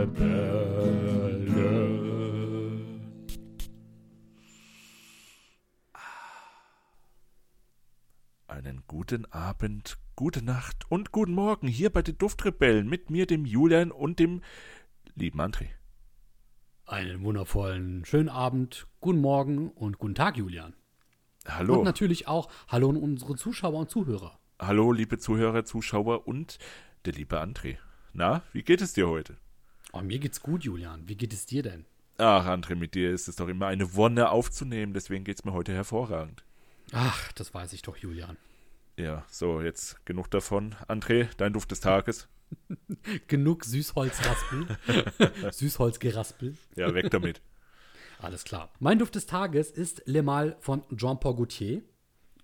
Duftrebellen. 0.00 1.50
Einen 8.46 8.82
guten 8.86 9.26
Abend, 9.26 9.98
gute 10.16 10.42
Nacht 10.42 10.90
und 10.90 11.12
guten 11.12 11.32
Morgen 11.32 11.68
hier 11.68 11.90
bei 11.90 12.00
den 12.02 12.16
Duftrebellen 12.16 12.88
mit 12.88 13.10
mir, 13.10 13.26
dem 13.26 13.44
Julian 13.44 13.90
und 13.90 14.18
dem 14.18 14.40
lieben 15.14 15.40
André. 15.40 15.68
Einen 16.86 17.22
wundervollen 17.22 18.04
schönen 18.04 18.28
Abend, 18.30 18.86
guten 19.00 19.20
Morgen 19.20 19.68
und 19.70 19.98
guten 19.98 20.14
Tag, 20.14 20.36
Julian. 20.36 20.74
Hallo. 21.46 21.78
Und 21.78 21.84
natürlich 21.84 22.26
auch 22.26 22.50
Hallo 22.68 22.88
an 22.90 22.96
unsere 22.96 23.36
Zuschauer 23.36 23.80
und 23.80 23.90
Zuhörer. 23.90 24.38
Hallo, 24.58 24.92
liebe 24.92 25.18
Zuhörer, 25.18 25.64
Zuschauer 25.64 26.26
und 26.26 26.58
der 27.04 27.12
liebe 27.12 27.40
André. 27.40 27.76
Na, 28.12 28.42
wie 28.52 28.62
geht 28.62 28.80
es 28.80 28.92
dir 28.92 29.08
heute? 29.08 29.36
Oh, 29.92 30.00
mir 30.00 30.18
geht's 30.18 30.40
gut, 30.40 30.64
Julian. 30.64 31.08
Wie 31.08 31.16
geht 31.16 31.32
es 31.32 31.46
dir 31.46 31.62
denn? 31.62 31.84
Ach, 32.18 32.46
André, 32.46 32.74
mit 32.74 32.94
dir 32.94 33.10
ist 33.10 33.28
es 33.28 33.36
doch 33.36 33.48
immer 33.48 33.66
eine 33.66 33.94
Wonne 33.94 34.30
aufzunehmen, 34.30 34.92
deswegen 34.92 35.24
geht's 35.24 35.44
mir 35.44 35.52
heute 35.52 35.72
hervorragend. 35.72 36.44
Ach, 36.92 37.32
das 37.32 37.54
weiß 37.54 37.72
ich 37.72 37.82
doch, 37.82 37.96
Julian. 37.96 38.36
Ja, 38.96 39.24
so, 39.28 39.62
jetzt 39.62 40.04
genug 40.04 40.30
davon. 40.30 40.74
André, 40.86 41.28
dein 41.38 41.52
Duft 41.52 41.70
des 41.70 41.80
Tages. 41.80 42.28
Genug 43.28 43.64
Süßholzraspel. 43.64 44.66
Süßholzgeraspel. 45.52 46.56
Ja, 46.76 46.92
weg 46.94 47.10
damit. 47.10 47.40
Alles 48.18 48.44
klar. 48.44 48.70
Mein 48.80 48.98
Duft 48.98 49.14
des 49.14 49.26
Tages 49.26 49.70
ist 49.70 50.02
Le 50.04 50.22
Mal 50.22 50.56
von 50.60 50.82
Jean-Paul 50.94 51.36
Gaultier. 51.36 51.82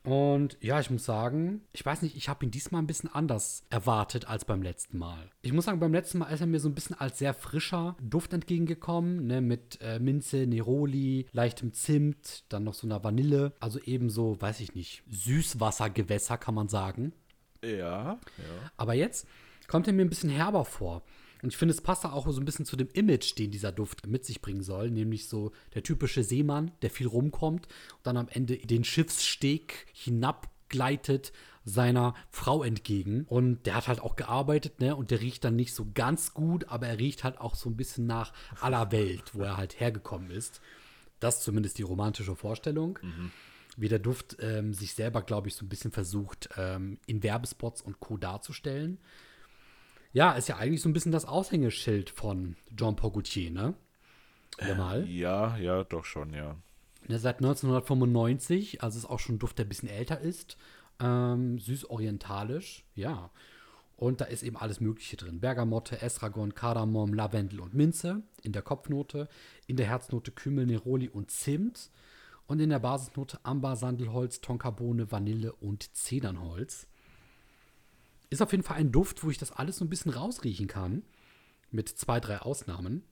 Und 0.06 0.56
ja, 0.60 0.78
ich 0.78 0.88
muss 0.88 1.04
sagen, 1.04 1.62
ich 1.72 1.84
weiß 1.84 2.02
nicht, 2.02 2.16
ich 2.16 2.28
habe 2.28 2.44
ihn 2.44 2.52
diesmal 2.52 2.80
ein 2.80 2.86
bisschen 2.86 3.12
anders 3.12 3.64
erwartet 3.70 4.28
als 4.28 4.44
beim 4.44 4.62
letzten 4.62 4.98
Mal. 4.98 5.30
Ich 5.42 5.52
muss 5.52 5.64
sagen, 5.64 5.80
beim 5.80 5.92
letzten 5.92 6.18
Mal 6.18 6.28
ist 6.28 6.40
er 6.40 6.46
mir 6.46 6.60
so 6.60 6.68
ein 6.68 6.76
bisschen 6.76 6.98
als 6.98 7.18
sehr 7.18 7.34
frischer 7.34 7.96
Duft 8.00 8.32
entgegengekommen, 8.32 9.26
ne, 9.26 9.40
mit 9.40 9.80
äh, 9.82 9.98
Minze, 9.98 10.46
Neroli, 10.46 11.26
leichtem 11.32 11.72
Zimt, 11.72 12.44
dann 12.50 12.62
noch 12.62 12.74
so 12.74 12.86
einer 12.86 13.02
Vanille. 13.02 13.52
Also 13.58 13.80
ebenso, 13.80 14.40
weiß 14.40 14.60
ich 14.60 14.76
nicht, 14.76 15.02
Süßwassergewässer 15.10 16.38
kann 16.38 16.54
man 16.54 16.68
sagen. 16.68 17.12
Ja, 17.64 17.68
ja. 18.14 18.18
Aber 18.76 18.94
jetzt 18.94 19.26
kommt 19.66 19.88
er 19.88 19.92
mir 19.92 20.02
ein 20.02 20.08
bisschen 20.08 20.30
herber 20.30 20.64
vor. 20.64 21.02
Und 21.46 21.52
ich 21.52 21.58
finde, 21.58 21.74
es 21.74 21.80
passt 21.80 22.04
auch 22.04 22.28
so 22.28 22.40
ein 22.40 22.44
bisschen 22.44 22.64
zu 22.64 22.74
dem 22.74 22.88
Image, 22.92 23.38
den 23.38 23.52
dieser 23.52 23.70
Duft 23.70 24.04
mit 24.08 24.24
sich 24.24 24.40
bringen 24.40 24.64
soll. 24.64 24.90
Nämlich 24.90 25.28
so 25.28 25.52
der 25.76 25.84
typische 25.84 26.24
Seemann, 26.24 26.72
der 26.82 26.90
viel 26.90 27.06
rumkommt 27.06 27.68
und 27.68 28.00
dann 28.02 28.16
am 28.16 28.26
Ende 28.26 28.56
den 28.56 28.82
Schiffssteg 28.82 29.86
hinabgleitet 29.92 31.32
seiner 31.64 32.16
Frau 32.30 32.64
entgegen. 32.64 33.26
Und 33.28 33.64
der 33.64 33.76
hat 33.76 33.86
halt 33.86 34.00
auch 34.00 34.16
gearbeitet, 34.16 34.80
ne? 34.80 34.96
Und 34.96 35.12
der 35.12 35.20
riecht 35.20 35.44
dann 35.44 35.54
nicht 35.54 35.72
so 35.72 35.86
ganz 35.94 36.34
gut, 36.34 36.66
aber 36.66 36.88
er 36.88 36.98
riecht 36.98 37.22
halt 37.22 37.40
auch 37.40 37.54
so 37.54 37.70
ein 37.70 37.76
bisschen 37.76 38.08
nach 38.08 38.32
aller 38.60 38.90
Welt, 38.90 39.32
wo 39.32 39.42
er 39.42 39.56
halt 39.56 39.78
hergekommen 39.78 40.32
ist. 40.32 40.60
Das 41.20 41.36
ist 41.36 41.44
zumindest 41.44 41.78
die 41.78 41.82
romantische 41.82 42.34
Vorstellung. 42.34 42.98
Wie 43.76 43.88
der 43.88 44.00
Duft 44.00 44.38
ähm, 44.40 44.74
sich 44.74 44.94
selber, 44.94 45.22
glaube 45.22 45.46
ich, 45.46 45.54
so 45.54 45.64
ein 45.64 45.68
bisschen 45.68 45.92
versucht, 45.92 46.48
ähm, 46.56 46.98
in 47.06 47.22
Werbespots 47.22 47.82
und 47.82 48.00
Co. 48.00 48.16
darzustellen. 48.16 48.98
Ja, 50.16 50.32
ist 50.32 50.48
ja 50.48 50.56
eigentlich 50.56 50.80
so 50.80 50.88
ein 50.88 50.94
bisschen 50.94 51.12
das 51.12 51.26
Aushängeschild 51.26 52.08
von 52.08 52.56
Jean-Paul 52.74 53.10
Gaultier, 53.10 53.50
ne? 53.50 53.74
Ja, 54.58 54.74
mal. 54.74 55.06
Ja, 55.06 55.58
ja, 55.58 55.84
doch 55.84 56.06
schon, 56.06 56.32
ja. 56.32 56.56
Der 57.06 57.18
seit 57.18 57.36
1995, 57.36 58.82
also 58.82 58.96
ist 58.96 59.04
auch 59.04 59.18
schon 59.18 59.34
ein 59.34 59.38
Duft, 59.38 59.58
der 59.58 59.66
ein 59.66 59.68
bisschen 59.68 59.90
älter 59.90 60.18
ist. 60.18 60.56
Ähm, 61.00 61.58
süß-orientalisch, 61.58 62.86
ja. 62.94 63.28
Und 63.96 64.22
da 64.22 64.24
ist 64.24 64.42
eben 64.42 64.56
alles 64.56 64.80
Mögliche 64.80 65.18
drin. 65.18 65.40
Bergamotte, 65.40 66.00
Estragon, 66.00 66.54
Kardamom, 66.54 67.12
Lavendel 67.12 67.60
und 67.60 67.74
Minze 67.74 68.22
in 68.42 68.52
der 68.52 68.62
Kopfnote. 68.62 69.28
In 69.66 69.76
der 69.76 69.86
Herznote 69.86 70.30
Kümmel, 70.30 70.64
Neroli 70.64 71.10
und 71.10 71.30
Zimt. 71.30 71.90
Und 72.46 72.60
in 72.60 72.70
der 72.70 72.78
Basisnote 72.78 73.38
Amber, 73.42 73.76
Sandelholz, 73.76 74.40
Tonkabohne, 74.40 75.12
Vanille 75.12 75.52
und 75.52 75.94
Zedernholz. 75.94 76.86
Ist 78.30 78.42
auf 78.42 78.52
jeden 78.52 78.64
Fall 78.64 78.76
ein 78.78 78.92
Duft, 78.92 79.22
wo 79.24 79.30
ich 79.30 79.38
das 79.38 79.52
alles 79.52 79.78
so 79.78 79.84
ein 79.84 79.88
bisschen 79.88 80.12
rausriechen 80.12 80.66
kann. 80.66 81.02
Mit 81.70 81.88
zwei, 81.88 82.20
drei 82.20 82.38
Ausnahmen. 82.38 83.04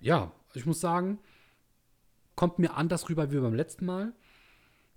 Ja, 0.00 0.32
ich 0.54 0.66
muss 0.66 0.80
sagen, 0.80 1.18
kommt 2.34 2.58
mir 2.58 2.74
anders 2.74 3.08
rüber 3.08 3.30
wie 3.30 3.38
beim 3.38 3.54
letzten 3.54 3.86
Mal. 3.86 4.12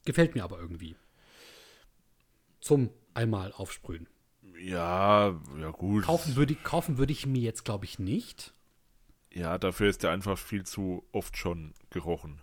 Gefällt 0.06 0.36
mir 0.36 0.44
aber 0.44 0.60
irgendwie. 0.60 0.96
Zum 2.60 2.90
einmal 3.14 3.52
aufsprühen. 3.54 4.08
Ja, 4.60 5.40
ja 5.60 5.72
gut. 5.72 6.06
Kaufen 6.06 6.36
würde, 6.36 6.56
kaufen 6.56 6.98
würde 6.98 7.12
ich 7.12 7.26
mir 7.26 7.42
jetzt, 7.42 7.66
glaube 7.66 7.86
ich, 7.86 8.00
nicht. 8.00 8.54
Ja, 9.32 9.58
dafür 9.58 9.90
ist 9.90 10.04
der 10.04 10.12
einfach 10.12 10.38
viel 10.38 10.66
zu 10.66 11.04
oft 11.12 11.38
schon 11.38 11.74
gerochen. 11.90 12.42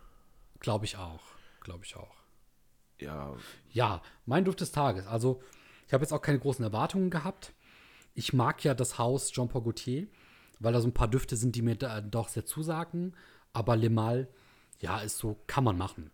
Glaube 0.61 0.85
ich 0.85 0.97
auch. 0.97 1.23
Glaube 1.61 1.85
ich 1.85 1.97
auch. 1.97 2.15
Ja, 2.99 3.35
Ja, 3.71 4.03
mein 4.27 4.45
Duft 4.45 4.61
des 4.61 4.71
Tages. 4.73 5.07
Also, 5.07 5.43
ich 5.93 5.95
habe 5.95 6.05
jetzt 6.05 6.13
auch 6.15 6.23
keine 6.23 6.39
großen 6.39 6.65
Erwartungen 6.65 7.11
gehabt. 7.11 7.53
Ich 8.15 8.33
mag 8.33 8.65
ja 8.65 8.73
das 8.73 8.97
Haus 8.97 9.31
Jean-Paul 9.31 9.61
Gaultier, 9.61 10.07
weil 10.59 10.73
da 10.73 10.81
so 10.81 10.89
ein 10.89 10.95
paar 10.95 11.07
Düfte 11.09 11.37
sind, 11.37 11.55
die 11.55 11.61
mir 11.61 11.77
da 11.77 12.01
doch 12.01 12.29
sehr 12.29 12.47
zusagen. 12.47 13.15
Aber 13.53 13.77
Le 13.77 13.91
Mal, 13.91 14.27
ja, 14.81 15.01
ist 15.01 15.19
so, 15.19 15.37
kann 15.47 15.65
man 15.65 15.77
machen. 15.77 16.11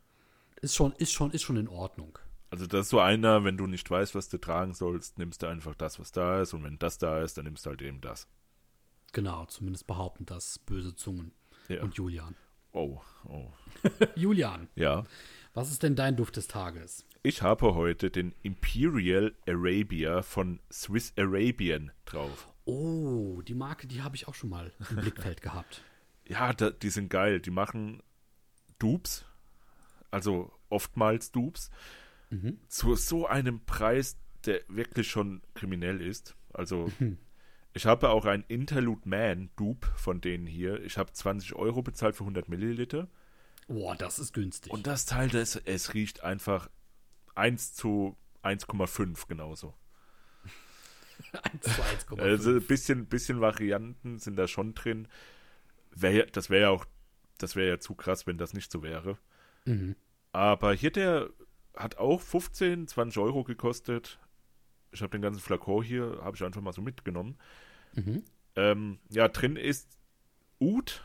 Ist 0.61 0.75
schon, 0.75 0.91
ist 0.94 1.12
schon, 1.12 1.31
ist 1.31 1.43
schon 1.43 1.56
in 1.56 1.69
Ordnung. 1.69 2.19
also 2.50 2.67
das 2.67 2.87
ist 2.87 2.88
so 2.91 2.99
einer, 2.99 3.44
wenn 3.44 3.56
du 3.56 3.69
nicht 3.69 3.88
weißt, 3.88 4.17
was 4.17 4.28
du 4.28 4.38
tragen 4.38 4.75
sollst, 4.75 5.17
nimmst 5.17 5.44
du 5.44 5.47
einfach 5.47 5.77
das, 5.77 6.00
was 6.00 6.11
da 6.11 6.43
ist. 6.43 6.55
Und 6.55 6.65
wenn 6.65 6.81
das 6.81 6.99
da 6.99 7.22
ist, 7.22 7.38
dann 7.38 7.44
nimmst 7.44 7.65
du 7.65 7.71
halt 7.71 7.81
eben 7.83 8.00
das. 8.00 8.27
Genau, 9.12 9.47
zumindest 9.47 9.87
behaupten 9.87 10.27
das 10.27 10.59
böse 10.59 10.97
Zungen. 10.97 11.31
Ja. 11.69 11.84
Und 11.84 11.94
Julian. 11.94 12.34
Oh, 12.72 13.00
oh. 13.28 13.53
Julian, 14.17 14.67
Ja. 14.75 15.05
was 15.55 15.71
ist 15.71 15.84
denn 15.84 15.94
dein 15.94 16.17
Duft 16.17 16.34
des 16.37 16.49
Tages? 16.49 17.05
Ich 17.23 17.43
habe 17.43 17.75
heute 17.75 18.11
den 18.11 18.33
Imperial 18.43 19.34
Arabia 19.47 20.23
von 20.23 20.61
Swiss 20.71 21.12
Arabian 21.17 21.91
drauf. 22.05 22.49
Oh, 22.65 23.43
die 23.43 23.55
Marke, 23.55 23.89
die 23.89 24.03
habe 24.03 24.15
ich 24.15 24.29
auch 24.29 24.34
schon 24.34 24.51
mal 24.51 24.73
im 24.91 24.97
Blickfeld 25.01 25.43
gehabt. 25.43 25.83
Ja, 26.27 26.53
da, 26.53 26.71
die 26.71 26.91
sind 26.91 27.09
geil. 27.09 27.41
Die 27.41 27.51
machen 27.51 28.03
Dupes, 28.79 29.25
also 30.12 30.53
oftmals 30.69 31.33
Dupes, 31.33 31.71
zu 32.69 32.95
so 32.95 33.27
einem 33.27 33.65
Preis, 33.65 34.17
der 34.45 34.61
wirklich 34.69 35.09
schon 35.09 35.43
kriminell 35.55 36.00
ist. 36.00 36.37
Also, 36.53 36.93
ich 37.73 37.87
habe 37.87 38.11
auch 38.11 38.27
ein 38.27 38.45
Interlude 38.47 39.09
Man 39.09 39.50
Dupe 39.56 39.89
von 39.97 40.21
denen 40.21 40.47
hier. 40.47 40.81
Ich 40.85 40.99
habe 40.99 41.12
20 41.12 41.55
Euro 41.55 41.83
bezahlt 41.83 42.15
für 42.15 42.25
100 42.25 42.49
Milliliter. 42.49 43.09
Boah, 43.67 43.97
das 43.97 44.19
ist 44.19 44.33
günstig. 44.33 44.73
Und 44.73 44.87
das 44.87 45.05
Teil, 45.05 45.29
das, 45.29 45.56
es 45.56 45.95
riecht 45.95 46.23
einfach 46.23 46.71
1 47.38 47.75
zu 47.75 48.16
1,5 48.43 49.26
genauso. 49.28 49.75
1 51.53 51.62
zu 51.62 51.71
1,5. 51.71 52.21
Also 52.21 52.50
ein 52.50 52.66
bisschen, 52.66 53.06
bisschen 53.06 53.41
Varianten 53.41 54.19
sind 54.19 54.37
da 54.37 54.47
schon 54.47 54.75
drin. 54.75 55.09
Wär, 55.91 56.26
das 56.26 56.50
wäre 56.50 56.62
ja 56.62 56.71
auch, 56.71 56.84
das 57.38 57.56
wäre 57.56 57.69
ja 57.69 57.81
zu 57.81 57.94
krass, 57.94 58.26
wenn 58.26 58.38
das 58.38 58.53
nicht 58.53 58.71
so 58.71 58.82
wäre. 58.82 59.19
Mhm. 59.65 59.97
Aber 60.32 60.72
hier 60.75 60.91
der 60.91 61.31
hat 61.76 61.99
auch 61.99 62.21
15, 62.21 62.88
20 62.88 63.19
Euro 63.19 63.44
gekostet. 63.44 64.19
Ich 64.91 65.00
habe 65.03 65.10
den 65.10 65.22
ganzen 65.22 65.41
Flakon 65.41 65.82
hier, 65.82 66.19
habe 66.22 66.37
ich 66.37 66.44
einfach 66.44 66.60
mal 66.60 66.72
so 66.72 66.82
mitgenommen. 66.82 67.38
Mhm. 67.94 68.25
Ähm, 68.56 68.99
ja, 69.10 69.28
drin 69.28 69.56
ist 69.56 69.99
Oud, 70.60 71.05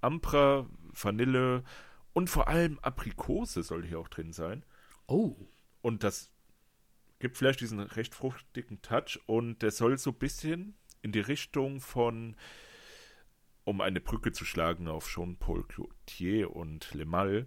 Ambra, 0.00 0.66
Vanille 0.92 1.64
und 2.12 2.30
vor 2.30 2.48
allem 2.48 2.78
Aprikose 2.80 3.62
soll 3.62 3.84
hier 3.84 3.98
auch 3.98 4.08
drin 4.08 4.32
sein. 4.32 4.64
Oh, 5.06 5.36
Und 5.80 6.04
das 6.04 6.30
gibt 7.18 7.36
vielleicht 7.36 7.60
diesen 7.60 7.80
recht 7.80 8.14
fruchtigen 8.14 8.80
Touch 8.82 9.20
und 9.26 9.62
der 9.62 9.70
soll 9.70 9.98
so 9.98 10.10
ein 10.10 10.18
bisschen 10.18 10.76
in 11.02 11.12
die 11.12 11.20
Richtung 11.20 11.80
von, 11.80 12.36
um 13.64 13.80
eine 13.80 14.00
Brücke 14.00 14.32
zu 14.32 14.44
schlagen 14.44 14.88
auf 14.88 15.08
Jean-Paul 15.08 15.64
Gaultier 15.64 16.54
und 16.54 16.92
Le 16.94 17.04
Mal, 17.04 17.46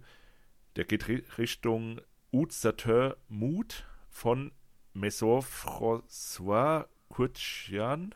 der 0.76 0.84
geht 0.84 1.08
ri 1.08 1.24
Richtung 1.36 2.00
Oud 2.32 2.52
Sateur 2.52 3.18
Mood 3.28 3.84
von 4.08 4.52
Maison 4.94 5.42
François 5.42 6.86
Courtian. 7.08 8.14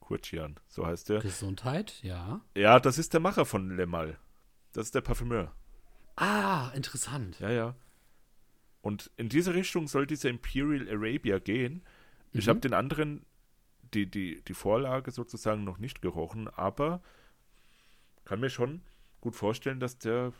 Courtian, 0.00 0.54
so 0.68 0.86
heißt 0.86 1.08
der. 1.08 1.20
Gesundheit, 1.20 2.00
ja. 2.02 2.40
Ja, 2.54 2.78
das 2.78 2.98
ist 2.98 3.12
der 3.12 3.20
Macher 3.20 3.44
von 3.44 3.76
Le 3.76 3.86
Mal. 3.86 4.18
Das 4.72 4.86
ist 4.86 4.94
der 4.94 5.00
Parfümeur. 5.00 5.52
Ah, 6.14 6.70
interessant. 6.74 7.40
Ja, 7.40 7.50
ja. 7.50 7.74
Und 8.86 9.10
in 9.16 9.28
diese 9.28 9.52
Richtung 9.52 9.88
soll 9.88 10.06
dieser 10.06 10.28
Imperial 10.28 10.88
Arabia 10.88 11.40
gehen. 11.40 11.82
Ich 12.30 12.48
habe 12.48 12.60
den 12.60 12.72
anderen, 12.72 13.26
die, 13.92 14.08
die, 14.08 14.44
die 14.44 14.54
Vorlage 14.54 15.10
sozusagen 15.10 15.64
noch 15.64 15.78
nicht 15.78 16.02
gerochen, 16.02 16.46
aber 16.46 17.02
kann 18.24 18.38
mir 18.38 18.48
schon 18.48 18.82
gut 19.20 19.34
vorstellen, 19.34 19.80
dass 19.80 19.98
der 19.98 20.32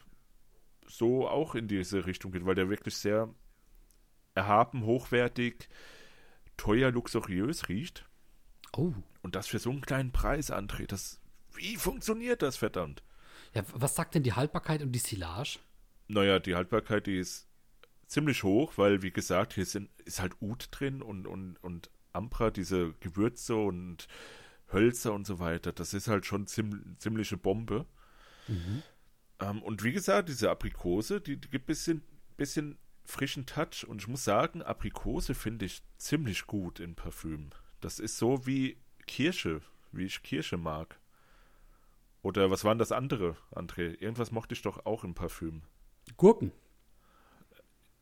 so 0.86 1.26
auch 1.26 1.56
in 1.56 1.66
diese 1.66 2.06
Richtung 2.06 2.30
geht, 2.30 2.46
weil 2.46 2.54
der 2.54 2.70
wirklich 2.70 2.94
sehr 2.94 3.34
erhaben, 4.36 4.84
hochwertig, 4.84 5.68
teuer, 6.56 6.92
luxuriös 6.92 7.68
riecht. 7.68 8.08
Oh, 8.76 8.92
Und 9.22 9.34
das 9.34 9.48
für 9.48 9.58
so 9.58 9.70
einen 9.70 9.80
kleinen 9.80 10.12
Preis, 10.12 10.52
das 10.86 11.20
Wie 11.52 11.74
funktioniert 11.74 12.42
das, 12.42 12.56
verdammt? 12.56 13.02
Ja, 13.54 13.64
was 13.74 13.96
sagt 13.96 14.14
denn 14.14 14.22
die 14.22 14.34
Haltbarkeit 14.34 14.82
und 14.82 14.92
die 14.92 15.00
Silage? 15.00 15.58
Naja, 16.06 16.38
die 16.38 16.54
Haltbarkeit, 16.54 17.08
die 17.08 17.18
ist 17.18 17.48
ziemlich 18.06 18.42
hoch, 18.42 18.74
weil, 18.76 19.02
wie 19.02 19.10
gesagt, 19.10 19.54
hier 19.54 19.66
sind, 19.66 19.90
ist 20.04 20.20
halt 20.20 20.40
Ud 20.40 20.68
drin 20.70 21.02
und, 21.02 21.26
und, 21.26 21.56
und 21.62 21.90
Ambra, 22.12 22.50
diese 22.50 22.94
Gewürze 23.00 23.56
und 23.56 24.08
Hölzer 24.72 25.12
und 25.12 25.26
so 25.26 25.38
weiter. 25.38 25.72
Das 25.72 25.94
ist 25.94 26.08
halt 26.08 26.26
schon 26.26 26.46
ziem, 26.46 26.96
ziemliche 26.98 27.36
Bombe. 27.36 27.86
Mhm. 28.48 28.82
Ähm, 29.40 29.62
und 29.62 29.82
wie 29.84 29.92
gesagt, 29.92 30.28
diese 30.28 30.50
Aprikose, 30.50 31.20
die, 31.20 31.36
die 31.36 31.48
gibt 31.48 31.64
ein 31.64 31.66
bisschen, 31.66 32.02
bisschen 32.36 32.78
frischen 33.04 33.46
Touch. 33.46 33.86
Und 33.86 34.02
ich 34.02 34.08
muss 34.08 34.24
sagen, 34.24 34.62
Aprikose 34.62 35.34
finde 35.34 35.66
ich 35.66 35.82
ziemlich 35.98 36.46
gut 36.46 36.80
in 36.80 36.94
Parfüm. 36.94 37.50
Das 37.80 37.98
ist 37.98 38.18
so 38.18 38.46
wie 38.46 38.78
Kirsche, 39.06 39.62
wie 39.92 40.04
ich 40.04 40.22
Kirsche 40.22 40.56
mag. 40.56 40.98
Oder 42.22 42.50
was 42.50 42.64
waren 42.64 42.78
das 42.78 42.90
andere, 42.90 43.36
André? 43.52 44.00
Irgendwas 44.00 44.32
mochte 44.32 44.54
ich 44.54 44.62
doch 44.62 44.84
auch 44.84 45.04
im 45.04 45.14
Parfüm. 45.14 45.62
Gurken. 46.16 46.50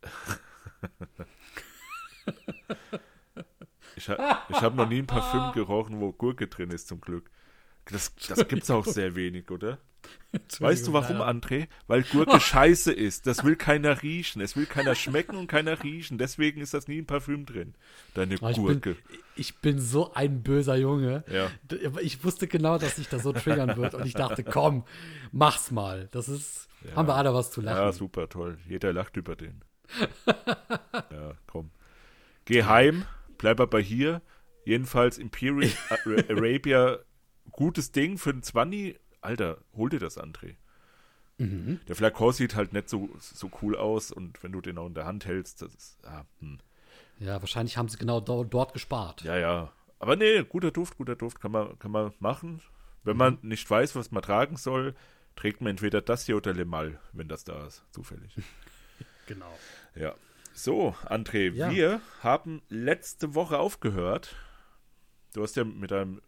ich 3.97 4.09
ha 4.09 4.43
ich 4.49 4.61
habe 4.61 4.77
noch 4.77 4.89
nie 4.89 4.99
ein 4.99 5.07
Parfüm 5.07 5.53
gerochen, 5.53 6.01
wo 6.01 6.13
Gurke 6.13 6.47
drin 6.47 6.71
ist, 6.71 6.89
zum 6.89 7.01
Glück. 7.01 7.31
Das, 7.87 8.15
das 8.29 8.49
gibt 8.49 8.65
es 8.65 8.71
auch 8.71 8.87
sehr 8.87 9.15
wenig, 9.15 9.51
oder? 9.51 9.79
Weißt 10.59 10.87
du 10.87 10.93
warum, 10.93 11.23
André? 11.23 11.69
Weil 11.87 12.03
Gurke 12.03 12.41
scheiße 12.41 12.93
ist. 12.93 13.27
Das 13.27 13.45
will 13.45 13.57
keiner 13.57 14.03
riechen. 14.03 14.43
Es 14.43 14.57
will 14.57 14.67
keiner 14.67 14.95
schmecken 14.95 15.37
und 15.37 15.47
keiner 15.47 15.83
riechen. 15.83 16.19
Deswegen 16.19 16.61
ist 16.61 16.75
das 16.75 16.89
nie 16.89 16.99
ein 16.99 17.07
Parfüm 17.07 17.47
drin. 17.47 17.75
Deine 18.15 18.37
oh, 18.41 18.49
ich 18.49 18.57
Gurke. 18.57 18.95
Bin, 18.95 19.19
ich 19.37 19.57
bin 19.59 19.79
so 19.79 20.13
ein 20.13 20.43
böser 20.43 20.77
Junge. 20.77 21.25
Ja. 21.31 21.51
Ich 22.01 22.25
wusste 22.25 22.47
genau, 22.47 22.79
dass 22.79 22.97
sich 22.97 23.09
das 23.09 23.23
so 23.23 23.33
triggern 23.33 23.77
wird. 23.77 23.95
Und 23.95 24.07
ich 24.07 24.15
dachte, 24.15 24.45
komm, 24.45 24.85
mach's 25.33 25.71
mal. 25.71 26.09
Das 26.11 26.29
ist. 26.29 26.69
Ja. 26.85 26.97
Haben 26.97 27.09
wir 27.09 27.15
alle 27.15 27.33
was 27.33 27.51
zu 27.51 27.61
lachen. 27.61 27.79
Ja, 27.79 27.93
super, 27.93 28.29
toll. 28.29 28.59
Jeder 28.69 28.93
lacht 28.93 29.17
über 29.17 29.37
den. 29.37 29.63
ja, 30.27 31.33
komm. 31.47 31.71
Geh 32.45 32.65
heim, 32.65 33.05
bleib 33.39 33.61
aber 33.61 33.81
hier. 33.81 34.23
Jedenfalls 34.65 35.19
Imperial 35.19 35.71
Arabia, 36.29 36.99
gutes 37.53 37.93
Ding 37.93 38.19
für 38.19 38.33
den 38.33 38.43
20 38.43 38.99
Alter, 39.21 39.59
hol 39.75 39.89
dir 39.89 40.01
das, 40.01 40.19
André. 40.19 40.57
Mhm. 41.39 41.81
Der 41.89 41.97
Flakon 41.97 42.33
sieht 42.33 42.55
halt 42.55 42.73
nicht 42.73 42.89
so, 42.89 43.09
so 43.19 43.51
cool 43.63 43.77
aus 43.77 44.13
und 44.13 44.43
wenn 44.43 44.53
du 44.53 44.61
den 44.61 44.79
auch 44.79 44.87
in 44.87 44.95
der 44.95 45.07
Hand 45.07 45.27
hältst, 45.27 45.63
das 45.63 45.75
ist, 45.75 45.99
ah, 46.05 46.25
hm. 46.41 46.59
Ja, 47.19 47.41
wahrscheinlich 47.41 47.77
haben 47.77 47.89
sie 47.89 47.97
genau 47.97 48.21
do 48.21 48.45
dort 48.45 48.73
gespart. 48.73 49.23
Ja, 49.23 49.37
ja. 49.37 49.73
Aber 49.99 50.17
nee, 50.17 50.43
guter 50.45 50.71
Duft, 50.71 50.97
guter 50.97 51.17
Duft 51.17 51.41
kann 51.41 51.53
man, 51.53 51.79
kann 51.79 51.91
man 51.91 52.13
machen. 52.19 52.61
Wenn 53.05 53.17
man 53.17 53.39
mhm. 53.41 53.49
nicht 53.49 53.69
weiß, 53.69 53.97
was 53.97 54.11
man 54.11 54.23
tragen 54.23 54.57
soll, 54.57 54.95
trägt 55.37 55.61
man 55.61 55.71
entweder 55.71 56.01
das 56.01 56.27
hier 56.27 56.37
oder 56.37 56.53
Le 56.53 56.65
Mal, 56.65 57.01
wenn 57.13 57.29
das 57.29 57.45
da 57.45 57.67
ist, 57.67 57.85
zufällig. 57.91 58.35
genau. 59.27 59.59
Ja. 59.95 60.15
So, 60.53 60.95
André, 61.07 61.53
ja. 61.53 61.71
wir 61.71 62.01
haben 62.21 62.63
letzte 62.69 63.35
Woche 63.35 63.59
aufgehört. 63.59 64.37
Du 65.33 65.43
hast 65.43 65.57
ja 65.57 65.65
mit 65.65 65.93
einem 65.93 66.23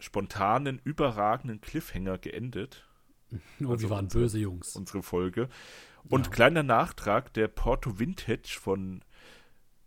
spontanen, 0.00 0.80
überragenden 0.82 1.60
Cliffhanger 1.60 2.18
geendet. 2.18 2.86
Oh, 3.62 3.70
also 3.70 3.82
wir 3.82 3.90
waren 3.90 4.06
unsere, 4.06 4.24
böse 4.24 4.38
Jungs. 4.38 4.74
Unsere 4.74 5.04
Folge. 5.04 5.48
Und 6.08 6.26
ja. 6.26 6.32
kleiner 6.32 6.64
Nachtrag, 6.64 7.32
der 7.34 7.46
Porto 7.46 8.00
Vintage 8.00 8.58
von 8.60 9.04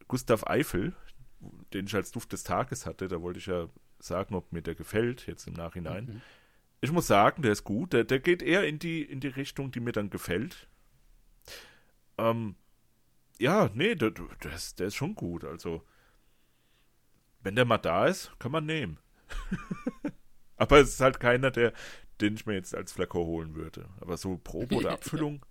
Gustav 0.08 0.48
Eiffel, 0.48 0.94
den 1.74 1.88
ich 1.88 1.96
als 1.96 2.14
Duft 2.14 2.32
des 2.32 2.44
Tages 2.44 2.86
hatte, 2.86 3.10
da 3.10 3.22
wollte 3.22 3.40
ich 3.40 3.48
ja 3.48 3.68
sagen, 4.00 4.36
ob 4.36 4.54
mir 4.54 4.62
der 4.62 4.76
gefällt, 4.76 5.28
jetzt 5.28 5.48
im 5.48 5.56
Nachhinein. 5.56 6.06
Mhm. 6.06 6.22
Ich 6.82 6.92
muss 6.92 7.08
sagen, 7.08 7.42
der 7.42 7.52
ist 7.52 7.64
gut. 7.64 7.94
Der, 7.94 8.04
der 8.04 8.20
geht 8.20 8.42
eher 8.42 8.66
in 8.68 8.80
die, 8.80 9.02
in 9.02 9.20
die 9.20 9.28
Richtung, 9.28 9.72
die 9.72 9.80
mir 9.80 9.92
dann 9.92 10.10
gefällt. 10.10 10.68
Ähm, 12.18 12.56
ja, 13.40 13.70
nee, 13.74 13.96
der, 13.96 14.12
der, 14.12 14.54
ist, 14.54 14.80
der 14.80 14.88
ist 14.88 14.96
schon 14.96 15.16
gut. 15.16 15.44
Also, 15.44 15.84
wenn 17.42 17.56
der 17.56 17.66
mal 17.66 17.78
da 17.78 18.08
ist, 18.08 18.32
kann 18.40 18.52
man 18.52 18.66
nehmen. 18.66 19.00
Aber 20.56 20.80
es 20.80 20.90
ist 20.90 21.02
halt 21.02 21.20
keiner, 21.20 21.52
der, 21.52 21.74
den 22.22 22.36
ich 22.36 22.46
mir 22.46 22.54
jetzt 22.54 22.76
als 22.76 22.92
Flakon 22.92 23.26
holen 23.26 23.56
würde. 23.56 23.90
Aber 24.00 24.18
so 24.18 24.38
Probe 24.38 24.76
oder 24.76 24.92
Abfüllung, 24.92 25.46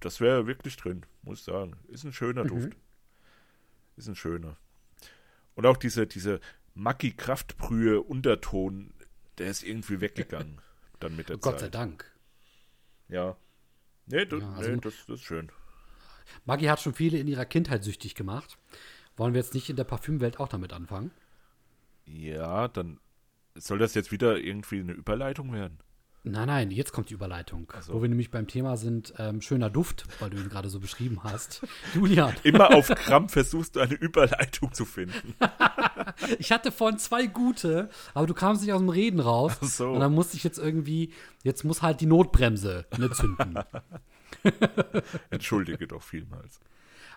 das 0.00 0.20
wäre 0.20 0.46
wirklich 0.46 0.76
drin, 0.76 1.04
muss 1.22 1.40
ich 1.40 1.44
sagen. 1.44 1.76
Ist 1.88 2.04
ein 2.04 2.12
schöner 2.12 2.44
mhm. 2.44 2.48
Duft. 2.48 2.76
Ist 3.96 4.08
ein 4.08 4.16
schöner. 4.16 4.56
Und 5.54 5.66
auch 5.66 5.76
diese, 5.76 6.06
diese 6.06 6.40
Macki-Kraftbrühe 6.74 8.00
Unterton, 8.00 8.92
der 9.38 9.48
ist 9.48 9.62
irgendwie 9.62 10.00
weggegangen. 10.00 10.60
dann 11.00 11.16
mit 11.16 11.28
der 11.28 11.38
Gott 11.38 11.54
Zeit. 11.54 11.60
sei 11.60 11.68
Dank. 11.68 12.10
Ja. 13.08 13.36
Nee, 14.06 14.24
das, 14.24 14.40
ja, 14.40 14.52
also, 14.54 14.70
nee, 14.70 14.76
das, 14.80 14.94
das 15.06 15.20
ist 15.20 15.24
schön. 15.24 15.50
Maggie 16.44 16.70
hat 16.70 16.80
schon 16.80 16.94
viele 16.94 17.18
in 17.18 17.28
ihrer 17.28 17.44
Kindheit 17.44 17.84
süchtig 17.84 18.14
gemacht. 18.14 18.58
Wollen 19.16 19.34
wir 19.34 19.40
jetzt 19.40 19.54
nicht 19.54 19.70
in 19.70 19.76
der 19.76 19.84
Parfümwelt 19.84 20.38
auch 20.40 20.48
damit 20.48 20.72
anfangen? 20.72 21.10
Ja, 22.04 22.68
dann 22.68 23.00
soll 23.54 23.78
das 23.78 23.94
jetzt 23.94 24.12
wieder 24.12 24.38
irgendwie 24.38 24.80
eine 24.80 24.92
Überleitung 24.92 25.52
werden? 25.52 25.78
Nein, 26.28 26.48
nein, 26.48 26.70
jetzt 26.72 26.92
kommt 26.92 27.10
die 27.10 27.14
Überleitung. 27.14 27.72
So. 27.80 27.94
Wo 27.94 28.02
wir 28.02 28.08
nämlich 28.08 28.32
beim 28.32 28.48
Thema 28.48 28.76
sind, 28.76 29.14
ähm, 29.16 29.40
schöner 29.40 29.70
Duft, 29.70 30.06
weil 30.18 30.28
du 30.28 30.38
ihn 30.38 30.48
gerade 30.48 30.68
so 30.68 30.80
beschrieben 30.80 31.20
hast. 31.22 31.64
Julian. 31.94 32.34
Immer 32.42 32.74
auf 32.74 32.88
Krampf 32.88 33.32
versuchst 33.32 33.76
du 33.76 33.80
eine 33.80 33.94
Überleitung 33.94 34.72
zu 34.72 34.84
finden. 34.84 35.34
ich 36.40 36.50
hatte 36.50 36.72
vorhin 36.72 36.98
zwei 36.98 37.26
gute, 37.26 37.90
aber 38.12 38.26
du 38.26 38.34
kamst 38.34 38.62
nicht 38.62 38.72
aus 38.72 38.80
dem 38.80 38.88
Reden 38.88 39.20
raus. 39.20 39.52
Ach 39.60 39.68
so. 39.68 39.92
Und 39.92 40.00
dann 40.00 40.12
musste 40.12 40.36
ich 40.36 40.42
jetzt 40.42 40.58
irgendwie, 40.58 41.12
jetzt 41.44 41.62
muss 41.62 41.82
halt 41.82 42.00
die 42.00 42.06
Notbremse 42.06 42.86
ne, 42.98 43.08
zünden. 43.12 43.60
Entschuldige 45.30 45.86
doch 45.86 46.02
vielmals. 46.02 46.58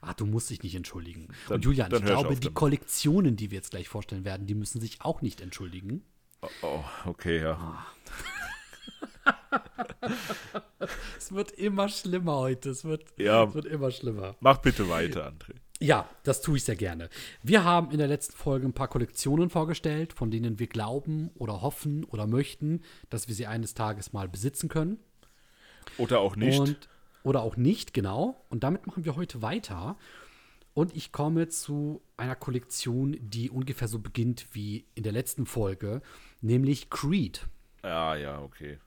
Ach, 0.01 0.13
du 0.13 0.27
musst 0.27 0.51
dich 0.51 0.61
nicht 0.61 0.75
entschuldigen. 0.75 1.29
Dann, 1.47 1.55
und 1.55 1.65
Julian, 1.65 1.91
ich 1.91 2.05
glaube, 2.05 2.33
ich 2.33 2.41
die 2.41 2.53
Kollektionen, 2.53 3.35
die 3.35 3.49
wir 3.49 3.57
jetzt 3.57 3.71
gleich 3.71 3.89
vorstellen 3.89 4.23
werden, 4.23 4.45
die 4.45 4.55
müssen 4.55 4.79
sich 4.79 5.01
auch 5.01 5.23
nicht 5.23 5.41
entschuldigen. 5.41 6.03
Oh, 6.41 6.47
oh 6.61 6.83
okay, 7.05 7.41
ja. 7.41 7.85
Es 11.17 11.31
wird 11.31 11.51
immer 11.51 11.89
schlimmer 11.89 12.35
heute. 12.35 12.69
Es 12.69 12.83
wird, 12.83 13.05
ja, 13.17 13.43
es 13.43 13.53
wird 13.53 13.65
immer 13.65 13.91
schlimmer. 13.91 14.35
Mach 14.39 14.57
bitte 14.57 14.89
weiter, 14.89 15.27
André. 15.27 15.55
Ja, 15.81 16.09
das 16.23 16.41
tue 16.41 16.57
ich 16.57 16.65
sehr 16.65 16.75
gerne. 16.75 17.09
Wir 17.41 17.63
haben 17.63 17.91
in 17.91 17.99
der 17.99 18.07
letzten 18.07 18.35
Folge 18.35 18.67
ein 18.67 18.73
paar 18.73 18.89
Kollektionen 18.89 19.49
vorgestellt, 19.49 20.11
von 20.11 20.29
denen 20.29 20.59
wir 20.59 20.67
glauben 20.67 21.31
oder 21.35 21.61
hoffen 21.61 22.03
oder 22.03 22.27
möchten, 22.27 22.81
dass 23.09 23.29
wir 23.29 23.35
sie 23.35 23.47
eines 23.47 23.75
Tages 23.75 24.11
mal 24.11 24.27
besitzen 24.27 24.67
können. 24.67 24.99
Oder 25.97 26.19
auch 26.19 26.35
nicht. 26.35 26.59
Und 26.59 26.89
oder 27.23 27.43
auch 27.43 27.57
nicht, 27.57 27.93
genau. 27.93 28.45
Und 28.49 28.63
damit 28.63 28.87
machen 28.87 29.05
wir 29.05 29.15
heute 29.15 29.41
weiter. 29.41 29.97
Und 30.73 30.95
ich 30.95 31.11
komme 31.11 31.49
zu 31.49 32.01
einer 32.15 32.35
Kollektion, 32.35 33.17
die 33.19 33.49
ungefähr 33.49 33.87
so 33.87 33.99
beginnt 33.99 34.47
wie 34.53 34.85
in 34.95 35.03
der 35.03 35.11
letzten 35.11 35.45
Folge, 35.45 36.01
nämlich 36.41 36.89
Creed. 36.89 37.47
Ja, 37.83 38.15
ja, 38.15 38.41
okay. 38.41 38.79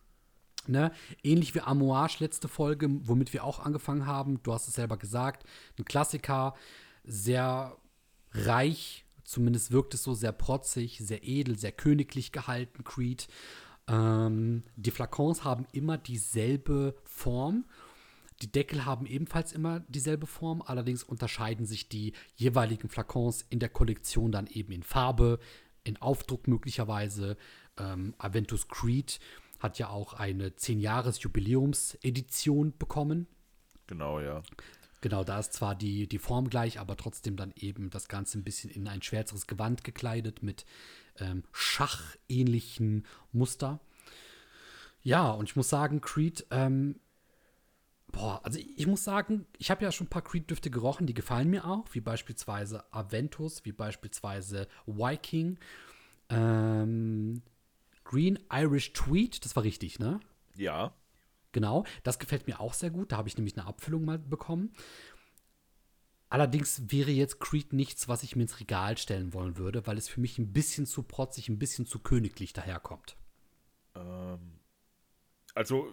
Ne? 0.67 0.93
Ähnlich 1.23 1.55
wie 1.55 1.61
Amouage 1.61 2.17
letzte 2.21 2.49
Folge, 2.49 2.89
womit 3.07 3.33
wir 3.33 3.45
auch 3.45 3.61
angefangen 3.61 4.07
haben. 4.07 4.43
Du 4.43 4.53
hast 4.53 4.69
es 4.69 4.75
selber 4.75 4.97
gesagt. 4.97 5.45
Ein 5.79 5.85
Klassiker, 5.85 6.55
sehr 7.05 7.77
reich, 8.33 9.05
zumindest 9.25 9.73
wirkt 9.73 9.95
es 9.95 10.03
so, 10.03 10.15
sehr 10.15 10.33
protzig, 10.33 10.99
sehr 10.99 11.25
edel, 11.25 11.59
sehr 11.59 11.73
königlich 11.73 12.33
gehalten, 12.33 12.85
Creed. 12.85 13.29
Ähm, 13.89 14.63
die 14.77 14.91
Flakons 14.91 15.45
haben 15.45 15.67
immer 15.73 15.99
dieselbe 15.99 16.95
Form 17.05 17.65
die 18.43 18.51
Deckel 18.51 18.85
haben 18.85 19.07
ebenfalls 19.07 19.53
immer 19.53 19.81
dieselbe 19.89 20.27
Form, 20.27 20.63
allerdings 20.63 21.05
unterscheiden 21.05 21.65
sich 21.65 21.89
die 21.89 22.13
jeweiligen 22.35 22.89
Flakons 22.89 23.47
in 23.49 23.61
der 23.61 23.69
Kollektion 23.69 24.33
dann 24.33 24.49
eben 24.49 24.73
in 24.73 24.83
Farbe, 24.83 25.39
in 25.85 25.97
Aufdruck 26.03 26.49
möglicherweise. 26.49 27.37
Ähm, 27.79 28.15
Aventus 28.19 28.69
Creed 28.69 29.21
hat 29.63 29.79
ja 29.79 29.89
auch 29.89 30.15
eine 30.15 30.49
10-Jahres-Jubiläumsedition 30.51 32.77
bekommen. 32.79 33.27
Genau, 33.87 34.21
ja. 34.21 34.43
Genau, 35.01 35.25
da 35.25 35.41
ist 35.41 35.53
zwar 35.53 35.75
die, 35.75 36.09
die 36.09 36.19
Form 36.19 36.49
gleich, 36.49 36.79
aber 36.79 36.97
trotzdem 36.97 37.37
dann 37.37 37.53
eben 37.57 37.91
das 37.91 38.09
Ganze 38.09 38.39
ein 38.39 38.45
bisschen 38.45 38.71
in 38.71 38.89
ein 38.89 39.03
schwärzeres 39.03 39.47
Gewand 39.47 39.85
gekleidet 39.85 40.43
mit 40.43 40.65
ähm, 41.19 41.43
schachähnlichen 41.53 43.05
Muster. 43.33 43.81
Ja, 45.03 45.31
und 45.31 45.49
ich 45.49 45.57
muss 45.57 45.69
sagen, 45.69 46.01
Creed 46.01 46.47
ähm, 46.51 46.97
Boah, 48.13 48.41
also 48.45 48.59
ich 48.59 48.87
muss 48.87 49.03
sagen, 49.03 49.47
ich 49.59 49.71
habe 49.71 49.83
ja 49.83 49.91
schon 49.91 50.07
ein 50.07 50.11
paar 50.11 50.23
Creed-Düfte 50.23 50.71
gerochen, 50.71 51.07
die 51.07 51.15
gefallen 51.15 51.49
mir 51.49 51.65
auch, 51.65 51.87
wie 51.93 52.03
beispielsweise 52.03 52.85
Aventus, 52.93 53.65
wie 53.65 53.73
beispielsweise 53.73 54.69
Viking, 54.87 55.59
ähm, 56.29 57.43
Green 58.13 58.39
Irish 58.53 58.93
Tweed, 58.93 59.43
das 59.43 59.57
war 59.57 59.63
richtig, 59.63 59.99
ne? 59.99 60.21
Ja. 60.55 60.95
Genau, 61.53 61.87
das 62.03 62.19
gefällt 62.19 62.47
mir 62.47 62.61
auch 62.61 62.75
sehr 62.75 62.91
gut, 62.91 63.11
da 63.11 63.17
habe 63.17 63.29
ich 63.29 63.39
nämlich 63.39 63.57
eine 63.57 63.67
Abfüllung 63.67 64.05
mal 64.05 64.19
bekommen. 64.19 64.75
Allerdings 66.29 66.93
wäre 66.93 67.11
jetzt 67.11 67.41
Creed 67.41 67.73
nichts, 67.73 68.09
was 68.09 68.23
ich 68.23 68.37
mir 68.37 68.43
ins 68.43 68.61
Regal 68.61 68.99
stellen 68.99 69.33
wollen 69.33 69.57
würde, 69.57 69.87
weil 69.87 69.97
es 69.97 70.09
für 70.09 70.21
mich 70.21 70.39
ein 70.39 70.53
bisschen 70.53 70.85
zu 70.85 71.03
protzig, 71.03 71.49
ein 71.49 71.59
bisschen 71.59 71.87
zu 71.87 72.01
königlich 72.01 72.53
daherkommt. 72.53 73.17
also 75.55 75.91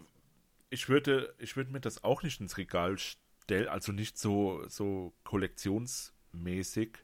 ich 0.70 0.90
würde, 0.90 1.34
ich 1.40 1.56
würde 1.56 1.72
mir 1.72 1.82
das 1.82 2.04
auch 2.04 2.22
nicht 2.22 2.42
ins 2.42 2.58
Regal 2.58 2.98
stellen, 2.98 3.70
also 3.70 3.94
nicht 3.94 4.18
so, 4.18 4.66
so 4.68 5.14
kollektionsmäßig 5.24 6.98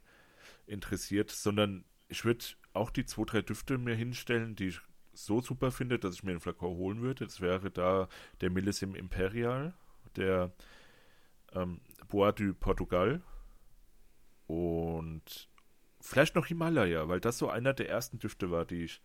interessiert, 0.68 1.32
sondern 1.32 1.86
ich 2.10 2.26
würde 2.26 2.46
auch 2.74 2.92
die 2.92 3.06
zwei, 3.06 3.24
drei 3.24 3.42
Düfte 3.42 3.78
mir 3.78 3.96
hinstellen, 3.96 4.58
die 4.58 4.68
ich 4.68 4.82
so 5.16 5.42
super 5.42 5.72
finde, 5.72 6.00
dass 6.00 6.16
ich 6.16 6.24
mir 6.24 6.32
einen 6.32 6.40
Flakon 6.40 6.76
holen 6.76 7.02
würde. 7.02 7.26
Das 7.26 7.42
wäre 7.42 7.72
da 7.72 8.08
der 8.42 8.50
Millissim 8.50 8.96
Imperial, 8.96 9.74
der 10.16 10.52
ähm, 11.54 11.82
Bois 12.10 12.34
du 12.34 12.54
Portugal 12.54 13.22
und 14.48 15.50
vielleicht 16.02 16.36
noch 16.36 16.46
Himalaya, 16.46 17.08
weil 17.08 17.20
das 17.20 17.38
so 17.38 17.50
einer 17.50 17.74
der 17.74 17.90
ersten 17.90 18.20
Düfte 18.20 18.52
war, 18.52 18.66
die 18.66 18.84
ich 18.84 19.02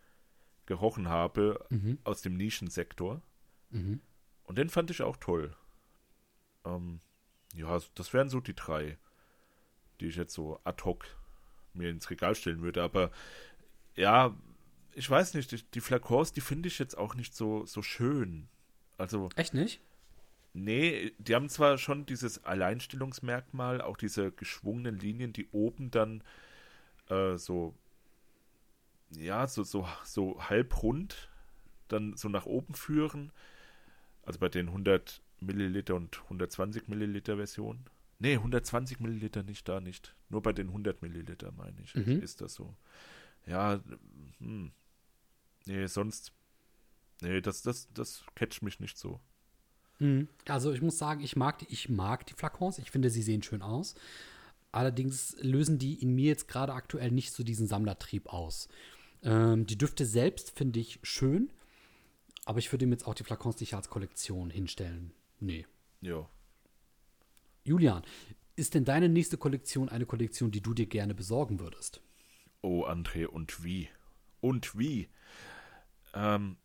gerochen 0.66 1.08
habe 1.08 1.64
Mhm. 1.70 1.98
aus 2.04 2.22
dem 2.22 2.36
Nischensektor. 2.36 3.22
Mhm. 3.70 4.00
Und 4.44 4.58
den 4.58 4.68
fand 4.68 4.90
ich 4.90 5.02
auch 5.02 5.16
toll. 5.16 5.56
Ähm, 6.64 7.00
ja, 7.54 7.78
das 7.94 8.12
wären 8.12 8.28
so 8.28 8.40
die 8.40 8.54
drei, 8.54 8.98
die 10.00 10.06
ich 10.06 10.16
jetzt 10.16 10.34
so 10.34 10.60
ad 10.64 10.84
hoc 10.84 11.06
mir 11.72 11.88
ins 11.88 12.10
Regal 12.10 12.34
stellen 12.34 12.62
würde. 12.62 12.82
Aber 12.82 13.10
ja, 13.96 14.36
ich 14.94 15.08
weiß 15.08 15.34
nicht, 15.34 15.52
die, 15.52 15.62
die 15.74 15.80
Flakons, 15.80 16.32
die 16.32 16.40
finde 16.40 16.68
ich 16.68 16.78
jetzt 16.78 16.96
auch 16.96 17.14
nicht 17.14 17.34
so, 17.34 17.64
so 17.66 17.82
schön. 17.82 18.48
Also, 18.98 19.28
Echt 19.36 19.54
nicht? 19.54 19.80
nee, 20.52 21.12
die 21.18 21.34
haben 21.34 21.48
zwar 21.48 21.78
schon 21.78 22.06
dieses 22.06 22.44
Alleinstellungsmerkmal, 22.44 23.80
auch 23.80 23.96
diese 23.96 24.32
geschwungenen 24.32 24.98
Linien, 24.98 25.32
die 25.32 25.48
oben 25.52 25.90
dann 25.90 26.22
äh, 27.08 27.36
so, 27.36 27.74
ja, 29.10 29.46
so, 29.46 29.62
so, 29.64 29.88
so 30.04 30.40
halbrund 30.48 31.28
dann 31.88 32.16
so 32.16 32.28
nach 32.28 32.46
oben 32.46 32.74
führen. 32.74 33.32
Also 34.22 34.38
bei 34.38 34.48
den 34.48 34.68
100 34.68 35.22
Milliliter 35.40 35.94
und 35.96 36.22
120 36.24 36.86
Milliliter 36.88 37.36
Versionen. 37.36 37.84
Nee, 38.18 38.34
120 38.34 39.00
Milliliter 39.00 39.42
nicht 39.42 39.66
da, 39.68 39.80
nicht. 39.80 40.14
Nur 40.28 40.42
bei 40.42 40.52
den 40.52 40.68
100 40.68 41.02
Milliliter, 41.02 41.52
meine 41.52 41.80
ich, 41.82 41.94
Mhm. 41.94 42.20
ist 42.20 42.40
das 42.42 42.54
so. 42.54 42.74
Ja, 43.46 43.80
hm. 44.38 44.70
Nee, 45.70 45.86
sonst. 45.86 46.32
Nee, 47.22 47.40
das, 47.40 47.62
das, 47.62 47.88
das 47.94 48.24
catcht 48.34 48.62
mich 48.62 48.80
nicht 48.80 48.98
so. 48.98 49.20
Mhm. 50.00 50.26
Also 50.48 50.72
ich 50.72 50.82
muss 50.82 50.98
sagen, 50.98 51.20
ich 51.20 51.36
mag, 51.36 51.60
die, 51.60 51.66
ich 51.68 51.88
mag 51.88 52.26
die 52.26 52.34
Flakons. 52.34 52.78
Ich 52.78 52.90
finde, 52.90 53.08
sie 53.08 53.22
sehen 53.22 53.42
schön 53.42 53.62
aus. 53.62 53.94
Allerdings 54.72 55.36
lösen 55.40 55.78
die 55.78 55.94
in 55.94 56.14
mir 56.14 56.26
jetzt 56.26 56.48
gerade 56.48 56.72
aktuell 56.72 57.12
nicht 57.12 57.32
so 57.32 57.44
diesen 57.44 57.68
Sammlertrieb 57.68 58.32
aus. 58.32 58.68
Ähm, 59.22 59.66
die 59.66 59.78
Düfte 59.78 60.06
selbst 60.06 60.50
finde 60.50 60.80
ich 60.80 60.98
schön, 61.04 61.52
aber 62.46 62.58
ich 62.58 62.72
würde 62.72 62.86
mir 62.86 62.94
jetzt 62.94 63.06
auch 63.06 63.14
die 63.14 63.24
Flakons 63.24 63.60
nicht 63.60 63.74
als 63.74 63.90
Kollektion 63.90 64.50
hinstellen. 64.50 65.12
Nee. 65.38 65.66
Ja. 66.00 66.28
Julian, 67.62 68.02
ist 68.56 68.74
denn 68.74 68.84
deine 68.84 69.08
nächste 69.08 69.36
Kollektion 69.36 69.88
eine 69.88 70.06
Kollektion, 70.06 70.50
die 70.50 70.62
du 70.62 70.74
dir 70.74 70.86
gerne 70.86 71.14
besorgen 71.14 71.60
würdest? 71.60 72.00
Oh, 72.62 72.86
André, 72.86 73.26
und 73.26 73.62
wie? 73.62 73.88
Und 74.40 74.76
wie? 74.76 75.08
Ähm, 76.14 76.56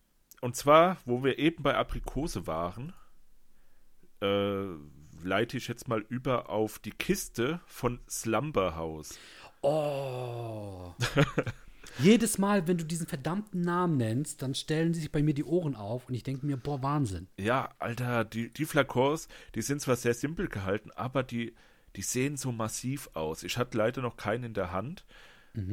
und 0.42 0.56
zwar, 0.56 0.98
wo 1.06 1.24
wir 1.24 1.40
eben 1.40 1.64
bei 1.64 1.76
Aprikose 1.76 2.48
waren, 2.48 2.94
äh, 4.22 4.66
leite 5.24 5.58
ich 5.58 5.68
jetzt 5.68 5.88
mal 5.88 6.06
über 6.10 6.50
auf 6.50 6.80
die 6.80 6.92
Kiste 6.92 7.60
von 7.66 8.00
Slumber 8.10 8.76
House. 8.76 9.18
Oh. 9.62 10.94
Jedes 12.00 12.38
Mal, 12.38 12.68
wenn 12.68 12.78
du 12.78 12.84
diesen 12.84 13.08
verdammten 13.08 13.62
Namen 13.62 13.98
nennst, 13.98 14.42
dann 14.42 14.54
stellen 14.54 14.94
sich 14.94 15.12
bei 15.12 15.24
mir 15.24 15.34
die 15.34 15.46
Ohren 15.46 15.76
auf 15.76 16.10
und 16.10 16.16
ich 16.16 16.24
denke 16.24 16.46
mir, 16.46 16.58
boah, 16.58 16.84
Wahnsinn. 16.84 17.28
Ja, 17.40 17.70
Alter, 17.80 18.26
die, 18.26 18.50
die 18.52 18.66
Flakons, 18.66 19.30
die 19.56 19.62
sind 19.62 19.82
zwar 19.82 19.96
sehr 19.96 20.14
simpel 20.14 20.48
gehalten, 20.48 20.92
aber 20.92 21.24
die, 21.24 21.56
die 21.96 22.02
sehen 22.02 22.36
so 22.36 22.52
massiv 22.52 23.10
aus. 23.14 23.44
Ich 23.44 23.58
hatte 23.58 23.78
leider 23.78 24.02
noch 24.02 24.18
keinen 24.18 24.44
in 24.44 24.54
der 24.54 24.72
Hand, 24.72 25.06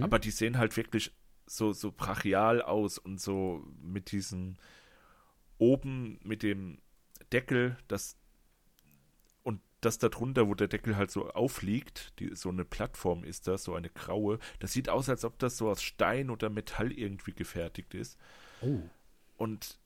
aber 0.01 0.21
die 0.21 0.31
sehen 0.31 0.59
halt 0.59 0.77
wirklich 0.77 1.13
so, 1.53 1.73
so 1.73 1.93
brachial 1.93 2.63
aus 2.63 2.99
und 2.99 3.21
so 3.21 3.67
mit 3.83 4.13
diesem 4.13 4.57
oben 5.59 6.19
mit 6.25 6.43
dem 6.43 6.79
Deckel, 7.33 7.77
das 7.89 8.17
und 9.43 9.61
das 9.81 9.99
darunter, 9.99 10.49
wo 10.49 10.55
der 10.55 10.69
Deckel 10.69 10.97
halt 10.97 11.11
so 11.11 11.31
aufliegt, 11.31 12.19
die, 12.19 12.35
so 12.35 12.49
eine 12.49 12.65
Plattform 12.65 13.23
ist 13.23 13.47
das, 13.49 13.65
so 13.65 13.75
eine 13.75 13.91
graue, 13.91 14.39
das 14.61 14.73
sieht 14.73 14.89
aus, 14.89 15.09
als 15.09 15.25
ob 15.25 15.39
das 15.39 15.57
so 15.57 15.71
aus 15.71 15.83
Stein 15.83 16.31
oder 16.31 16.51
Metall 16.51 16.91
irgendwie 16.93 17.33
gefertigt 17.35 17.95
ist 17.95 18.19
Oh. 18.63 18.81
und 19.37 19.79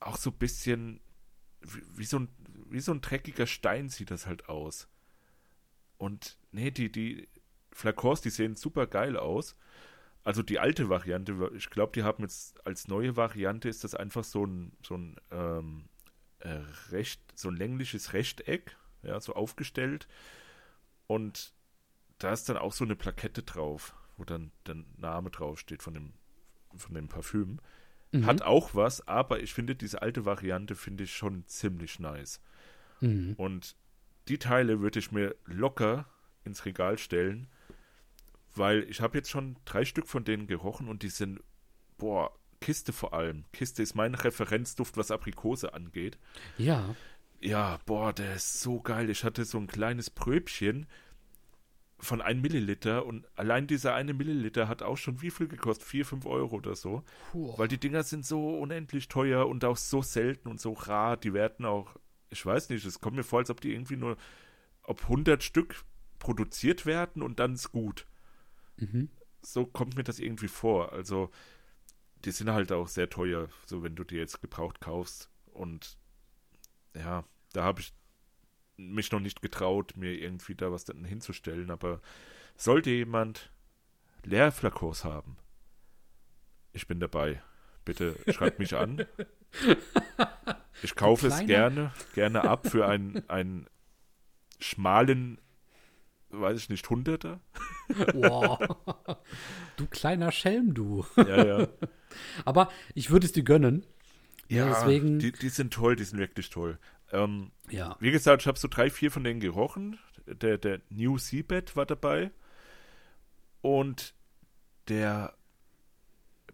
auch 0.00 0.16
so 0.16 0.30
ein 0.30 0.38
bisschen 0.38 1.00
wie, 1.62 1.82
wie, 1.96 2.04
so 2.04 2.18
ein, 2.20 2.28
wie 2.70 2.80
so 2.80 2.92
ein 2.92 3.00
dreckiger 3.00 3.46
Stein 3.46 3.88
sieht 3.88 4.10
das 4.10 4.26
halt 4.26 4.48
aus. 4.48 4.88
Und 5.98 6.36
nee, 6.50 6.70
die, 6.70 6.90
die 6.90 7.28
Flakons, 7.72 8.20
die 8.20 8.30
sehen 8.30 8.54
super 8.56 8.86
geil 8.86 9.16
aus. 9.16 9.56
Also 10.24 10.42
die 10.42 10.58
alte 10.58 10.88
Variante, 10.88 11.50
ich 11.56 11.70
glaube, 11.70 11.92
die 11.92 12.04
haben 12.04 12.22
jetzt 12.22 12.64
als 12.64 12.86
neue 12.86 13.16
Variante 13.16 13.68
ist 13.68 13.82
das 13.82 13.94
einfach 13.94 14.22
so 14.22 14.44
ein, 14.44 14.72
so 14.82 14.96
ein 14.96 15.16
ähm, 15.30 15.88
äh, 16.38 16.60
recht, 16.90 17.20
so 17.34 17.48
ein 17.48 17.56
längliches 17.56 18.12
Rechteck, 18.12 18.76
ja, 19.02 19.20
so 19.20 19.34
aufgestellt. 19.34 20.06
Und 21.06 21.54
da 22.18 22.32
ist 22.32 22.48
dann 22.48 22.56
auch 22.56 22.72
so 22.72 22.84
eine 22.84 22.94
Plakette 22.94 23.42
drauf, 23.42 23.94
wo 24.16 24.24
dann 24.24 24.52
der 24.66 24.76
Name 24.96 25.30
draufsteht 25.30 25.82
von 25.82 25.94
dem, 25.94 26.12
von 26.76 26.94
dem 26.94 27.08
Parfüm. 27.08 27.58
Mhm. 28.12 28.26
Hat 28.26 28.42
auch 28.42 28.74
was, 28.74 29.06
aber 29.08 29.40
ich 29.40 29.54
finde 29.54 29.74
diese 29.74 30.02
alte 30.02 30.24
Variante 30.24 30.76
finde 30.76 31.04
ich 31.04 31.14
schon 31.14 31.46
ziemlich 31.46 31.98
nice. 31.98 32.40
Mhm. 33.00 33.34
Und 33.36 33.74
die 34.28 34.38
Teile 34.38 34.80
würde 34.80 34.98
ich 34.98 35.10
mir 35.10 35.34
locker 35.46 36.06
ins 36.44 36.64
Regal 36.64 36.98
stellen, 36.98 37.48
weil 38.54 38.84
ich 38.88 39.00
habe 39.00 39.18
jetzt 39.18 39.30
schon 39.30 39.56
drei 39.64 39.84
Stück 39.84 40.08
von 40.08 40.24
denen 40.24 40.46
gerochen 40.46 40.88
und 40.88 41.02
die 41.02 41.08
sind, 41.08 41.40
boah, 41.98 42.32
Kiste 42.60 42.92
vor 42.92 43.12
allem. 43.12 43.44
Kiste 43.52 43.82
ist 43.82 43.94
mein 43.94 44.14
Referenzduft, 44.14 44.96
was 44.96 45.10
Aprikose 45.10 45.74
angeht. 45.74 46.18
Ja. 46.56 46.94
Ja, 47.40 47.80
boah, 47.86 48.12
der 48.12 48.36
ist 48.36 48.60
so 48.60 48.80
geil. 48.80 49.10
Ich 49.10 49.24
hatte 49.24 49.44
so 49.44 49.58
ein 49.58 49.66
kleines 49.66 50.10
Pröbchen 50.10 50.86
von 51.98 52.20
einem 52.20 52.40
Milliliter 52.40 53.06
und 53.06 53.26
allein 53.36 53.68
dieser 53.68 53.94
eine 53.94 54.12
Milliliter 54.12 54.66
hat 54.66 54.82
auch 54.82 54.96
schon 54.96 55.22
wie 55.22 55.30
viel 55.30 55.46
gekostet? 55.46 55.86
Vier, 55.86 56.04
fünf 56.04 56.26
Euro 56.26 56.56
oder 56.56 56.74
so. 56.74 57.04
Puh. 57.30 57.56
Weil 57.56 57.68
die 57.68 57.78
Dinger 57.78 58.02
sind 58.02 58.26
so 58.26 58.58
unendlich 58.58 59.08
teuer 59.08 59.46
und 59.48 59.64
auch 59.64 59.76
so 59.76 60.02
selten 60.02 60.48
und 60.48 60.60
so 60.60 60.72
rar. 60.72 61.16
Die 61.16 61.32
werden 61.32 61.64
auch, 61.64 61.96
ich 62.28 62.44
weiß 62.44 62.70
nicht, 62.70 62.84
es 62.84 63.00
kommt 63.00 63.16
mir 63.16 63.22
vor, 63.22 63.38
als 63.38 63.50
ob 63.50 63.60
die 63.60 63.72
irgendwie 63.72 63.96
nur, 63.96 64.16
ob 64.82 65.02
100 65.02 65.44
Stück 65.44 65.84
produziert 66.18 66.86
werden 66.86 67.22
und 67.22 67.38
dann 67.38 67.54
ist 67.54 67.70
gut. 67.70 68.06
Mhm. 68.76 69.10
So 69.42 69.66
kommt 69.66 69.96
mir 69.96 70.04
das 70.04 70.18
irgendwie 70.18 70.48
vor. 70.48 70.92
Also, 70.92 71.30
die 72.24 72.30
sind 72.30 72.50
halt 72.50 72.70
auch 72.72 72.88
sehr 72.88 73.10
teuer, 73.10 73.48
so 73.66 73.82
wenn 73.82 73.96
du 73.96 74.04
die 74.04 74.16
jetzt 74.16 74.40
gebraucht 74.40 74.80
kaufst. 74.80 75.30
Und 75.46 75.98
ja, 76.94 77.24
da 77.52 77.64
habe 77.64 77.80
ich 77.80 77.92
mich 78.76 79.10
noch 79.12 79.20
nicht 79.20 79.42
getraut, 79.42 79.96
mir 79.96 80.12
irgendwie 80.12 80.54
da 80.54 80.70
was 80.70 80.84
dann 80.84 81.04
hinzustellen. 81.04 81.70
Aber 81.70 82.00
sollte 82.56 82.90
jemand 82.90 83.50
Leerflakos 84.24 85.04
haben, 85.04 85.36
ich 86.72 86.86
bin 86.86 87.00
dabei. 87.00 87.42
Bitte 87.84 88.16
schreibt 88.32 88.58
mich 88.58 88.76
an. 88.76 89.06
Ich 90.82 90.96
kaufe 90.96 91.28
es 91.28 91.44
gerne, 91.46 91.92
gerne 92.14 92.42
ab 92.42 92.66
für 92.66 92.86
einen, 92.88 93.28
einen 93.28 93.66
schmalen, 94.58 95.38
weiß 96.32 96.58
ich 96.58 96.68
nicht, 96.70 96.88
Hunderter. 96.88 97.40
Boah. 98.12 98.58
du 99.76 99.86
kleiner 99.86 100.32
Schelm, 100.32 100.74
du. 100.74 101.04
Ja, 101.16 101.44
ja. 101.44 101.68
Aber 102.44 102.68
ich 102.94 103.10
würde 103.10 103.26
es 103.26 103.32
dir 103.32 103.42
gönnen. 103.44 103.84
Ja, 104.48 104.68
deswegen. 104.68 105.18
Die, 105.18 105.32
die 105.32 105.48
sind 105.48 105.72
toll, 105.72 105.96
die 105.96 106.04
sind 106.04 106.18
wirklich 106.18 106.50
toll. 106.50 106.78
Ähm, 107.12 107.52
ja. 107.70 107.96
wie 108.00 108.10
gesagt, 108.10 108.42
ich 108.42 108.48
habe 108.48 108.58
so 108.58 108.68
drei, 108.68 108.88
vier 108.90 109.10
von 109.10 109.24
denen 109.24 109.40
gerochen. 109.40 109.98
Der, 110.26 110.56
der 110.58 110.80
New 110.88 111.18
Seabed 111.18 111.76
war 111.76 111.86
dabei. 111.86 112.30
Und 113.60 114.14
der 114.88 115.34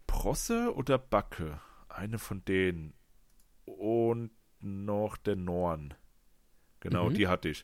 Prosse 0.07 0.73
oder 0.75 0.97
Backe, 0.97 1.59
eine 1.87 2.19
von 2.19 2.43
denen. 2.45 2.93
Und 3.65 4.31
noch 4.59 5.17
der 5.17 5.35
Norn. 5.35 5.93
Genau, 6.81 7.09
Mhm. 7.09 7.13
die 7.13 7.27
hatte 7.27 7.49
ich. 7.49 7.63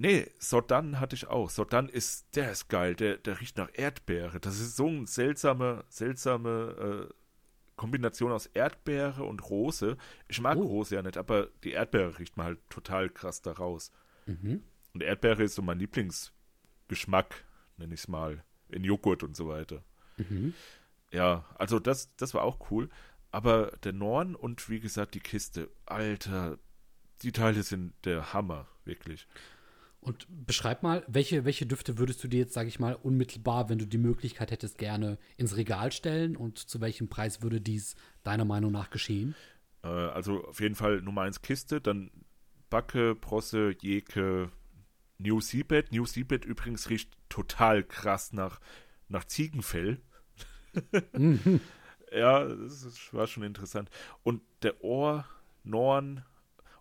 Nee, 0.00 0.30
Sodan 0.38 1.00
hatte 1.00 1.16
ich 1.16 1.26
auch. 1.26 1.50
Sodan 1.50 1.88
ist, 1.88 2.36
der 2.36 2.52
ist 2.52 2.68
geil, 2.68 2.94
der, 2.94 3.16
der 3.18 3.40
riecht 3.40 3.56
nach 3.56 3.68
Erdbeere. 3.72 4.38
Das 4.40 4.60
ist 4.60 4.76
so 4.76 4.86
eine 4.86 5.06
seltsame, 5.08 5.84
seltsame 5.88 7.08
äh, 7.10 7.14
Kombination 7.76 8.30
aus 8.32 8.46
Erdbeere 8.46 9.24
und 9.24 9.50
Rose. 9.50 9.96
Ich 10.28 10.40
mag 10.40 10.56
Oh. 10.56 10.62
Rose 10.62 10.94
ja 10.94 11.02
nicht, 11.02 11.16
aber 11.16 11.48
die 11.64 11.72
Erdbeere 11.72 12.18
riecht 12.18 12.36
man 12.36 12.46
halt 12.46 12.70
total 12.70 13.10
krass 13.10 13.42
da 13.42 13.52
raus. 13.52 13.90
Mhm. 14.26 14.62
Und 14.94 15.02
Erdbeere 15.02 15.42
ist 15.42 15.56
so 15.56 15.62
mein 15.62 15.78
Lieblingsgeschmack, 15.80 17.44
nenne 17.76 17.94
ich 17.94 18.00
es 18.00 18.08
mal, 18.08 18.44
in 18.68 18.84
Joghurt 18.84 19.22
und 19.24 19.36
so 19.36 19.48
weiter. 19.48 19.82
Mhm. 20.16 20.54
Ja, 21.10 21.44
also 21.56 21.78
das, 21.80 22.14
das 22.16 22.34
war 22.34 22.42
auch 22.42 22.70
cool. 22.70 22.88
aber 23.30 23.72
der 23.84 23.92
Norn 23.92 24.34
und 24.34 24.68
wie 24.70 24.80
gesagt 24.80 25.14
die 25.14 25.20
Kiste, 25.20 25.70
Alter, 25.86 26.58
die 27.22 27.32
Teile 27.32 27.62
sind 27.62 27.92
der 28.04 28.32
Hammer, 28.32 28.68
wirklich. 28.84 29.26
Und 30.00 30.26
beschreib 30.46 30.82
mal, 30.82 31.04
welche, 31.08 31.44
welche 31.44 31.66
Düfte 31.66 31.98
würdest 31.98 32.22
du 32.22 32.28
dir 32.28 32.38
jetzt, 32.38 32.54
sage 32.54 32.68
ich 32.68 32.78
mal, 32.78 32.94
unmittelbar, 32.94 33.68
wenn 33.68 33.78
du 33.78 33.86
die 33.86 33.98
Möglichkeit 33.98 34.50
hättest, 34.50 34.78
gerne 34.78 35.18
ins 35.36 35.56
Regal 35.56 35.90
stellen 35.92 36.36
und 36.36 36.58
zu 36.58 36.80
welchem 36.80 37.08
Preis 37.08 37.42
würde 37.42 37.60
dies 37.60 37.96
deiner 38.22 38.44
Meinung 38.44 38.70
nach 38.70 38.90
geschehen? 38.90 39.34
Äh, 39.82 39.88
also 39.88 40.44
auf 40.44 40.60
jeden 40.60 40.76
Fall 40.76 41.02
Nummer 41.02 41.22
1 41.22 41.42
Kiste, 41.42 41.80
dann 41.80 42.10
Backe, 42.70 43.14
Prosse, 43.14 43.74
Jeke, 43.80 44.50
New 45.18 45.40
Seabed. 45.40 45.90
New 45.92 46.06
Seabed 46.06 46.44
übrigens 46.44 46.90
riecht 46.90 47.10
total 47.28 47.82
krass 47.82 48.32
nach, 48.32 48.60
nach 49.08 49.24
Ziegenfell. 49.24 50.00
mhm. 51.12 51.60
Ja, 52.10 52.44
das 52.44 53.12
war 53.12 53.26
schon 53.26 53.42
interessant. 53.42 53.90
Und 54.22 54.40
der 54.62 54.82
Ohr, 54.82 55.26
Norn 55.62 56.24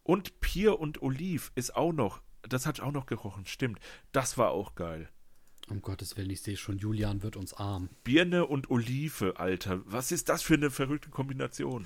und 0.03 0.39
Pier 0.39 0.79
und 0.79 1.01
Oliv 1.01 1.51
ist 1.55 1.75
auch 1.75 1.91
noch 1.91 2.21
das 2.49 2.65
hat 2.65 2.79
auch 2.79 2.91
noch 2.91 3.05
gerochen, 3.05 3.45
stimmt. 3.45 3.79
Das 4.11 4.37
war 4.37 4.51
auch 4.51 4.75
geil. 4.75 5.09
Um 5.69 5.81
Gottes 5.81 6.15
Willen, 6.15 6.29
ich 6.29 6.41
sehe 6.41 6.55
schon, 6.55 6.77
Julian 6.77 7.23
wird 7.23 7.35
uns 7.35 7.53
arm. 7.53 7.89
Birne 8.03 8.45
und 8.45 8.69
Olive, 8.69 9.37
Alter. 9.37 9.81
Was 9.85 10.11
ist 10.11 10.29
das 10.29 10.41
für 10.41 10.53
eine 10.53 10.71
verrückte 10.71 11.09
Kombination? 11.09 11.85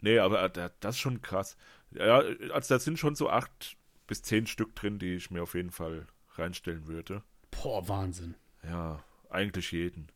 nee, 0.00 0.18
aber 0.18 0.42
äh, 0.56 0.70
das 0.80 0.94
ist 0.94 1.00
schon 1.00 1.20
krass. 1.20 1.56
Ja, 1.90 2.18
also 2.52 2.74
da 2.74 2.78
sind 2.78 2.98
schon 2.98 3.14
so 3.14 3.28
acht 3.28 3.76
bis 4.06 4.22
zehn 4.22 4.46
Stück 4.46 4.74
drin, 4.74 4.98
die 4.98 5.14
ich 5.14 5.30
mir 5.30 5.42
auf 5.42 5.54
jeden 5.54 5.70
Fall 5.70 6.06
reinstellen 6.36 6.86
würde. 6.86 7.22
Boah, 7.50 7.86
Wahnsinn. 7.86 8.34
Ja, 8.62 9.04
eigentlich 9.28 9.72
jeden. 9.72 10.08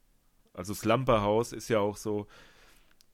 Also 0.54 0.74
Slumberhouse 0.74 1.52
ist 1.52 1.68
ja 1.68 1.80
auch 1.80 1.96
so, 1.96 2.26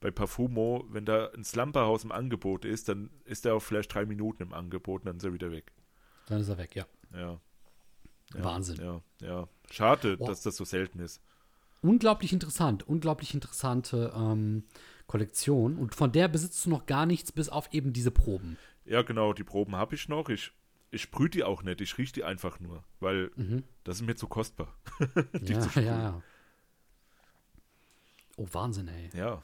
bei 0.05 0.11
Parfumo, 0.11 0.85
wenn 0.89 1.03
da 1.03 1.31
ein 1.31 1.43
Slumberhaus 1.43 2.03
im 2.03 2.11
Angebot 2.11 2.63
ist, 2.63 2.89
dann 2.89 3.09
ist 3.23 3.43
er 3.43 3.55
auch 3.55 3.59
vielleicht 3.59 3.91
drei 3.91 4.05
Minuten 4.05 4.43
im 4.43 4.53
Angebot 4.53 5.01
und 5.01 5.07
dann 5.07 5.17
ist 5.17 5.23
er 5.23 5.33
wieder 5.33 5.49
weg. 5.49 5.71
Dann 6.27 6.41
ist 6.41 6.47
er 6.47 6.59
weg, 6.59 6.75
ja. 6.75 6.85
Ja. 7.11 7.39
ja 8.35 8.43
Wahnsinn. 8.43 8.77
Ja, 8.79 9.01
ja. 9.19 9.47
Schade, 9.71 10.17
Boah. 10.17 10.27
dass 10.27 10.43
das 10.43 10.57
so 10.57 10.63
selten 10.63 10.99
ist. 10.99 11.23
Unglaublich 11.81 12.33
interessant, 12.33 12.87
unglaublich 12.87 13.33
interessante 13.33 14.13
ähm, 14.15 14.65
Kollektion. 15.07 15.75
Und 15.75 15.95
von 15.95 16.11
der 16.11 16.27
besitzt 16.27 16.63
du 16.67 16.69
noch 16.69 16.85
gar 16.85 17.07
nichts, 17.07 17.31
bis 17.31 17.49
auf 17.49 17.73
eben 17.73 17.91
diese 17.91 18.11
Proben. 18.11 18.59
Ja, 18.85 19.01
genau, 19.01 19.33
die 19.33 19.43
Proben 19.43 19.75
habe 19.75 19.95
ich 19.95 20.07
noch. 20.07 20.29
Ich, 20.29 20.51
ich 20.91 21.01
sprühe 21.01 21.31
die 21.31 21.43
auch 21.43 21.63
nicht, 21.63 21.81
ich 21.81 21.97
rieche 21.97 22.13
die 22.13 22.23
einfach 22.23 22.59
nur, 22.59 22.83
weil 22.99 23.31
mhm. 23.37 23.63
das 23.83 23.95
ist 23.95 24.05
mir 24.05 24.15
zu 24.15 24.27
kostbar. 24.27 24.71
ja, 25.41 25.61
zu 25.61 25.79
ja, 25.79 25.99
ja. 25.99 26.21
Oh, 28.37 28.47
Wahnsinn, 28.51 28.87
ey. 28.87 29.09
Ja, 29.15 29.43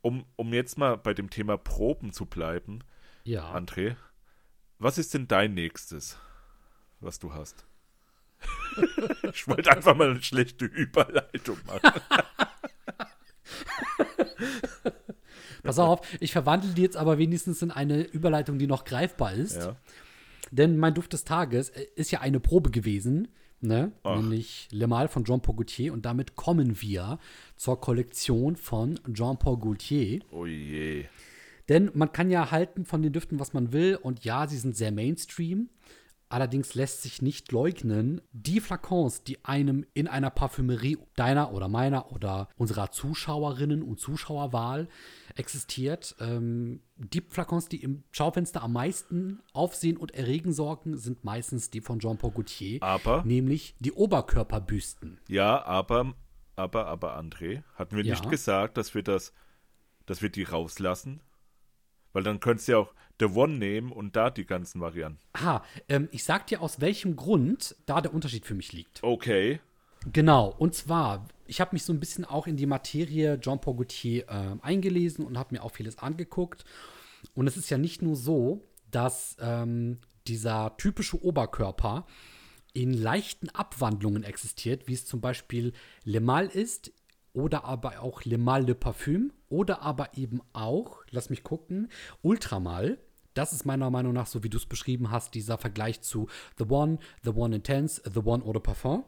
um, 0.00 0.24
um 0.36 0.52
jetzt 0.52 0.78
mal 0.78 0.96
bei 0.96 1.14
dem 1.14 1.30
Thema 1.30 1.56
Proben 1.56 2.12
zu 2.12 2.26
bleiben, 2.26 2.84
ja. 3.24 3.54
André, 3.54 3.96
was 4.78 4.98
ist 4.98 5.14
denn 5.14 5.28
dein 5.28 5.54
nächstes, 5.54 6.18
was 7.00 7.18
du 7.18 7.34
hast? 7.34 7.66
ich 9.32 9.48
wollte 9.48 9.70
einfach 9.70 9.96
mal 9.96 10.10
eine 10.10 10.22
schlechte 10.22 10.64
Überleitung 10.64 11.58
machen. 11.66 12.00
Pass 15.62 15.78
auf, 15.78 16.00
ich 16.20 16.32
verwandle 16.32 16.72
die 16.72 16.82
jetzt 16.82 16.96
aber 16.96 17.18
wenigstens 17.18 17.62
in 17.62 17.70
eine 17.70 18.02
Überleitung, 18.02 18.58
die 18.58 18.66
noch 18.66 18.84
greifbar 18.84 19.32
ist. 19.32 19.56
Ja. 19.56 19.76
Denn 20.50 20.78
mein 20.78 20.94
Duft 20.94 21.12
des 21.12 21.24
Tages 21.24 21.70
äh, 21.70 21.86
ist 21.96 22.10
ja 22.10 22.20
eine 22.20 22.40
Probe 22.40 22.70
gewesen, 22.70 23.28
ne? 23.60 23.92
nämlich 24.04 24.68
Le 24.72 24.86
Mal 24.86 25.08
von 25.08 25.24
Jean-Paul 25.24 25.56
Gaultier. 25.56 25.92
Und 25.92 26.04
damit 26.04 26.36
kommen 26.36 26.80
wir 26.80 27.18
zur 27.56 27.80
Kollektion 27.80 28.56
von 28.56 28.98
Jean-Paul 29.12 29.58
Gaultier. 29.58 30.20
Oh 30.30 30.46
je. 30.46 31.04
Denn 31.68 31.90
man 31.94 32.12
kann 32.12 32.30
ja 32.30 32.50
halten 32.50 32.84
von 32.84 33.02
den 33.02 33.12
Düften, 33.12 33.38
was 33.38 33.52
man 33.52 33.72
will. 33.72 33.98
Und 34.00 34.24
ja, 34.24 34.46
sie 34.46 34.58
sind 34.58 34.76
sehr 34.76 34.92
Mainstream. 34.92 35.68
Allerdings 36.30 36.74
lässt 36.74 37.02
sich 37.02 37.22
nicht 37.22 37.52
leugnen, 37.52 38.20
die 38.32 38.60
Flakons, 38.60 39.22
die 39.22 39.42
einem 39.46 39.86
in 39.94 40.08
einer 40.08 40.28
Parfümerie 40.28 40.98
deiner 41.16 41.54
oder 41.54 41.68
meiner 41.68 42.12
oder 42.12 42.50
unserer 42.56 42.90
Zuschauerinnen 42.90 43.82
und 43.82 43.98
Zuschauerwahl 43.98 44.88
existiert, 45.38 46.16
ähm, 46.20 46.80
die 46.96 47.22
Flakons, 47.28 47.68
die 47.68 47.82
im 47.82 48.02
Schaufenster 48.10 48.62
am 48.62 48.72
meisten 48.72 49.40
Aufsehen 49.52 49.96
und 49.96 50.14
Erregen 50.14 50.52
sorgen, 50.52 50.96
sind 50.96 51.24
meistens 51.24 51.70
die 51.70 51.80
von 51.80 52.00
Jean-Paul 52.00 52.32
Gaultier. 52.32 52.82
Aber? 52.82 53.22
Nämlich 53.24 53.76
die 53.78 53.92
Oberkörperbüsten. 53.92 55.20
Ja, 55.28 55.64
aber, 55.64 56.14
aber, 56.56 56.86
aber, 56.86 57.18
André, 57.18 57.62
hatten 57.74 57.96
wir 57.96 58.04
ja. 58.04 58.14
nicht 58.14 58.28
gesagt, 58.28 58.76
dass 58.76 58.94
wir 58.94 59.02
das, 59.02 59.32
dass 60.06 60.22
wir 60.22 60.30
die 60.30 60.42
rauslassen? 60.42 61.20
Weil 62.12 62.22
dann 62.22 62.40
könntest 62.40 62.68
du 62.68 62.72
ja 62.72 62.78
auch 62.78 62.94
The 63.20 63.26
One 63.26 63.58
nehmen 63.58 63.92
und 63.92 64.16
da 64.16 64.30
die 64.30 64.46
ganzen 64.46 64.80
Varianten. 64.80 65.20
Aha, 65.34 65.64
ähm, 65.88 66.08
ich 66.10 66.24
sag 66.24 66.46
dir, 66.46 66.62
aus 66.62 66.80
welchem 66.80 67.16
Grund 67.16 67.76
da 67.86 68.00
der 68.00 68.14
Unterschied 68.14 68.46
für 68.46 68.54
mich 68.54 68.72
liegt. 68.72 69.02
Okay. 69.02 69.60
Genau, 70.12 70.54
und 70.58 70.74
zwar, 70.74 71.26
ich 71.46 71.60
habe 71.60 71.74
mich 71.74 71.82
so 71.82 71.92
ein 71.92 72.00
bisschen 72.00 72.24
auch 72.24 72.46
in 72.46 72.56
die 72.56 72.66
Materie 72.66 73.38
Jean-Paul 73.40 73.76
Gaultier 73.76 74.28
äh, 74.28 74.56
eingelesen 74.62 75.24
und 75.24 75.38
habe 75.38 75.54
mir 75.54 75.62
auch 75.62 75.72
vieles 75.72 75.98
angeguckt. 75.98 76.64
Und 77.34 77.46
es 77.46 77.56
ist 77.56 77.70
ja 77.70 77.78
nicht 77.78 78.02
nur 78.02 78.16
so, 78.16 78.64
dass 78.90 79.36
ähm, 79.40 79.98
dieser 80.26 80.76
typische 80.76 81.22
Oberkörper 81.22 82.06
in 82.72 82.92
leichten 82.92 83.48
Abwandlungen 83.50 84.22
existiert, 84.22 84.86
wie 84.86 84.94
es 84.94 85.06
zum 85.06 85.20
Beispiel 85.20 85.72
Le 86.04 86.20
Mal 86.20 86.46
ist 86.46 86.92
oder 87.32 87.64
aber 87.64 88.00
auch 88.02 88.24
Le 88.24 88.38
Mal 88.38 88.64
de 88.64 88.74
Parfum 88.74 89.32
oder 89.48 89.82
aber 89.82 90.16
eben 90.16 90.40
auch, 90.52 91.02
lass 91.10 91.30
mich 91.30 91.42
gucken, 91.42 91.88
Ultramal. 92.22 92.98
Das 93.34 93.52
ist 93.52 93.64
meiner 93.64 93.90
Meinung 93.90 94.12
nach, 94.12 94.26
so 94.26 94.42
wie 94.42 94.48
du 94.48 94.58
es 94.58 94.66
beschrieben 94.66 95.10
hast, 95.10 95.34
dieser 95.34 95.58
Vergleich 95.58 96.00
zu 96.02 96.28
The 96.58 96.64
One, 96.68 96.98
The 97.22 97.30
One 97.30 97.56
Intense, 97.56 98.02
The 98.04 98.20
One 98.20 98.44
Eau 98.44 98.52
de 98.52 98.60
Parfum. 98.62 99.04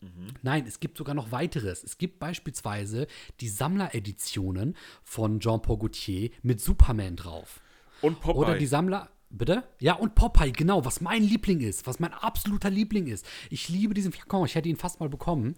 Mhm. 0.00 0.28
Nein, 0.42 0.66
es 0.66 0.80
gibt 0.80 0.98
sogar 0.98 1.14
noch 1.14 1.32
weiteres. 1.32 1.84
Es 1.84 1.98
gibt 1.98 2.18
beispielsweise 2.18 3.06
die 3.40 3.48
Sammlereditionen 3.48 4.76
von 5.02 5.40
Jean-Paul 5.40 5.78
Gaultier 5.78 6.30
mit 6.42 6.60
Superman 6.60 7.16
drauf. 7.16 7.60
Und 8.02 8.20
Popeye. 8.20 8.38
Oder 8.38 8.58
die 8.58 8.66
Sammler. 8.66 9.10
Bitte? 9.28 9.64
Ja, 9.80 9.94
und 9.94 10.14
Popeye, 10.14 10.52
genau, 10.52 10.84
was 10.84 11.00
mein 11.00 11.22
Liebling 11.22 11.60
ist, 11.60 11.86
was 11.86 11.98
mein 11.98 12.14
absoluter 12.14 12.70
Liebling 12.70 13.08
ist. 13.08 13.26
Ich 13.50 13.68
liebe 13.68 13.92
diesen 13.92 14.12
Flakon, 14.12 14.46
ich 14.46 14.54
hätte 14.54 14.68
ihn 14.68 14.76
fast 14.76 15.00
mal 15.00 15.08
bekommen. 15.08 15.56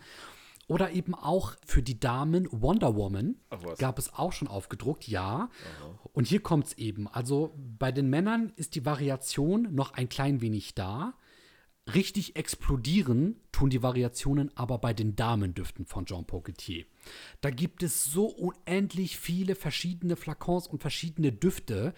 Oder 0.68 0.90
eben 0.92 1.14
auch 1.14 1.54
für 1.64 1.82
die 1.82 1.98
Damen 1.98 2.46
Wonder 2.50 2.94
Woman 2.94 3.36
gab 3.78 3.98
es 3.98 4.12
auch 4.12 4.32
schon 4.32 4.48
aufgedruckt, 4.48 5.08
ja. 5.08 5.26
Aha. 5.26 5.50
Und 6.12 6.26
hier 6.26 6.40
kommt 6.40 6.66
es 6.66 6.72
eben. 6.78 7.08
Also 7.08 7.54
bei 7.78 7.90
den 7.90 8.10
Männern 8.10 8.52
ist 8.56 8.74
die 8.74 8.84
Variation 8.84 9.74
noch 9.74 9.92
ein 9.94 10.10
klein 10.10 10.42
wenig 10.42 10.74
da. 10.74 11.14
Richtig 11.94 12.36
explodieren 12.36 13.36
tun 13.50 13.70
die 13.70 13.82
Variationen 13.82 14.50
aber 14.56 14.78
bei 14.78 14.92
den 14.92 15.16
Damendüften 15.16 15.86
von 15.86 16.04
Jean 16.04 16.26
Poquetier. 16.26 16.84
Da 17.40 17.50
gibt 17.50 17.82
es 17.82 18.04
so 18.04 18.26
unendlich 18.26 19.18
viele 19.18 19.54
verschiedene 19.54 20.16
Flakons 20.16 20.66
und 20.66 20.80
verschiedene 20.80 21.32
Düfte 21.32 21.94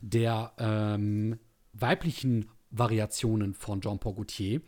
der 0.00 0.52
ähm, 0.58 1.40
weiblichen 1.72 2.48
Variationen 2.70 3.54
von 3.54 3.80
Jean 3.80 3.98
Paul 3.98 4.14
Gaultier. 4.14 4.60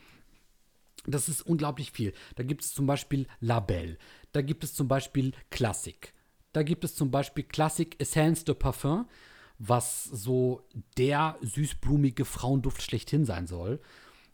Das 1.06 1.28
ist 1.28 1.42
unglaublich 1.42 1.92
viel. 1.92 2.12
Da 2.34 2.42
gibt 2.42 2.62
es 2.62 2.74
zum 2.74 2.86
Beispiel 2.86 3.28
Label. 3.40 3.98
Da 4.32 4.42
gibt 4.42 4.64
es 4.64 4.74
zum 4.74 4.88
Beispiel 4.88 5.32
Classic. 5.50 6.12
Da 6.52 6.62
gibt 6.62 6.84
es 6.84 6.94
zum 6.94 7.10
Beispiel 7.10 7.44
Classic 7.44 7.94
Essence 8.00 8.44
de 8.44 8.54
Parfum, 8.54 9.06
was 9.58 10.04
so 10.04 10.66
der 10.98 11.38
süßblumige 11.42 12.24
Frauenduft 12.24 12.82
schlechthin 12.82 13.24
sein 13.24 13.46
soll. 13.46 13.80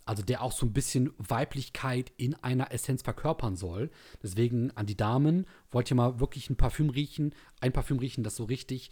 Also 0.04 0.22
der 0.22 0.42
auch 0.42 0.52
so 0.52 0.66
ein 0.66 0.72
bisschen 0.72 1.12
Weiblichkeit 1.18 2.12
in 2.16 2.34
einer 2.34 2.72
Essenz 2.72 3.02
verkörpern 3.02 3.56
soll. 3.56 3.90
Deswegen 4.22 4.70
an 4.72 4.86
die 4.86 4.96
Damen, 4.96 5.46
wollt 5.70 5.90
ihr 5.90 5.96
mal 5.96 6.20
wirklich 6.20 6.50
ein 6.50 6.56
Parfüm 6.56 6.90
riechen? 6.90 7.34
Ein 7.60 7.72
Parfüm 7.72 7.98
riechen, 7.98 8.24
das 8.24 8.36
so 8.36 8.44
richtig 8.44 8.90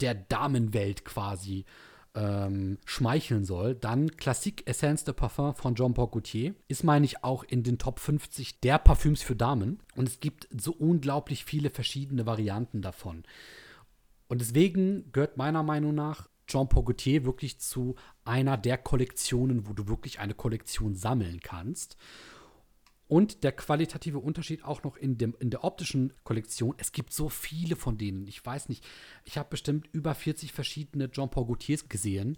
der 0.00 0.14
Damenwelt 0.14 1.04
quasi 1.04 1.64
ähm, 2.14 2.78
schmeicheln 2.84 3.44
soll, 3.44 3.74
dann 3.74 4.16
Classique 4.16 4.66
Essence 4.66 5.04
de 5.04 5.14
Parfum 5.14 5.54
von 5.54 5.74
Jean-Paul 5.74 6.08
Gaultier 6.08 6.54
ist, 6.66 6.84
meine 6.84 7.04
ich, 7.04 7.22
auch 7.22 7.44
in 7.44 7.62
den 7.62 7.78
Top 7.78 8.00
50 8.00 8.60
der 8.60 8.78
Parfüms 8.78 9.22
für 9.22 9.36
Damen. 9.36 9.80
Und 9.94 10.08
es 10.08 10.20
gibt 10.20 10.48
so 10.50 10.72
unglaublich 10.72 11.44
viele 11.44 11.70
verschiedene 11.70 12.26
Varianten 12.26 12.82
davon. 12.82 13.24
Und 14.28 14.40
deswegen 14.40 15.10
gehört 15.12 15.36
meiner 15.36 15.62
Meinung 15.62 15.94
nach 15.94 16.28
Jean-Paul 16.48 16.84
Gaultier 16.84 17.24
wirklich 17.24 17.60
zu 17.60 17.94
einer 18.24 18.56
der 18.56 18.78
Kollektionen, 18.78 19.68
wo 19.68 19.74
du 19.74 19.86
wirklich 19.86 20.18
eine 20.18 20.34
Kollektion 20.34 20.94
sammeln 20.94 21.40
kannst. 21.40 21.96
Und 23.06 23.42
der 23.42 23.52
qualitative 23.52 24.18
Unterschied 24.18 24.64
auch 24.64 24.82
noch 24.82 24.96
in, 24.96 25.16
dem, 25.16 25.34
in 25.38 25.48
der 25.48 25.64
optischen 25.64 26.12
Kollektion. 26.24 26.74
Es 26.76 26.92
gibt 26.92 27.12
so 27.12 27.30
viele 27.30 27.74
von 27.74 27.96
denen. 27.96 28.26
Ich 28.26 28.44
weiß 28.44 28.68
nicht, 28.68 28.84
ich 29.24 29.38
habe 29.38 29.48
bestimmt 29.48 29.88
über 29.92 30.14
40 30.14 30.52
verschiedene 30.52 31.10
Jean-Paul 31.10 31.46
Gaultiers 31.46 31.88
gesehen. 31.88 32.36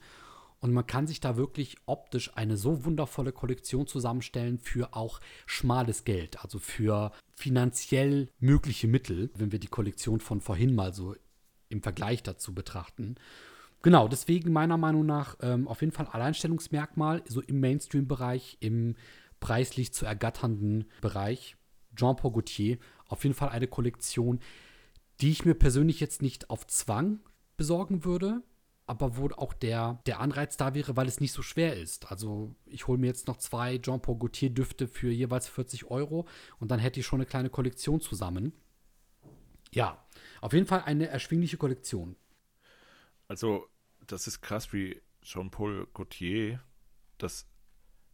Und 0.60 0.72
man 0.72 0.86
kann 0.86 1.06
sich 1.06 1.20
da 1.20 1.36
wirklich 1.36 1.76
optisch 1.86 2.36
eine 2.36 2.56
so 2.56 2.84
wundervolle 2.84 3.32
Kollektion 3.32 3.86
zusammenstellen 3.86 4.58
für 4.58 4.94
auch 4.94 5.20
schmales 5.46 6.04
Geld, 6.04 6.44
also 6.44 6.58
für 6.58 7.12
finanziell 7.34 8.28
mögliche 8.38 8.86
Mittel, 8.86 9.30
wenn 9.34 9.52
wir 9.52 9.58
die 9.58 9.68
Kollektion 9.68 10.20
von 10.20 10.40
vorhin 10.40 10.74
mal 10.74 10.92
so 10.92 11.16
im 11.70 11.82
Vergleich 11.82 12.22
dazu 12.22 12.54
betrachten. 12.54 13.16
Genau, 13.82 14.08
deswegen 14.08 14.52
meiner 14.52 14.76
Meinung 14.76 15.06
nach 15.06 15.36
ähm, 15.40 15.66
auf 15.66 15.80
jeden 15.80 15.92
Fall 15.92 16.06
Alleinstellungsmerkmal, 16.06 17.22
so 17.26 17.40
im 17.40 17.60
Mainstream-Bereich, 17.60 18.58
im 18.60 18.94
preislich 19.40 19.94
zu 19.94 20.04
ergatternden 20.04 20.84
Bereich. 21.00 21.56
Jean-Paul 21.96 22.32
Gaultier, 22.32 22.78
auf 23.08 23.24
jeden 23.24 23.34
Fall 23.34 23.48
eine 23.48 23.66
Kollektion, 23.66 24.40
die 25.20 25.30
ich 25.30 25.44
mir 25.44 25.54
persönlich 25.54 25.98
jetzt 25.98 26.22
nicht 26.22 26.50
auf 26.50 26.66
Zwang 26.66 27.20
besorgen 27.56 28.04
würde, 28.04 28.42
aber 28.86 29.16
wo 29.16 29.28
auch 29.36 29.52
der, 29.52 30.00
der 30.06 30.20
Anreiz 30.20 30.56
da 30.56 30.74
wäre, 30.74 30.96
weil 30.96 31.08
es 31.08 31.20
nicht 31.20 31.32
so 31.32 31.42
schwer 31.42 31.76
ist. 31.76 32.10
Also 32.10 32.54
ich 32.66 32.86
hole 32.86 32.98
mir 32.98 33.06
jetzt 33.06 33.28
noch 33.28 33.36
zwei 33.38 33.78
Jean-Paul 33.78 34.18
Gaultier-Düfte 34.18 34.88
für 34.88 35.10
jeweils 35.10 35.48
40 35.48 35.90
Euro 35.90 36.26
und 36.58 36.70
dann 36.70 36.80
hätte 36.80 37.00
ich 37.00 37.06
schon 37.06 37.20
eine 37.20 37.26
kleine 37.26 37.50
Kollektion 37.50 38.00
zusammen. 38.00 38.52
Ja, 39.72 40.04
auf 40.40 40.52
jeden 40.52 40.66
Fall 40.66 40.82
eine 40.84 41.08
erschwingliche 41.08 41.56
Kollektion. 41.56 42.16
Also, 43.28 43.68
das 44.12 44.26
ist 44.26 44.40
krass, 44.40 44.72
wie 44.72 45.00
Jean-Paul 45.22 45.88
Gaultier 45.92 46.60
das, 47.18 47.46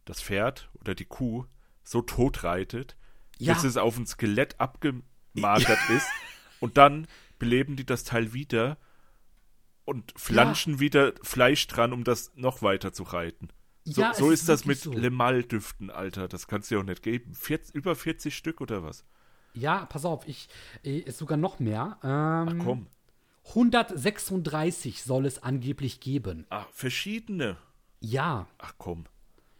das 0.05 0.21
Pferd 0.21 0.69
oder 0.75 0.95
die 0.95 1.05
Kuh 1.05 1.45
so 1.83 2.01
tot 2.01 2.43
reitet, 2.43 2.97
ja. 3.37 3.53
bis 3.53 3.63
es 3.63 3.77
auf 3.77 3.97
ein 3.97 4.05
Skelett 4.05 4.59
abgemagert 4.59 5.03
ja. 5.89 5.95
ist 5.95 6.07
und 6.59 6.77
dann 6.77 7.07
beleben 7.39 7.75
die 7.75 7.85
das 7.85 8.03
Teil 8.03 8.33
wieder 8.33 8.77
und 9.85 10.13
flanschen 10.17 10.73
ja. 10.75 10.79
wieder 10.81 11.13
Fleisch 11.23 11.65
dran, 11.67 11.93
um 11.93 12.03
das 12.03 12.31
noch 12.35 12.61
weiter 12.61 12.91
zu 12.91 13.03
reiten. 13.03 13.49
So, 13.85 14.01
ja, 14.01 14.13
so 14.13 14.31
ist, 14.31 14.49
das 14.49 14.65
mit 14.65 14.79
so. 14.79 14.91
Lemal-Düften, 14.91 15.89
Alter. 15.89 16.27
Das 16.27 16.47
kannst 16.47 16.69
du 16.69 16.75
ja 16.75 16.81
auch 16.81 16.85
nicht 16.85 17.03
geben. 17.03 17.33
40, 17.33 17.73
über 17.73 17.95
40 17.95 18.35
Stück 18.35 18.59
oder 18.59 18.83
was? 18.83 19.05
Ja, 19.53 19.85
pass 19.85 20.03
auf, 20.03 20.27
ich 20.27 20.49
ist 20.83 21.17
sogar 21.17 21.37
noch 21.37 21.59
mehr. 21.59 21.97
Ähm, 22.03 22.59
Ach 22.59 22.65
komm. 22.65 22.87
136 23.49 25.03
soll 25.03 25.25
es 25.25 25.41
angeblich 25.41 25.99
geben. 25.99 26.45
Ach, 26.49 26.67
verschiedene. 26.71 27.57
Ja. 27.99 28.47
Ach 28.57 28.73
komm. 28.77 29.05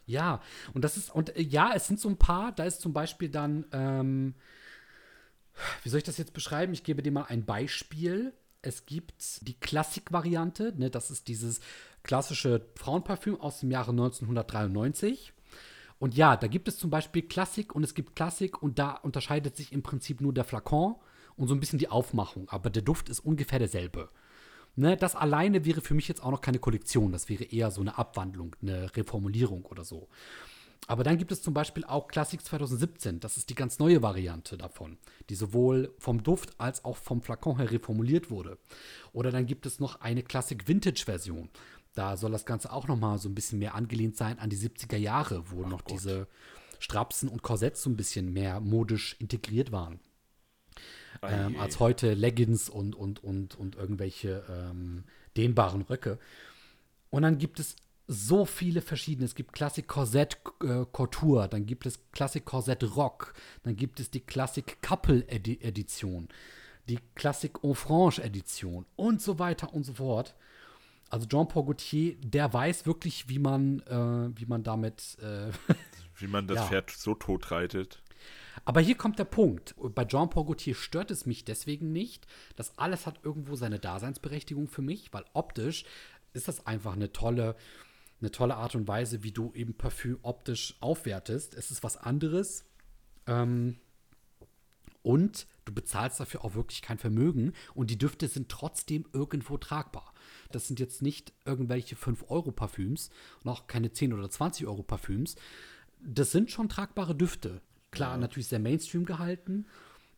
Ja, 0.05 0.41
und 0.73 0.85
das 0.85 0.95
ist, 0.95 1.13
und 1.13 1.35
äh, 1.35 1.41
ja, 1.41 1.71
es 1.75 1.87
sind 1.87 1.99
so 1.99 2.07
ein 2.07 2.17
paar, 2.17 2.53
da 2.53 2.63
ist 2.63 2.79
zum 2.79 2.93
Beispiel 2.93 3.29
dann, 3.29 3.65
ähm, 3.73 4.35
wie 5.83 5.89
soll 5.89 5.97
ich 5.97 6.05
das 6.05 6.17
jetzt 6.17 6.33
beschreiben? 6.33 6.73
Ich 6.73 6.83
gebe 6.83 7.03
dir 7.03 7.11
mal 7.11 7.25
ein 7.25 7.45
Beispiel. 7.45 8.33
Es 8.61 8.85
gibt 8.85 9.47
die 9.47 9.59
Klassik-Variante, 9.59 10.73
ne, 10.77 10.89
das 10.89 11.11
ist 11.11 11.27
dieses 11.27 11.59
klassische 12.03 12.65
Frauenparfüm 12.75 13.39
aus 13.39 13.59
dem 13.59 13.69
Jahre 13.69 13.91
1993. 13.91 15.33
Und 15.99 16.15
ja, 16.15 16.37
da 16.37 16.47
gibt 16.47 16.67
es 16.67 16.77
zum 16.77 16.89
Beispiel 16.89 17.23
Klassik 17.23 17.75
und 17.75 17.83
es 17.83 17.93
gibt 17.93 18.15
Klassik 18.15 18.61
und 18.61 18.79
da 18.79 18.91
unterscheidet 18.91 19.57
sich 19.57 19.73
im 19.73 19.83
Prinzip 19.83 20.21
nur 20.21 20.33
der 20.33 20.43
Flakon 20.45 20.95
und 21.37 21.47
so 21.47 21.55
ein 21.55 21.59
bisschen 21.59 21.79
die 21.79 21.89
Aufmachung, 21.89 22.49
aber 22.49 22.69
der 22.69 22.81
Duft 22.81 23.09
ist 23.09 23.19
ungefähr 23.19 23.59
derselbe. 23.59 24.09
Ne, 24.75 24.95
das 24.95 25.15
alleine 25.15 25.65
wäre 25.65 25.81
für 25.81 25.95
mich 25.95 26.07
jetzt 26.07 26.21
auch 26.21 26.29
noch 26.31 26.41
keine 26.41 26.59
Kollektion, 26.59 27.11
das 27.11 27.29
wäre 27.29 27.45
eher 27.45 27.71
so 27.71 27.81
eine 27.81 27.97
Abwandlung, 27.97 28.55
eine 28.61 28.95
Reformulierung 28.95 29.65
oder 29.65 29.83
so. 29.83 30.07
Aber 30.85 31.03
dann 31.03 31.17
gibt 31.17 31.31
es 31.31 31.41
zum 31.41 31.53
Beispiel 31.53 31.83
auch 31.83 32.07
Classic 32.07 32.41
2017. 32.43 33.19
Das 33.19 33.35
ist 33.35 33.49
die 33.49 33.55
ganz 33.55 33.79
neue 33.79 34.01
Variante 34.01 34.57
davon, 34.57 34.97
die 35.29 35.35
sowohl 35.35 35.93
vom 35.97 36.23
Duft 36.23 36.59
als 36.59 36.85
auch 36.85 36.95
vom 36.95 37.21
Flakon 37.21 37.57
her 37.57 37.71
reformuliert 37.71 38.29
wurde. 38.29 38.57
Oder 39.11 39.31
dann 39.31 39.47
gibt 39.47 39.65
es 39.65 39.79
noch 39.79 39.99
eine 40.01 40.23
Classic 40.23 40.67
Vintage 40.67 41.03
Version. 41.05 41.49
Da 41.93 42.15
soll 42.15 42.31
das 42.31 42.45
Ganze 42.45 42.71
auch 42.71 42.87
noch 42.87 42.95
mal 42.95 43.17
so 43.17 43.27
ein 43.27 43.35
bisschen 43.35 43.59
mehr 43.59 43.75
angelehnt 43.75 44.15
sein 44.15 44.39
an 44.39 44.49
die 44.49 44.57
70er 44.57 44.97
Jahre, 44.97 45.49
wo 45.49 45.63
Ach 45.65 45.69
noch 45.69 45.83
Gott. 45.83 45.93
diese 45.93 46.27
Strapsen 46.79 47.27
und 47.27 47.41
Korsetts 47.41 47.81
so 47.81 47.89
ein 47.89 47.97
bisschen 47.97 48.31
mehr 48.31 48.59
modisch 48.61 49.17
integriert 49.19 49.71
waren. 49.71 49.99
Ähm, 51.21 51.59
als 51.59 51.79
heute 51.79 52.13
Leggings 52.13 52.69
und, 52.69 52.95
und, 52.95 53.23
und, 53.23 53.55
und 53.55 53.75
irgendwelche 53.75 54.43
ähm, 54.49 55.03
dehnbaren 55.35 55.81
Röcke. 55.81 56.19
Und 57.09 57.23
dann 57.23 57.37
gibt 57.37 57.59
es 57.59 57.75
so 58.07 58.45
viele 58.45 58.81
verschiedene. 58.81 59.25
Es 59.25 59.35
gibt 59.35 59.53
Classic 59.53 59.85
Korsett 59.85 60.37
äh, 60.63 60.85
Couture, 60.91 61.47
dann 61.49 61.65
gibt 61.65 61.85
es 61.85 61.99
Classic 62.11 62.43
Korsett 62.43 62.83
Rock, 62.95 63.33
dann 63.63 63.75
gibt 63.75 63.99
es 63.99 64.09
die 64.09 64.21
Classic 64.21 64.81
Couple 64.81 65.27
Edi 65.27 65.59
Edition, 65.61 66.29
die 66.87 66.99
Classic 67.15 67.51
En 67.63 67.75
Franche 67.75 68.23
Edition 68.23 68.85
und 68.95 69.21
so 69.21 69.39
weiter 69.39 69.73
und 69.73 69.85
so 69.85 69.93
fort. 69.93 70.35
Also 71.09 71.25
Jean-Paul 71.25 71.65
Gaultier, 71.65 72.15
der 72.21 72.53
weiß 72.53 72.85
wirklich, 72.85 73.29
wie 73.29 73.39
man, 73.39 73.79
äh, 73.81 74.37
wie 74.37 74.45
man 74.45 74.63
damit 74.63 75.17
äh, 75.21 75.51
wie 76.15 76.27
man 76.27 76.47
das 76.47 76.57
ja. 76.57 76.65
Pferd 76.65 76.91
so 76.91 77.13
tot 77.15 77.51
reitet. 77.51 78.01
Aber 78.67 78.81
hier 78.81 78.95
kommt 78.95 79.17
der 79.17 79.23
Punkt. 79.23 79.75
Bei 79.95 80.03
Jean-Paul 80.03 80.43
Gaultier 80.43 80.75
stört 80.75 81.09
es 81.09 81.25
mich 81.25 81.45
deswegen 81.45 81.93
nicht. 81.93 82.27
Das 82.57 82.77
alles 82.77 83.05
hat 83.05 83.21
irgendwo 83.23 83.55
seine 83.55 83.79
Daseinsberechtigung 83.79 84.67
für 84.67 84.81
mich, 84.81 85.13
weil 85.13 85.23
optisch 85.31 85.85
ist 86.33 86.49
das 86.49 86.67
einfach 86.67 86.91
eine 86.91 87.13
tolle, 87.13 87.55
eine 88.19 88.29
tolle 88.29 88.57
Art 88.57 88.75
und 88.75 88.85
Weise, 88.85 89.23
wie 89.23 89.31
du 89.31 89.53
eben 89.53 89.73
Parfüm 89.73 90.19
optisch 90.21 90.75
aufwertest. 90.81 91.55
Es 91.55 91.71
ist 91.71 91.81
was 91.81 91.95
anderes. 91.95 92.65
Ähm, 93.25 93.79
und 95.01 95.47
du 95.63 95.73
bezahlst 95.73 96.19
dafür 96.19 96.43
auch 96.43 96.55
wirklich 96.55 96.81
kein 96.81 96.97
Vermögen 96.97 97.53
und 97.73 97.89
die 97.89 97.97
Düfte 97.97 98.27
sind 98.27 98.49
trotzdem 98.49 99.05
irgendwo 99.13 99.57
tragbar. 99.57 100.13
Das 100.51 100.67
sind 100.67 100.81
jetzt 100.81 101.01
nicht 101.01 101.31
irgendwelche 101.45 101.95
5-Euro-Parfüms 101.95 103.11
und 103.45 103.49
auch 103.49 103.67
keine 103.67 103.93
10 103.93 104.11
oder 104.11 104.29
20 104.29 104.67
Euro 104.67 104.83
Parfüms. 104.83 105.37
Das 106.01 106.31
sind 106.33 106.51
schon 106.51 106.67
tragbare 106.67 107.15
Düfte. 107.15 107.61
Klar, 107.91 108.13
ja. 108.13 108.17
natürlich 108.17 108.47
sehr 108.47 108.59
Mainstream 108.59 109.05
gehalten. 109.05 109.65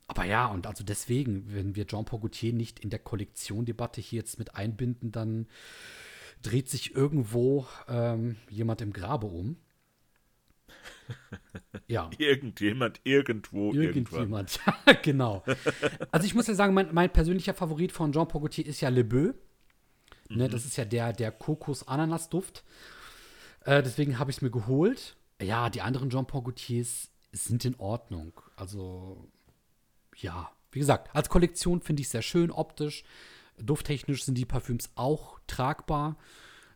Aber 0.08 0.24
ja, 0.24 0.48
und 0.48 0.66
also 0.66 0.84
deswegen, 0.84 1.54
wenn 1.54 1.76
wir 1.76 1.86
Jean-Paul 1.86 2.22
Gaultier 2.22 2.52
nicht 2.52 2.80
in 2.80 2.90
der 2.90 3.00
Kollektion-Debatte 3.00 4.02
hier 4.02 4.18
jetzt 4.18 4.40
mit 4.40 4.56
einbinden, 4.56 5.12
dann 5.12 5.48
dreht 6.42 6.68
sich 6.68 6.96
irgendwo 6.96 7.68
ähm, 7.88 8.38
jemand 8.50 8.82
im 8.82 8.92
Grabe 8.94 9.28
um. 9.28 9.58
Ja. 11.88 12.12
Irgendjemand, 12.20 13.02
irgendwo, 13.04 13.74
Irgendjemand, 13.74 14.60
ja, 14.86 14.94
genau. 14.94 15.44
Also 16.12 16.28
ich 16.28 16.36
muss 16.36 16.46
ja 16.46 16.54
sagen, 16.54 16.76
mein, 16.76 16.94
mein 16.94 17.12
persönlicher 17.12 17.56
Favorit 17.56 17.92
von 17.92 18.12
Jean 18.12 18.28
Paul 18.28 18.42
Gaultier 18.42 18.68
ist 18.68 18.82
ja 18.82 18.90
Le 18.90 19.04
Beau. 19.04 19.34
Ne, 20.30 20.48
mhm. 20.48 20.52
Das 20.52 20.66
ist 20.66 20.78
ja 20.78 20.86
der, 20.86 21.12
der 21.14 21.32
Kokos-Ananas-Duft. 21.32 22.64
Äh, 23.66 23.82
deswegen 23.82 24.20
habe 24.20 24.30
ich 24.30 24.38
es 24.38 24.42
mir 24.44 24.52
geholt. 24.52 25.18
Ja, 25.42 25.72
die 25.72 25.82
anderen 25.82 26.12
Jean 26.12 26.28
Paul 26.28 26.44
Gaultiers 26.44 27.10
sind 27.32 27.66
in 27.66 27.76
Ordnung. 27.76 28.34
Also, 28.56 29.30
ja, 30.16 30.52
wie 30.72 30.80
gesagt, 30.80 31.16
als 31.16 31.30
Kollektion 31.30 31.82
finde 31.82 32.02
ich 32.02 32.10
sehr 32.10 32.22
schön 32.22 32.52
optisch. 32.52 33.04
Dufttechnisch 33.58 34.24
sind 34.24 34.38
die 34.38 34.46
Parfüms 34.46 34.90
auch 34.96 35.40
tragbar. 35.48 36.18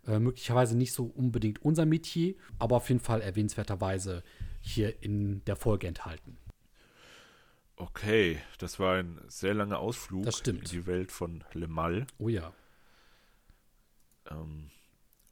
Äh, 0.06 0.20
möglicherweise 0.20 0.78
nicht 0.78 0.94
so 0.94 1.06
unbedingt 1.06 1.62
unser 1.64 1.86
Metier, 1.86 2.36
aber 2.60 2.78
auf 2.78 2.90
jeden 2.90 3.00
Fall 3.00 3.22
erwähnenswerterweise 3.22 4.24
hier 4.60 5.02
in 5.02 5.44
der 5.46 5.56
Folge 5.56 5.88
enthalten. 5.88 6.38
Okay, 7.76 8.40
das 8.60 8.80
war 8.80 8.96
ein 8.96 9.20
sehr 9.28 9.54
langer 9.54 9.80
Ausflug 9.80 10.28
in 10.48 10.62
die 10.62 10.86
Welt 10.86 11.12
von 11.12 11.44
Le 11.54 11.68
Mal. 11.68 12.06
Oh 12.18 12.30
ja. 12.30 12.54
Ähm, 14.30 14.70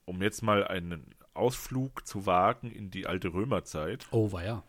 um 0.05 0.21
jetzt 0.21 0.41
mal 0.41 0.65
einen 0.67 1.15
Ausflug 1.33 2.07
zu 2.07 2.25
wagen 2.25 2.71
in 2.71 2.91
die 2.91 3.07
alte 3.07 3.33
Römerzeit. 3.33 4.07
Oh, 4.11 4.31
war 4.31 4.43
ja. 4.43 4.63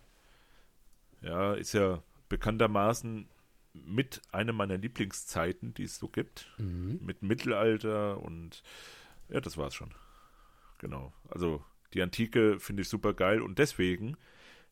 Ja, 1.22 1.54
ist 1.54 1.72
ja 1.72 2.02
bekanntermaßen 2.28 3.28
mit 3.72 4.20
einer 4.32 4.52
meiner 4.52 4.76
Lieblingszeiten, 4.76 5.74
die 5.74 5.84
es 5.84 5.98
so 5.98 6.08
gibt. 6.08 6.46
Mhm. 6.58 6.98
Mit 7.02 7.22
Mittelalter 7.22 8.20
und 8.20 8.62
ja, 9.28 9.40
das 9.40 9.56
war's 9.56 9.74
schon. 9.74 9.94
Genau. 10.78 11.12
Also 11.28 11.64
die 11.94 12.02
Antike 12.02 12.58
finde 12.58 12.82
ich 12.82 12.88
super 12.88 13.14
geil 13.14 13.40
und 13.40 13.58
deswegen 13.58 14.16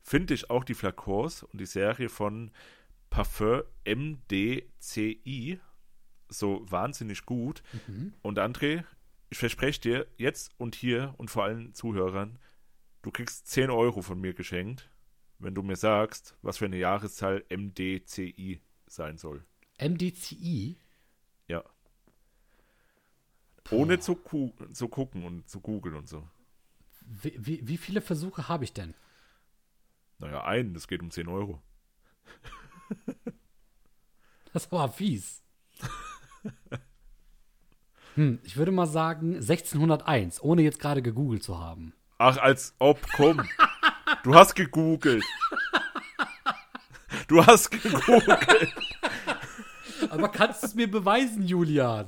finde 0.03 0.35
ich 0.35 0.51
auch 0.51 0.65
die 0.65 0.75
Flakors 0.75 1.43
und 1.43 1.61
die 1.61 1.67
Serie 1.67 2.09
von 2.09 2.51
Parfum 3.11 3.63
MDCI 3.85 5.61
so 6.29 6.65
wahnsinnig 6.71 7.27
gut. 7.27 7.63
Mhm. 7.87 8.15
Und 8.23 8.39
André, 8.39 8.85
ich 9.31 9.39
verspreche 9.39 9.81
dir 9.81 10.07
jetzt 10.17 10.53
und 10.59 10.75
hier 10.75 11.15
und 11.19 11.31
vor 11.31 11.45
allen 11.45 11.75
Zuhörern, 11.75 12.39
du 13.03 13.11
kriegst 13.11 13.49
10 13.49 13.71
Euro 13.71 14.03
von 14.03 14.21
mir 14.21 14.35
geschenkt, 14.35 14.91
wenn 15.41 15.55
du 15.55 15.63
mir 15.63 15.77
sagst, 15.77 16.37
was 16.43 16.59
für 16.59 16.67
eine 16.67 16.77
Jahreszahl 16.77 17.45
MDCI 17.51 18.61
sein 18.87 19.19
soll. 19.19 19.45
MDCI? 19.81 20.77
Ja. 21.49 21.65
Ohne 23.71 23.99
zu, 23.99 24.19
zu, 24.73 24.89
gucken 24.89 25.25
und 25.25 25.49
zu 25.49 25.61
googeln 25.61 25.97
und 25.97 26.09
so. 26.09 26.29
Wie, 27.01 27.35
wie, 27.39 27.67
wie 27.67 27.77
viele 27.77 28.01
Versuche 28.01 28.49
habe 28.49 28.65
ich 28.65 28.73
denn? 28.73 28.95
Naja, 30.19 30.45
einen, 30.45 30.75
das 30.75 30.87
geht 30.87 31.01
um 31.01 31.11
10 31.11 31.29
Euro. 31.29 31.63
das 34.53 34.71
war 34.71 34.93
fies. 34.93 35.43
Hm, 38.17 38.41
ich 38.43 38.57
würde 38.57 38.73
mal 38.73 38.87
sagen 38.87 39.37
1601, 39.37 40.43
ohne 40.43 40.63
jetzt 40.63 40.81
gerade 40.81 41.01
gegoogelt 41.01 41.43
zu 41.43 41.59
haben. 41.59 41.95
Ach, 42.19 42.37
als 42.37 42.75
ob, 42.79 43.01
komm. 43.13 43.41
Du 44.23 44.35
hast 44.35 44.55
gegoogelt. 44.55 45.25
Du 47.29 47.45
hast 47.45 47.71
gegoogelt. 47.71 48.75
Aber 50.11 50.29
kannst 50.29 50.63
du 50.63 50.67
es 50.67 50.75
mir 50.75 50.91
beweisen, 50.91 51.43
Julian? 51.47 52.07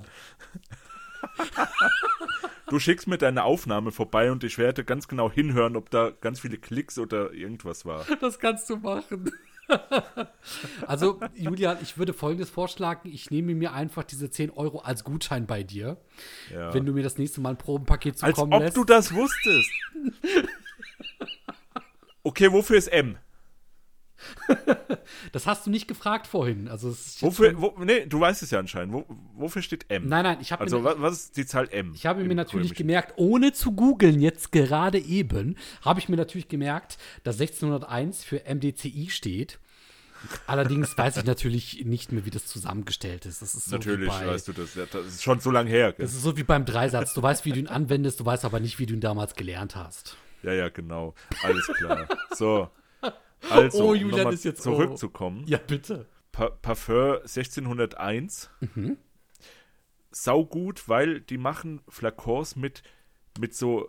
Du 2.69 2.79
schickst 2.79 3.07
mir 3.07 3.19
deine 3.19 3.45
Aufnahme 3.45 3.93
vorbei 3.93 4.33
und 4.33 4.45
ich 4.45 4.59
werde 4.59 4.85
ganz 4.85 5.07
genau 5.09 5.31
hinhören, 5.31 5.77
ob 5.77 5.91
da 5.91 6.11
ganz 6.11 6.41
viele 6.41 6.59
Klicks 6.59 6.99
oder 6.99 7.33
irgendwas 7.33 7.85
war. 7.85 8.05
Das 8.21 8.39
kannst 8.39 8.69
du 8.71 8.77
machen. 8.77 9.31
also, 10.87 11.21
Julian, 11.35 11.79
ich 11.83 11.97
würde 11.99 12.13
folgendes 12.13 12.51
vorschlagen: 12.51 13.09
Ich 13.13 13.31
nehme 13.31 13.55
mir 13.55 13.73
einfach 13.73 14.05
diese 14.05 14.29
10 14.31 14.51
Euro 14.51 14.81
als 14.81 15.05
Gutschein 15.05 15.47
bei 15.47 15.63
dir, 15.63 15.99
Ja. 16.53 16.75
wenn 16.75 16.85
du 16.85 16.93
mir 16.93 17.03
das 17.03 17.17
nächste 17.19 17.41
Mal 17.41 17.51
ein 17.51 17.59
Probenpaket 17.59 18.23
Als 18.23 18.35
zukommen 18.37 18.53
ob 18.55 18.61
lässt. 18.63 18.77
du 18.77 18.85
das 18.85 19.15
wusstest. 19.15 19.71
Okay, 22.23 22.53
wofür 22.53 22.77
ist 22.77 22.89
M? 22.89 23.19
das 25.33 25.47
hast 25.47 25.67
du 25.67 25.71
nicht 25.71 25.89
gefragt 25.89 26.27
vorhin. 26.27 26.69
Also, 26.69 26.91
Wofür, 27.21 27.61
wo, 27.61 27.75
nee, 27.85 28.07
du 28.07 28.21
weißt 28.21 28.43
es 28.43 28.51
ja 28.51 28.59
anscheinend. 28.59 28.95
Wo, 28.95 29.05
wofür 29.35 29.63
steht 29.63 29.87
M? 29.91 30.07
Nein, 30.07 30.23
nein, 30.25 30.39
ich 30.41 30.53
habe 30.53 30.63
Also, 30.63 30.79
mir, 30.79 30.85
was, 30.85 31.01
was 31.01 31.13
ist 31.25 31.37
die 31.37 31.47
Zahl 31.47 31.69
M? 31.71 31.93
ich 31.95 32.07
habe 32.07 32.23
mir 32.23 32.35
natürlich 32.35 32.75
gemerkt, 32.75 33.15
ohne 33.17 33.53
zu 33.53 33.73
googeln, 33.73 34.21
jetzt 34.21 34.53
gerade 34.53 34.99
eben, 34.99 35.57
habe 35.85 36.01
ich 36.01 36.09
mir 36.09 36.17
natürlich 36.17 36.49
gemerkt, 36.49 36.99
dass 37.25 37.41
1601 37.41 38.25
für 38.25 38.43
MDCI 38.49 39.09
steht. 39.11 39.59
Allerdings 40.47 40.97
weiß 40.97 41.17
ich 41.17 41.25
natürlich 41.25 41.85
nicht 41.85 42.13
mehr, 42.13 42.25
wie 42.25 42.31
das 42.31 42.47
zusammengestellt 42.47 43.27
ist. 43.27 43.43
Das 43.43 43.55
ist 43.55 43.65
so 43.67 43.77
Natürlich 43.77 44.09
bei, 44.09 44.27
weißt 44.29 44.47
du 44.47 44.53
das. 44.53 44.77
Ja, 44.77 44.87
das 44.87 45.07
ist 45.07 45.23
schon 45.25 45.41
so 45.41 45.51
lange 45.51 45.69
her. 45.69 45.93
Gell? 45.93 46.07
Das 46.07 46.15
ist 46.15 46.23
so 46.23 46.37
wie 46.37 46.45
beim 46.45 46.65
Dreisatz. 46.65 47.13
Du 47.15 47.23
weißt, 47.23 47.45
wie 47.45 47.51
du 47.53 47.59
ihn 47.59 47.67
anwendest, 47.67 48.21
du 48.21 48.25
weißt 48.25 48.45
aber 48.45 48.61
nicht, 48.61 48.79
wie 48.79 48.87
du 48.87 48.95
ihn 48.95 49.01
damals 49.01 49.35
gelernt 49.35 49.75
hast. 49.75 50.17
Ja, 50.43 50.53
ja, 50.53 50.69
genau. 50.69 51.15
Alles 51.43 51.67
klar. 51.77 52.09
So. 52.35 52.71
Also, 53.51 53.79
Oh, 53.85 53.89
um 53.91 53.95
Julian 53.97 54.11
nochmal 54.19 54.35
ist 54.35 54.45
jetzt- 54.45 54.63
zurückzukommen. 54.63 55.45
Ja, 55.47 55.59
bitte. 55.59 56.07
Pa 56.31 56.49
Parfum 56.51 57.19
1601. 57.25 58.51
Mhm. 58.75 58.97
Saugut, 60.11 60.89
weil 60.89 61.21
die 61.21 61.39
machen 61.39 61.81
Flakons 61.89 62.57
mit, 62.57 62.83
mit 63.39 63.55
so 63.55 63.89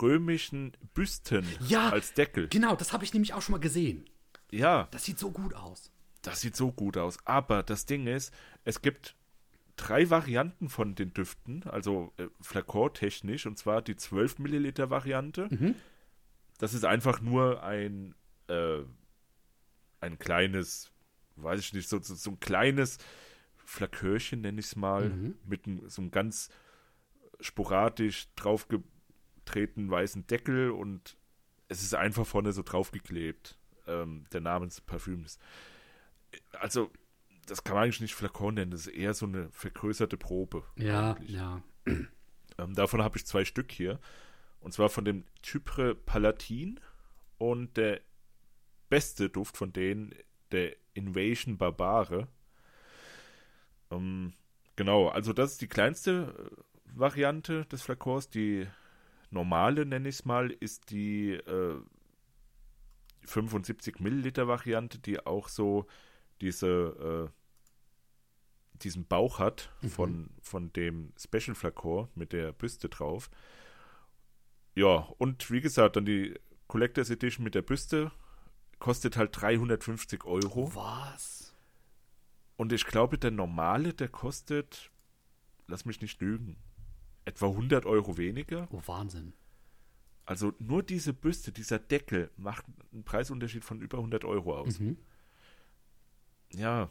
römischen 0.00 0.72
Büsten 0.94 1.46
Ja, 1.66 1.88
als 1.90 2.14
Deckel. 2.14 2.48
Genau, 2.48 2.76
das 2.76 2.92
habe 2.92 3.04
ich 3.04 3.12
nämlich 3.14 3.34
auch 3.34 3.42
schon 3.42 3.52
mal 3.54 3.58
gesehen. 3.58 4.04
Ja, 4.50 4.88
Das 4.90 5.04
sieht 5.04 5.18
so 5.18 5.30
gut 5.30 5.54
aus. 5.54 5.90
das 6.22 6.40
sieht 6.40 6.54
so 6.56 6.70
gut 6.72 6.96
aus. 6.98 7.18
Aber 7.24 7.62
das 7.62 7.86
Ding 7.86 8.06
ist, 8.06 8.32
es 8.64 8.82
gibt 8.82 9.16
drei 9.76 10.10
Varianten 10.10 10.68
von 10.68 10.94
den 10.94 11.14
Düften, 11.14 11.64
also 11.64 12.12
äh, 12.18 12.26
Flakon-technisch, 12.42 13.46
und 13.46 13.58
zwar 13.58 13.80
die 13.82 13.96
12 13.96 14.38
Milliliter 14.38 14.90
Variante. 14.90 15.48
Mhm. 15.50 15.74
Das 16.62 16.74
ist 16.74 16.84
einfach 16.84 17.20
nur 17.20 17.64
ein, 17.64 18.14
äh, 18.46 18.82
ein 20.00 20.16
kleines, 20.20 20.92
weiß 21.34 21.58
ich 21.58 21.72
nicht, 21.72 21.88
so, 21.88 22.00
so, 22.00 22.14
so 22.14 22.30
ein 22.30 22.38
kleines 22.38 22.98
Flakörchen, 23.64 24.42
nenne 24.42 24.60
ich 24.60 24.66
es 24.66 24.76
mal, 24.76 25.08
Mhm. 25.08 25.34
mit 25.44 25.66
einem, 25.66 25.88
so 25.88 26.02
einem 26.02 26.12
ganz 26.12 26.50
sporadisch 27.40 28.28
draufgetretenen 28.36 29.90
weißen 29.90 30.28
Deckel 30.28 30.70
und 30.70 31.16
es 31.66 31.82
ist 31.82 31.96
einfach 31.96 32.24
vorne 32.24 32.52
so 32.52 32.62
draufgeklebt, 32.62 33.58
ähm, 33.88 34.26
der 34.32 34.40
Name 34.40 34.66
des 34.68 34.80
Parfüms. 34.80 35.40
Also, 36.52 36.92
das 37.46 37.64
kann 37.64 37.74
man 37.74 37.82
eigentlich 37.84 38.02
nicht 38.02 38.14
Flakon 38.14 38.54
nennen, 38.54 38.70
das 38.70 38.86
ist 38.86 38.94
eher 38.94 39.14
so 39.14 39.26
eine 39.26 39.50
vergrößerte 39.50 40.16
Probe. 40.16 40.62
Ja, 40.76 41.14
eigentlich. 41.14 41.30
ja. 41.32 41.60
Ähm, 42.58 42.74
davon 42.74 43.02
habe 43.02 43.16
ich 43.18 43.26
zwei 43.26 43.44
Stück 43.44 43.72
hier. 43.72 43.98
Und 44.62 44.72
zwar 44.72 44.88
von 44.88 45.04
dem 45.04 45.24
Chypre 45.44 45.94
Palatin 45.94 46.80
und 47.38 47.76
der 47.76 48.00
beste 48.88 49.28
Duft 49.28 49.56
von 49.56 49.72
denen, 49.72 50.14
der 50.52 50.76
Invasion 50.94 51.58
Barbare. 51.58 52.28
Ähm, 53.90 54.34
genau, 54.76 55.08
also 55.08 55.32
das 55.32 55.52
ist 55.52 55.60
die 55.60 55.68
kleinste 55.68 56.50
äh, 56.52 56.98
Variante 56.98 57.64
des 57.66 57.82
Flakons. 57.82 58.28
Die 58.28 58.66
normale, 59.30 59.86
nenne 59.86 60.08
ich 60.08 60.16
es 60.16 60.24
mal, 60.24 60.50
ist 60.50 60.90
die 60.90 61.32
äh, 61.32 61.80
75 63.24 64.00
Milliliter 64.00 64.46
Variante, 64.46 64.98
die 64.98 65.24
auch 65.24 65.48
so 65.48 65.86
diese 66.40 67.30
äh, 67.30 67.42
diesen 68.82 69.06
Bauch 69.06 69.38
hat 69.38 69.70
von, 69.88 70.30
von 70.40 70.72
dem 70.72 71.12
Special 71.16 71.54
Flakon 71.54 72.08
mit 72.14 72.32
der 72.32 72.52
Büste 72.52 72.88
drauf. 72.88 73.30
Ja, 74.74 75.08
und 75.18 75.50
wie 75.50 75.60
gesagt, 75.60 75.96
dann 75.96 76.04
die 76.04 76.34
Collectors 76.66 77.10
Edition 77.10 77.44
mit 77.44 77.54
der 77.54 77.62
Büste 77.62 78.10
kostet 78.78 79.16
halt 79.16 79.38
350 79.40 80.24
Euro. 80.24 80.74
Was? 80.74 81.54
Und 82.56 82.72
ich 82.72 82.86
glaube, 82.86 83.18
der 83.18 83.30
normale, 83.30 83.92
der 83.94 84.08
kostet, 84.08 84.90
lass 85.66 85.84
mich 85.84 86.00
nicht 86.00 86.20
lügen, 86.20 86.56
etwa 87.24 87.48
100 87.48 87.86
Euro 87.86 88.16
weniger. 88.16 88.68
Oh, 88.70 88.82
Wahnsinn. 88.86 89.34
Also 90.24 90.52
nur 90.58 90.82
diese 90.82 91.12
Büste, 91.12 91.52
dieser 91.52 91.78
Deckel 91.78 92.30
macht 92.36 92.64
einen 92.92 93.04
Preisunterschied 93.04 93.64
von 93.64 93.80
über 93.80 93.98
100 93.98 94.24
Euro 94.24 94.56
aus. 94.56 94.78
Mhm. 94.78 94.96
Ja, 96.54 96.90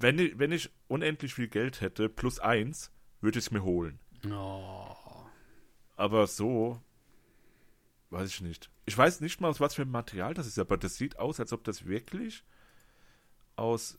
wenn 0.00 0.18
ich, 0.18 0.38
wenn 0.38 0.52
ich 0.52 0.70
unendlich 0.86 1.34
viel 1.34 1.48
Geld 1.48 1.80
hätte, 1.80 2.08
plus 2.08 2.38
eins, 2.38 2.92
würde 3.20 3.38
ich 3.38 3.46
es 3.46 3.50
mir 3.50 3.62
holen. 3.62 3.98
Oh. 4.30 4.96
Aber 5.98 6.28
so, 6.28 6.80
weiß 8.10 8.30
ich 8.30 8.40
nicht. 8.40 8.70
Ich 8.86 8.96
weiß 8.96 9.20
nicht 9.20 9.40
mal, 9.40 9.48
aus 9.48 9.58
was 9.58 9.74
für 9.74 9.82
einem 9.82 9.90
Material 9.90 10.32
das 10.32 10.46
ist, 10.46 10.58
aber 10.58 10.76
das 10.78 10.94
sieht 10.94 11.18
aus, 11.18 11.40
als 11.40 11.52
ob 11.52 11.64
das 11.64 11.86
wirklich 11.86 12.44
aus 13.56 13.98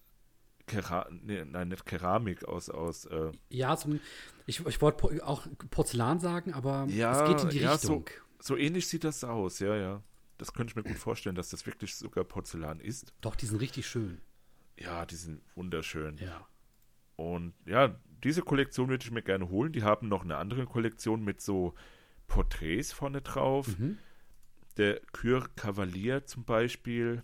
Kera 0.65 1.09
nee, 1.11 1.43
nein, 1.43 1.67
nicht 1.67 1.85
Keramik, 1.85 2.45
aus, 2.45 2.69
aus, 2.69 3.03
äh, 3.05 3.31
Ja, 3.49 3.75
zum, 3.75 3.99
ich, 4.45 4.65
ich 4.65 4.81
wollte 4.81 5.27
auch 5.27 5.45
Porzellan 5.71 6.21
sagen, 6.21 6.53
aber 6.53 6.85
Ja, 6.87 7.11
es 7.11 7.27
geht 7.29 7.43
in 7.43 7.49
die 7.49 7.59
ja, 7.59 7.73
Richtung. 7.73 8.05
so 8.39 8.55
ähnlich 8.55 8.87
sieht 8.87 9.03
das 9.03 9.23
aus, 9.25 9.59
ja, 9.59 9.75
ja. 9.75 10.01
Das 10.37 10.53
könnte 10.53 10.71
ich 10.71 10.75
mir 10.77 10.83
gut 10.83 10.97
vorstellen, 10.97 11.35
dass 11.35 11.49
das 11.49 11.65
wirklich 11.65 11.95
sogar 11.95 12.23
Porzellan 12.23 12.79
ist. 12.79 13.11
Doch, 13.19 13.35
die 13.35 13.45
sind 13.45 13.59
richtig 13.59 13.87
schön. 13.87 14.21
Ja, 14.77 15.05
die 15.05 15.15
sind 15.15 15.41
wunderschön. 15.55 16.17
Ja. 16.17 16.47
Und 17.19 17.53
ja, 17.65 17.99
diese 18.23 18.41
Kollektion 18.41 18.87
würde 18.87 19.03
ich 19.03 19.11
mir 19.11 19.21
gerne 19.21 19.49
holen. 19.49 19.73
Die 19.73 19.83
haben 19.83 20.07
noch 20.07 20.23
eine 20.23 20.37
andere 20.37 20.65
Kollektion 20.65 21.21
mit 21.21 21.41
so 21.41 21.73
Porträts 22.27 22.93
vorne 22.93 23.21
drauf. 23.21 23.77
Mhm. 23.77 23.97
Der 24.77 25.01
Kür 25.11 25.49
Cavalier 25.57 26.25
zum 26.25 26.45
Beispiel. 26.45 27.23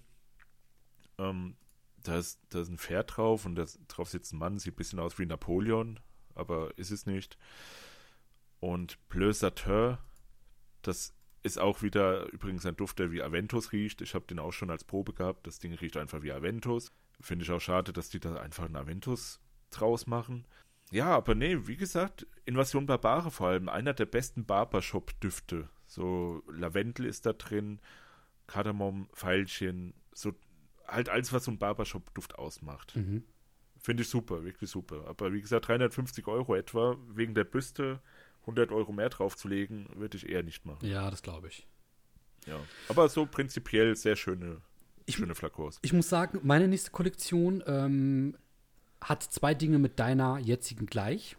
Ähm, 1.17 1.55
da, 2.03 2.17
ist, 2.17 2.41
da 2.49 2.59
ist 2.59 2.67
ein 2.67 2.77
Pferd 2.77 3.15
drauf 3.15 3.45
und 3.45 3.55
das, 3.55 3.79
drauf 3.87 4.09
sitzt 4.09 4.33
ein 4.33 4.37
Mann. 4.37 4.59
Sieht 4.59 4.73
ein 4.73 4.75
bisschen 4.75 4.99
aus 4.99 5.17
wie 5.17 5.25
Napoleon, 5.25 6.01
aber 6.33 6.77
ist 6.77 6.91
es 6.91 7.05
nicht. 7.05 7.37
Und 8.59 8.97
Bleu 9.07 9.31
Sateur, 9.31 10.03
das 10.81 11.13
ist 11.41 11.57
auch 11.57 11.83
wieder 11.83 12.29
übrigens 12.33 12.65
ein 12.65 12.75
Duft, 12.75 12.99
der 12.99 13.13
wie 13.13 13.23
Aventus 13.23 13.71
riecht. 13.71 14.01
Ich 14.01 14.13
habe 14.13 14.25
den 14.25 14.39
auch 14.39 14.51
schon 14.51 14.71
als 14.71 14.83
Probe 14.83 15.13
gehabt. 15.13 15.47
Das 15.47 15.59
Ding 15.59 15.73
riecht 15.73 15.95
einfach 15.95 16.21
wie 16.21 16.33
Aventus. 16.33 16.91
Finde 17.21 17.45
ich 17.45 17.51
auch 17.51 17.61
schade, 17.61 17.93
dass 17.93 18.09
die 18.09 18.19
da 18.19 18.35
einfach 18.35 18.65
einen 18.65 18.75
Aventus 18.75 19.39
draus 19.79 20.07
machen. 20.07 20.45
Ja, 20.91 21.07
aber 21.15 21.35
nee, 21.35 21.57
wie 21.67 21.75
gesagt, 21.77 22.27
Invasion 22.45 22.85
Barbare 22.85 23.31
vor 23.31 23.47
allem, 23.47 23.69
einer 23.69 23.93
der 23.93 24.05
besten 24.05 24.45
Barbershop-Düfte. 24.45 25.69
So 25.87 26.43
Lavendel 26.51 27.05
ist 27.05 27.25
da 27.25 27.33
drin, 27.33 27.79
Kardamom, 28.47 29.07
Veilchen, 29.13 29.93
so 30.13 30.33
halt 30.87 31.09
alles, 31.09 31.33
was 31.33 31.45
so 31.45 31.51
ein 31.51 31.57
Barbershop-Duft 31.57 32.37
ausmacht. 32.37 32.95
Mhm. 32.95 33.23
Finde 33.77 34.03
ich 34.03 34.09
super, 34.09 34.43
wirklich 34.43 34.69
super. 34.69 35.05
Aber 35.07 35.33
wie 35.33 35.41
gesagt, 35.41 35.67
350 35.67 36.27
Euro 36.27 36.55
etwa, 36.55 36.95
wegen 37.09 37.33
der 37.35 37.43
Büste 37.43 37.99
100 38.41 38.71
Euro 38.71 38.91
mehr 38.91 39.09
draufzulegen, 39.09 39.87
würde 39.95 40.17
ich 40.17 40.29
eher 40.29 40.43
nicht 40.43 40.65
machen. 40.65 40.85
Ja, 40.87 41.09
das 41.09 41.21
glaube 41.23 41.47
ich. 41.47 41.67
Ja. 42.45 42.59
Aber 42.89 43.09
so 43.09 43.25
prinzipiell 43.25 43.95
sehr 43.95 44.15
schöne, 44.15 44.61
Ich- 45.07 45.15
schöne 45.15 45.33
Flakons. 45.33 45.79
Ich 45.81 45.93
muss 45.93 46.09
sagen, 46.09 46.39
meine 46.43 46.67
nächste 46.67 46.91
Kollektion 46.91 47.63
ähm, 47.65 48.37
hat 49.05 49.21
zwei 49.21 49.53
Dinge 49.53 49.77
mit 49.77 49.99
deiner 49.99 50.39
jetzigen 50.39 50.87
gleich. 50.87 51.37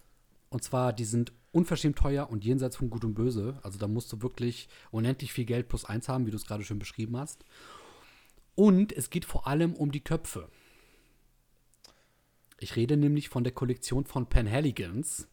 Und 0.50 0.62
zwar, 0.62 0.92
die 0.92 1.04
sind 1.04 1.32
unverschämt 1.50 1.98
teuer 1.98 2.30
und 2.30 2.44
jenseits 2.44 2.76
von 2.76 2.90
Gut 2.90 3.04
und 3.04 3.14
Böse. 3.14 3.58
Also 3.62 3.78
da 3.78 3.88
musst 3.88 4.12
du 4.12 4.22
wirklich 4.22 4.68
unendlich 4.92 5.32
viel 5.32 5.44
Geld 5.44 5.68
plus 5.68 5.84
eins 5.84 6.08
haben, 6.08 6.26
wie 6.26 6.30
du 6.30 6.36
es 6.36 6.46
gerade 6.46 6.62
schön 6.62 6.78
beschrieben 6.78 7.16
hast. 7.16 7.44
Und 8.54 8.92
es 8.92 9.10
geht 9.10 9.24
vor 9.24 9.48
allem 9.48 9.74
um 9.74 9.90
die 9.90 10.04
Köpfe. 10.04 10.48
Ich 12.58 12.76
rede 12.76 12.96
nämlich 12.96 13.28
von 13.28 13.42
der 13.42 13.52
Kollektion 13.52 14.04
von 14.04 14.26
Penhaligans. 14.26 15.28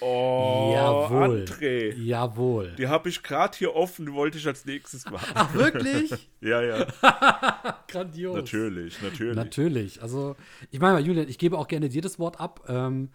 Oh, 0.00 0.72
Jawohl. 0.74 1.44
André. 1.44 1.94
Jawohl. 1.96 2.74
Die 2.78 2.88
habe 2.88 3.08
ich 3.08 3.22
gerade 3.22 3.56
hier 3.56 3.74
offen, 3.74 4.12
wollte 4.14 4.38
ich 4.38 4.46
als 4.46 4.64
nächstes 4.66 5.04
machen. 5.10 5.32
Ach, 5.34 5.52
wirklich? 5.54 6.30
Ja, 6.40 6.62
ja, 6.62 6.86
Grandios. 7.88 8.36
natürlich, 8.36 9.02
natürlich. 9.02 9.34
Natürlich. 9.34 10.02
Also, 10.02 10.36
ich 10.70 10.78
meine 10.80 10.94
mal, 10.94 11.04
Julian, 11.06 11.28
ich 11.28 11.38
gebe 11.38 11.58
auch 11.58 11.66
gerne 11.66 11.88
dir 11.88 12.02
das 12.02 12.18
Wort 12.18 12.38
ab. 12.40 12.64
Ähm, 12.68 13.08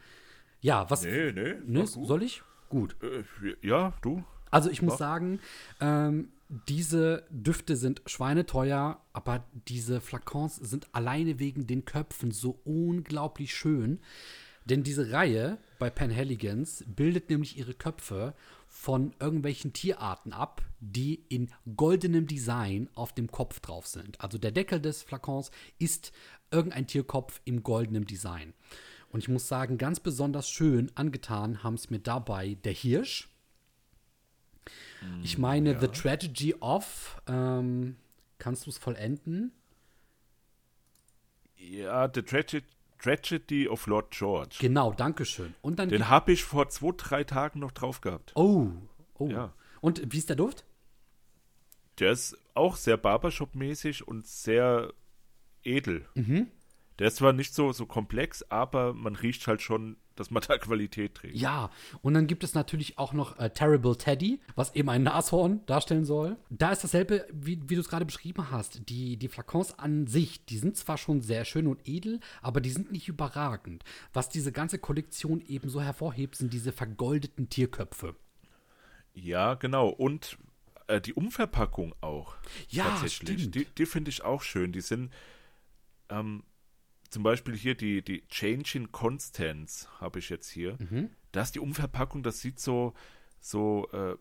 Ja, 0.59 0.89
was. 0.89 1.03
Nee, 1.03 1.31
nee. 1.31 1.53
Ne, 1.65 1.85
du. 1.93 2.05
soll 2.05 2.23
ich? 2.23 2.41
Gut. 2.69 2.95
Äh, 3.01 3.23
ja, 3.65 3.93
du. 4.01 4.23
Also 4.49 4.69
ich 4.69 4.81
muss 4.81 4.93
Mach. 4.93 4.99
sagen, 4.99 5.39
ähm, 5.79 6.29
diese 6.67 7.23
Düfte 7.29 7.77
sind 7.77 8.01
schweineteuer, 8.05 8.99
aber 9.13 9.45
diese 9.69 10.01
Flakons 10.01 10.57
sind 10.57 10.87
alleine 10.93 11.39
wegen 11.39 11.67
den 11.67 11.85
Köpfen 11.85 12.31
so 12.31 12.59
unglaublich 12.65 13.53
schön. 13.55 14.01
Denn 14.65 14.83
diese 14.83 15.11
Reihe 15.11 15.57
bei 15.79 15.89
Penhaligans 15.89 16.83
bildet 16.87 17.29
nämlich 17.29 17.57
ihre 17.57 17.73
Köpfe 17.73 18.33
von 18.67 19.13
irgendwelchen 19.19 19.73
Tierarten 19.73 20.33
ab, 20.33 20.61
die 20.79 21.23
in 21.29 21.49
goldenem 21.75 22.27
Design 22.27 22.89
auf 22.95 23.13
dem 23.13 23.29
Kopf 23.29 23.59
drauf 23.59 23.87
sind. 23.87 24.21
Also 24.21 24.37
der 24.37 24.51
Deckel 24.51 24.79
des 24.79 25.03
Flakons 25.03 25.51
ist 25.79 26.11
irgendein 26.51 26.87
Tierkopf 26.87 27.41
im 27.45 27.63
goldenem 27.63 28.05
Design. 28.05 28.53
Und 29.09 29.19
ich 29.19 29.29
muss 29.29 29.47
sagen, 29.47 29.77
ganz 29.77 29.99
besonders 29.99 30.49
schön 30.49 30.91
angetan 30.95 31.63
haben 31.63 31.75
es 31.75 31.89
mir 31.89 31.99
dabei 31.99 32.55
der 32.63 32.73
Hirsch. 32.73 33.27
Ich 35.23 35.37
meine, 35.37 35.79
The 35.79 35.87
Tragedy 35.87 36.55
of, 36.59 37.19
ähm, 37.27 37.95
kannst 38.37 38.67
du 38.67 38.69
es 38.69 38.77
vollenden? 38.77 39.51
Ja, 41.57 42.09
The 42.13 42.21
Tragedy, 42.21 42.65
Tragedy 43.01 43.67
of 43.67 43.87
Lord 43.87 44.11
George. 44.11 44.57
Genau, 44.59 44.93
Dankeschön. 44.93 45.55
Und 45.61 45.79
dann. 45.79 45.89
Den 45.89 46.09
habe 46.09 46.31
ich 46.31 46.43
vor 46.43 46.69
zwei, 46.69 46.91
drei 46.95 47.23
Tagen 47.23 47.59
noch 47.59 47.71
drauf 47.71 48.01
gehabt. 48.01 48.31
oh, 48.35 48.67
oh. 49.15 49.27
Ja. 49.27 49.53
Und 49.81 50.13
wie 50.13 50.19
ist 50.19 50.29
der 50.29 50.35
Duft? 50.35 50.63
Der 51.99 52.11
ist 52.11 52.37
auch 52.53 52.75
sehr 52.75 52.97
Barbershop-mäßig 52.97 54.07
und 54.07 54.27
sehr 54.27 54.93
edel. 55.63 56.07
Mhm. 56.15 56.47
Der 56.99 57.07
ist 57.07 57.17
zwar 57.17 57.33
nicht 57.33 57.53
so, 57.53 57.71
so 57.73 57.85
komplex, 57.87 58.43
aber 58.49 58.93
man 58.93 59.15
riecht 59.15 59.47
halt 59.47 59.61
schon, 59.61 59.97
dass 60.21 60.29
man 60.29 60.43
da 60.47 60.57
Qualität 60.59 61.15
trägt. 61.15 61.35
Ja, 61.35 61.71
und 62.01 62.13
dann 62.13 62.27
gibt 62.27 62.43
es 62.43 62.53
natürlich 62.53 62.99
auch 62.99 63.11
noch 63.11 63.39
äh, 63.39 63.49
Terrible 63.49 63.97
Teddy, 63.97 64.39
was 64.55 64.75
eben 64.75 64.89
ein 64.89 65.03
Nashorn 65.03 65.65
darstellen 65.65 66.05
soll. 66.05 66.37
Da 66.49 66.71
ist 66.71 66.83
dasselbe, 66.83 67.25
wie, 67.33 67.59
wie 67.67 67.75
du 67.75 67.81
es 67.81 67.89
gerade 67.89 68.05
beschrieben 68.05 68.51
hast. 68.51 68.87
Die, 68.87 69.17
die 69.17 69.27
Flakons 69.27 69.77
an 69.79 70.05
sich, 70.05 70.45
die 70.45 70.57
sind 70.59 70.77
zwar 70.77 70.97
schon 70.97 71.21
sehr 71.21 71.43
schön 71.43 71.65
und 71.65 71.87
edel, 71.87 72.19
aber 72.41 72.61
die 72.61 72.69
sind 72.69 72.91
nicht 72.91 73.07
überragend. 73.07 73.83
Was 74.13 74.29
diese 74.29 74.51
ganze 74.51 74.77
Kollektion 74.77 75.41
eben 75.41 75.69
so 75.69 75.81
hervorhebt, 75.81 76.35
sind 76.35 76.53
diese 76.53 76.71
vergoldeten 76.71 77.49
Tierköpfe. 77.49 78.15
Ja, 79.13 79.55
genau. 79.55 79.89
Und 79.89 80.37
äh, 80.85 81.01
die 81.01 81.13
Umverpackung 81.13 81.95
auch. 82.01 82.35
Ja, 82.69 82.83
tatsächlich. 82.89 83.41
stimmt. 83.41 83.55
Die, 83.55 83.65
die 83.65 83.85
finde 83.87 84.09
ich 84.09 84.23
auch 84.23 84.43
schön. 84.43 84.71
Die 84.71 84.81
sind 84.81 85.11
ähm, 86.09 86.43
zum 87.11 87.23
Beispiel 87.23 87.55
hier 87.55 87.75
die, 87.75 88.01
die 88.01 88.27
Change 88.29 88.71
in 88.77 88.91
Constance 88.91 89.87
habe 89.99 90.19
ich 90.19 90.29
jetzt 90.29 90.49
hier. 90.49 90.77
Mhm. 90.79 91.11
Da 91.31 91.41
ist 91.41 91.53
die 91.55 91.59
Umverpackung, 91.59 92.23
das 92.23 92.39
sieht 92.39 92.59
so, 92.59 92.93
so, 93.39 93.87
äh, 93.91 94.15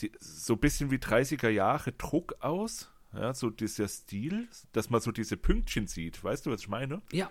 die, 0.00 0.12
so 0.20 0.52
ein 0.54 0.60
bisschen 0.60 0.90
wie 0.90 0.96
30er 0.98 1.48
Jahre 1.48 1.92
Druck 1.92 2.36
aus. 2.40 2.90
Ja, 3.14 3.32
so 3.32 3.48
dieser 3.48 3.88
Stil, 3.88 4.48
dass 4.72 4.90
man 4.90 5.00
so 5.00 5.12
diese 5.12 5.36
Pünktchen 5.36 5.86
sieht. 5.86 6.22
Weißt 6.22 6.46
du, 6.46 6.50
was 6.50 6.62
ich 6.62 6.68
meine? 6.68 7.00
Ja, 7.12 7.30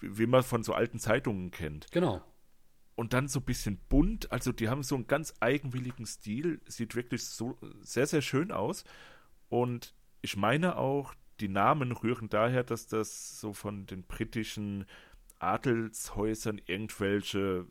Wie, 0.00 0.18
wie 0.18 0.26
man 0.26 0.42
von 0.42 0.62
so 0.64 0.74
alten 0.74 0.98
Zeitungen 0.98 1.50
kennt. 1.50 1.86
genau. 1.90 2.22
und 2.96 3.12
dann 3.12 3.28
so 3.28 3.40
ein 3.40 3.44
bisschen 3.44 3.78
bunt. 3.88 4.30
Also 4.32 4.52
die 4.52 4.68
haben 4.68 4.82
so 4.82 4.96
einen 4.96 5.06
ganz 5.06 5.32
eigenwilligen 5.40 6.04
Stil. 6.04 6.60
Sieht 6.66 6.94
wirklich 6.94 7.24
so 7.24 7.56
sehr, 7.80 8.06
sehr 8.06 8.22
schön 8.22 8.52
aus. 8.52 8.84
Und 9.48 9.94
ich 10.20 10.36
meine 10.36 10.76
auch, 10.76 11.14
die 11.40 11.48
Namen 11.48 11.92
rühren 11.92 12.28
daher, 12.28 12.64
dass 12.64 12.86
das 12.86 13.40
so 13.40 13.52
von 13.52 13.86
den 13.86 14.04
britischen 14.04 14.86
Adelshäusern 15.38 16.60
irgendwelche 16.66 17.66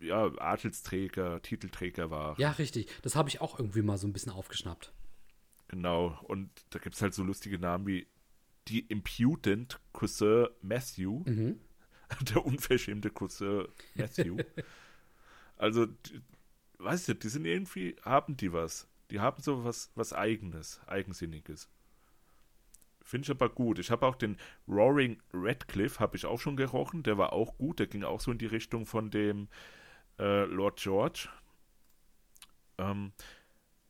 ja, 0.00 0.26
Adelsträger, 0.38 1.40
Titelträger 1.42 2.10
waren. 2.10 2.40
Ja, 2.40 2.50
richtig. 2.52 2.88
Das 3.02 3.14
habe 3.14 3.28
ich 3.28 3.40
auch 3.40 3.58
irgendwie 3.58 3.82
mal 3.82 3.98
so 3.98 4.06
ein 4.06 4.12
bisschen 4.12 4.32
aufgeschnappt. 4.32 4.92
Genau. 5.68 6.18
Und 6.24 6.50
da 6.70 6.78
gibt 6.78 6.96
es 6.96 7.02
halt 7.02 7.14
so 7.14 7.22
lustige 7.22 7.58
Namen 7.58 7.86
wie 7.86 8.06
die 8.68 8.80
Impudent 8.80 9.80
Cousin 9.92 10.48
Matthew. 10.60 11.22
Mhm. 11.26 11.60
Der 12.22 12.44
unverschämte 12.44 13.10
Cousin 13.10 13.68
Matthew. 13.94 14.38
also, 15.56 15.86
die, 15.86 16.20
weißt 16.78 17.08
du, 17.08 17.14
die 17.14 17.28
sind 17.28 17.46
irgendwie, 17.46 17.96
haben 18.02 18.36
die 18.36 18.52
was. 18.52 18.88
Die 19.10 19.20
haben 19.20 19.42
so 19.42 19.64
was, 19.64 19.90
was 19.94 20.12
Eigenes, 20.12 20.80
Eigensinniges. 20.86 21.68
Finde 23.04 23.26
ich 23.26 23.30
aber 23.30 23.48
gut. 23.48 23.78
Ich 23.78 23.90
habe 23.90 24.06
auch 24.06 24.14
den 24.16 24.36
Roaring 24.68 25.20
Redcliffe, 25.34 26.00
habe 26.00 26.16
ich 26.16 26.26
auch 26.26 26.38
schon 26.40 26.56
gerochen. 26.56 27.02
Der 27.02 27.18
war 27.18 27.32
auch 27.32 27.56
gut. 27.58 27.78
Der 27.80 27.86
ging 27.86 28.04
auch 28.04 28.20
so 28.20 28.30
in 28.30 28.38
die 28.38 28.46
Richtung 28.46 28.86
von 28.86 29.10
dem 29.10 29.48
äh, 30.18 30.44
Lord 30.44 30.78
George. 30.80 31.28
Ähm, 32.78 33.12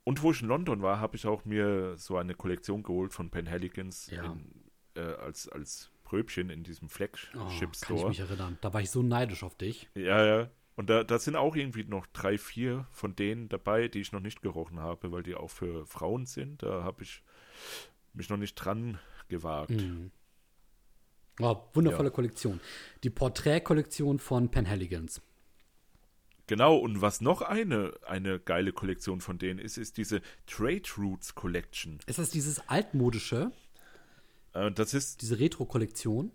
und 0.05 0.23
wo 0.23 0.33
ich 0.33 0.43
in 0.43 0.49
London 0.49 0.83
war, 0.83 0.99
habe 1.01 1.17
ich 1.17 1.27
auch 1.27 1.45
mir 1.45 1.97
so 1.97 2.17
eine 2.17 2.35
Kollektion 2.35 2.83
geholt 2.83 3.13
von 3.13 3.31
Penhaligans 3.31 4.11
Ja. 4.11 4.37
äh, 4.95 5.01
als, 5.01 5.49
als 5.49 5.91
Pröbchen 6.03 6.51
in 6.51 6.65
diesem 6.65 6.87
Oh, 6.87 6.91
Flagship 6.91 7.81
kann 7.81 7.97
ich 7.97 8.05
mich 8.05 8.21
erinnern. 8.21 8.59
Da 8.61 8.75
war 8.75 8.81
ich 8.81 8.91
so 8.91 9.03
neidisch 9.03 9.43
auf 9.45 9.57
dich. 9.57 9.89
Ja, 9.95 10.25
ja. 10.25 10.51
Und 10.75 10.89
da, 10.91 11.05
da 11.05 11.19
sind 11.19 11.37
auch 11.37 11.55
irgendwie 11.55 11.85
noch 11.85 12.07
drei, 12.07 12.39
vier 12.39 12.87
von 12.91 13.15
denen 13.15 13.49
dabei, 13.49 13.89
die 13.89 14.01
ich 14.01 14.13
noch 14.13 14.21
nicht 14.21 14.43
gerochen 14.43 14.81
habe, 14.81 15.13
weil 15.13 15.23
die 15.23 15.35
auch 15.35 15.51
für 15.51 15.87
Frauen 15.87 16.27
sind. 16.27 16.63
Da 16.63 16.83
habe 16.83 17.03
ich 17.03 17.23
mich 18.15 18.29
noch 18.29 18.37
nicht 18.37 18.55
dran 18.55 18.99
gewagt. 19.29 19.71
Mhm. 19.71 20.11
Oh, 21.41 21.57
wundervolle 21.73 22.09
Ja. 22.11 22.15
Kollektion. 22.15 22.61
Die 23.05 23.11
Porträtkollektion 23.11 24.19
von 24.19 24.51
Penhaligans. 24.51 25.23
Genau, 26.47 26.77
und 26.77 27.01
was 27.01 27.21
noch 27.21 27.41
eine, 27.41 27.95
eine 28.07 28.39
geile 28.39 28.73
Kollektion 28.73 29.21
von 29.21 29.39
denen 29.39 29.59
ist, 29.59 29.79
ist 29.79 29.97
diese 29.97 30.21
Trade 30.47 30.83
Roots 30.99 31.35
Collection. 31.35 31.99
Ist 32.07 32.19
das 32.19 32.31
dieses 32.31 32.69
altmodische, 32.69 33.53
Äh, 34.53 34.71
das 34.73 34.93
ist, 34.93 35.23
diese 35.23 35.39
Retro-Kollektion? 35.39 36.31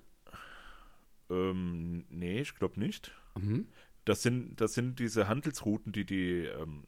ähm, 1.30 2.06
nee, 2.10 2.42
ich 2.42 2.56
glaube 2.56 2.80
nicht. 2.80 3.12
Mhm. 3.38 3.68
Das 4.06 4.24
sind, 4.24 4.60
das 4.62 4.74
sind 4.74 5.00
diese 5.00 5.28
Handelsrouten, 5.28 5.92
die 5.92 6.06
die 6.06 6.46
ähm, 6.46 6.86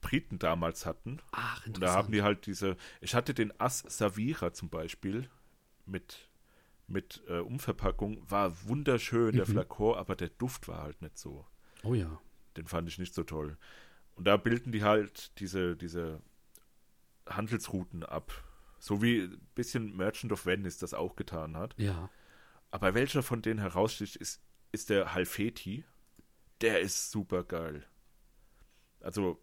Briten 0.00 0.38
damals 0.38 0.86
hatten. 0.86 1.20
Ach, 1.32 1.66
Und 1.66 1.80
da 1.82 1.88
haben 1.88 2.12
interessant. 2.12 2.14
die 2.14 2.22
halt 2.22 2.46
diese. 2.46 2.76
Ich 3.00 3.14
hatte 3.14 3.34
den 3.34 3.52
Ass 3.60 3.84
Savira 3.86 4.52
zum 4.52 4.68
Beispiel 4.70 5.28
mit, 5.86 6.28
mit 6.86 7.22
äh, 7.28 7.38
Umverpackung. 7.40 8.22
War 8.30 8.52
wunderschön, 8.68 9.32
der 9.36 9.46
Mhm. 9.46 9.52
Flakon, 9.52 9.96
aber 9.96 10.14
der 10.16 10.28
Duft 10.28 10.68
war 10.68 10.82
halt 10.82 11.02
nicht 11.02 11.18
so. 11.18 11.46
Oh 11.82 11.94
ja. 11.94 12.20
Den 12.56 12.66
fand 12.66 12.88
ich 12.88 12.98
nicht 12.98 13.14
so 13.14 13.22
toll. 13.24 13.56
Und 14.14 14.24
da 14.24 14.36
bilden 14.36 14.72
die 14.72 14.82
halt 14.82 15.38
diese, 15.40 15.76
diese 15.76 16.20
Handelsrouten 17.28 18.02
ab. 18.04 18.32
So 18.80 19.02
wie 19.02 19.22
ein 19.22 19.40
bisschen 19.54 19.96
Merchant 19.96 20.32
of 20.32 20.46
Venice 20.46 20.78
das 20.78 20.94
auch 20.94 21.16
getan 21.16 21.56
hat. 21.56 21.74
Ja. 21.78 22.10
Aber 22.70 22.94
welcher 22.94 23.22
von 23.22 23.42
denen 23.42 23.60
heraussticht, 23.60 24.16
ist, 24.16 24.40
ist 24.72 24.90
der 24.90 25.14
Halfeti. 25.14 25.84
Der 26.60 26.80
ist 26.80 27.10
super 27.10 27.44
geil. 27.44 27.84
Also, 29.00 29.40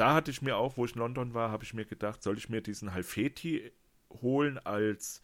da 0.00 0.14
hatte 0.14 0.30
ich 0.30 0.40
mir 0.40 0.56
auch, 0.56 0.78
wo 0.78 0.86
ich 0.86 0.94
in 0.94 1.00
London 1.00 1.34
war, 1.34 1.50
habe 1.50 1.62
ich 1.62 1.74
mir 1.74 1.84
gedacht, 1.84 2.22
soll 2.22 2.38
ich 2.38 2.48
mir 2.48 2.62
diesen 2.62 2.94
Halfeti 2.94 3.70
holen 4.22 4.58
als, 4.58 5.20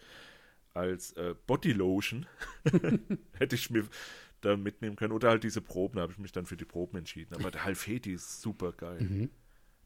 als 0.75 1.13
äh, 1.13 1.35
Bodylotion? 1.47 2.27
Hätte 3.39 3.55
ich 3.55 3.71
mir 3.71 3.89
da 4.43 4.55
mitnehmen 4.59 4.97
können. 4.97 5.15
Oder 5.15 5.31
halt 5.31 5.45
diese 5.45 5.63
Proben, 5.63 5.97
da 5.97 6.03
habe 6.03 6.13
ich 6.13 6.19
mich 6.19 6.33
dann 6.33 6.45
für 6.45 6.59
die 6.59 6.67
Proben 6.67 6.99
entschieden. 6.99 7.35
Aber 7.35 7.51
der 7.51 7.65
Halfeti 7.65 8.13
ist 8.13 8.43
super 8.43 8.73
geil. 8.73 9.01
Mhm. 9.01 9.31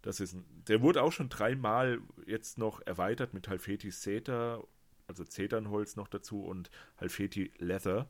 Das 0.02 0.18
ist 0.18 0.34
ein, 0.34 0.44
der 0.66 0.82
wurde 0.82 1.02
auch 1.02 1.12
schon 1.12 1.28
dreimal 1.28 2.00
jetzt 2.26 2.58
noch 2.58 2.84
erweitert 2.84 3.32
mit 3.32 3.46
Halfeti 3.46 3.92
Cedar, 3.92 4.66
also 5.06 5.22
Zedernholz 5.22 5.94
noch 5.94 6.08
dazu 6.08 6.42
und 6.42 6.68
Halfeti 6.96 7.52
Leather. 7.58 8.08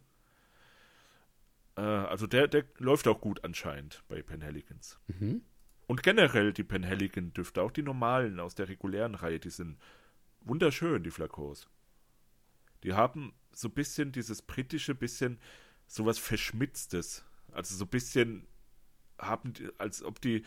Äh, 1.76 1.82
also 1.82 2.26
der, 2.26 2.48
der 2.48 2.64
läuft 2.78 3.06
auch 3.06 3.20
gut 3.20 3.44
anscheinend 3.44 4.02
bei 4.08 4.22
Penhaligans. 4.22 4.98
Mhm. 5.08 5.42
Und 5.90 6.04
generell 6.04 6.52
die 6.52 6.62
Penhaligon 6.62 7.32
Düfte, 7.32 7.60
auch 7.62 7.72
die 7.72 7.82
normalen 7.82 8.38
aus 8.38 8.54
der 8.54 8.68
regulären 8.68 9.16
Reihe, 9.16 9.40
die 9.40 9.50
sind 9.50 9.76
wunderschön, 10.40 11.02
die 11.02 11.10
Flakos. 11.10 11.68
Die 12.84 12.92
haben 12.92 13.32
so 13.50 13.66
ein 13.66 13.74
bisschen 13.74 14.12
dieses 14.12 14.40
britische, 14.40 14.94
bisschen 14.94 15.40
sowas 15.88 16.16
Verschmitztes. 16.20 17.24
Also 17.50 17.74
so 17.74 17.86
ein 17.86 17.88
bisschen 17.88 18.46
haben, 19.18 19.52
die, 19.52 19.68
als 19.78 20.04
ob 20.04 20.20
die 20.20 20.44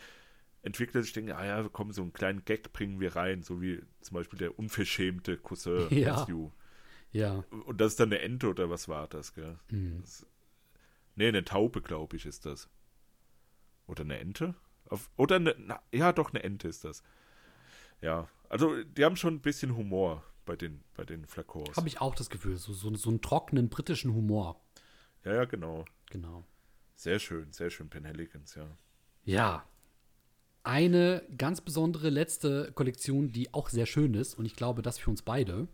Entwickler 0.62 1.02
sich 1.02 1.12
denken, 1.12 1.32
ah 1.32 1.44
ja, 1.44 1.68
komm, 1.70 1.92
so 1.92 2.00
einen 2.00 2.14
kleinen 2.14 2.46
Gag 2.46 2.72
bringen 2.72 2.98
wir 2.98 3.14
rein, 3.14 3.42
so 3.42 3.60
wie 3.60 3.82
zum 4.00 4.14
Beispiel 4.14 4.38
der 4.38 4.58
unverschämte 4.58 5.36
Cousin 5.36 5.88
Ja. 5.90 6.20
Matthew. 6.20 6.52
Ja. 7.12 7.44
Und 7.66 7.82
das 7.82 7.92
ist 7.92 8.00
dann 8.00 8.08
eine 8.08 8.22
Ente 8.22 8.48
oder 8.48 8.70
was 8.70 8.88
war 8.88 9.08
das, 9.08 9.34
gell? 9.34 9.58
Mhm. 9.70 10.00
Das, 10.00 10.26
nee, 11.16 11.28
eine 11.28 11.44
Taube, 11.44 11.82
glaube 11.82 12.16
ich, 12.16 12.24
ist 12.24 12.46
das. 12.46 12.70
Oder 13.86 14.04
eine 14.04 14.18
Ente? 14.18 14.54
Auf, 14.88 15.10
oder 15.16 15.36
eine, 15.36 15.54
na, 15.58 15.80
ja, 15.92 16.12
doch, 16.12 16.30
eine 16.32 16.42
Ente 16.42 16.68
ist 16.68 16.84
das. 16.84 17.02
Ja, 18.00 18.28
also 18.48 18.82
die 18.84 19.04
haben 19.04 19.16
schon 19.16 19.34
ein 19.34 19.40
bisschen 19.40 19.76
Humor 19.76 20.22
bei 20.44 20.56
den, 20.56 20.82
bei 20.94 21.04
den 21.04 21.26
Flakons. 21.26 21.76
Habe 21.76 21.88
ich 21.88 22.00
auch 22.00 22.14
das 22.14 22.28
Gefühl. 22.30 22.56
So, 22.56 22.72
so, 22.72 22.94
so 22.94 23.08
einen 23.08 23.22
trockenen 23.22 23.68
britischen 23.70 24.14
Humor. 24.14 24.60
Ja, 25.24 25.34
ja, 25.34 25.44
genau. 25.46 25.84
Genau. 26.10 26.44
Sehr 26.96 27.18
schön, 27.18 27.52
sehr 27.52 27.70
schön, 27.70 27.88
Penhaligons, 27.88 28.54
ja. 28.54 28.66
Ja. 29.24 29.66
Eine 30.62 31.22
ganz 31.36 31.60
besondere 31.60 32.08
letzte 32.08 32.72
Kollektion, 32.72 33.32
die 33.32 33.52
auch 33.52 33.68
sehr 33.68 33.86
schön 33.86 34.14
ist, 34.14 34.34
und 34.34 34.44
ich 34.46 34.54
glaube, 34.56 34.80
das 34.82 34.98
für 34.98 35.10
uns 35.10 35.22
beide, 35.22 35.68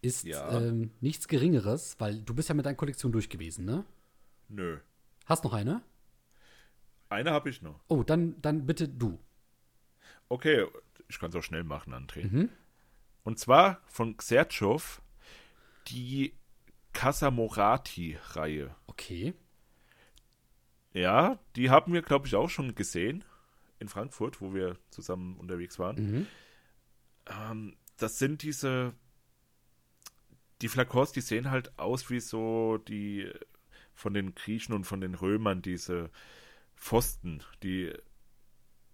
ist 0.00 0.24
Ja. 0.24 0.60
ähm, 0.60 0.90
nichts 1.00 1.28
Geringeres, 1.28 1.96
weil 1.98 2.22
du 2.22 2.34
bist 2.34 2.48
ja 2.48 2.54
mit 2.54 2.64
deiner 2.66 2.76
Kollektion 2.76 3.12
durch 3.12 3.28
gewesen, 3.28 3.64
ne? 3.64 3.84
Nö. 4.48 4.78
Hast 5.26 5.44
noch 5.44 5.52
eine? 5.52 5.82
Eine 7.12 7.30
habe 7.30 7.50
ich 7.50 7.60
noch. 7.60 7.78
Oh, 7.88 8.02
dann, 8.02 8.40
dann 8.40 8.66
bitte 8.66 8.88
du. 8.88 9.18
Okay, 10.28 10.66
ich 11.08 11.18
kann 11.18 11.28
es 11.28 11.36
auch 11.36 11.42
schnell 11.42 11.62
machen, 11.62 11.92
André. 11.92 12.48
Und 13.22 13.38
zwar 13.38 13.82
von 13.86 14.16
Xertschow 14.16 15.02
die 15.88 16.32
Casamorati-Reihe. 16.94 18.74
Okay. 18.86 19.34
Ja, 20.94 21.38
die 21.54 21.70
haben 21.70 21.92
wir, 21.92 22.02
glaube 22.02 22.26
ich, 22.26 22.34
auch 22.34 22.48
schon 22.48 22.74
gesehen 22.74 23.24
in 23.78 23.88
Frankfurt, 23.88 24.40
wo 24.40 24.54
wir 24.54 24.78
zusammen 24.90 25.36
unterwegs 25.36 25.78
waren. 25.78 25.96
Mhm. 25.96 26.26
Ähm, 27.26 27.76
das 27.98 28.18
sind 28.18 28.42
diese. 28.42 28.94
Die 30.62 30.68
Flakons, 30.68 31.12
die 31.12 31.20
sehen 31.20 31.50
halt 31.50 31.78
aus 31.78 32.08
wie 32.08 32.20
so 32.20 32.78
die 32.78 33.30
von 33.94 34.14
den 34.14 34.34
Griechen 34.34 34.74
und 34.74 34.84
von 34.84 35.00
den 35.00 35.14
Römern, 35.14 35.60
diese 35.60 36.10
Pfosten, 36.82 37.42
die. 37.62 37.92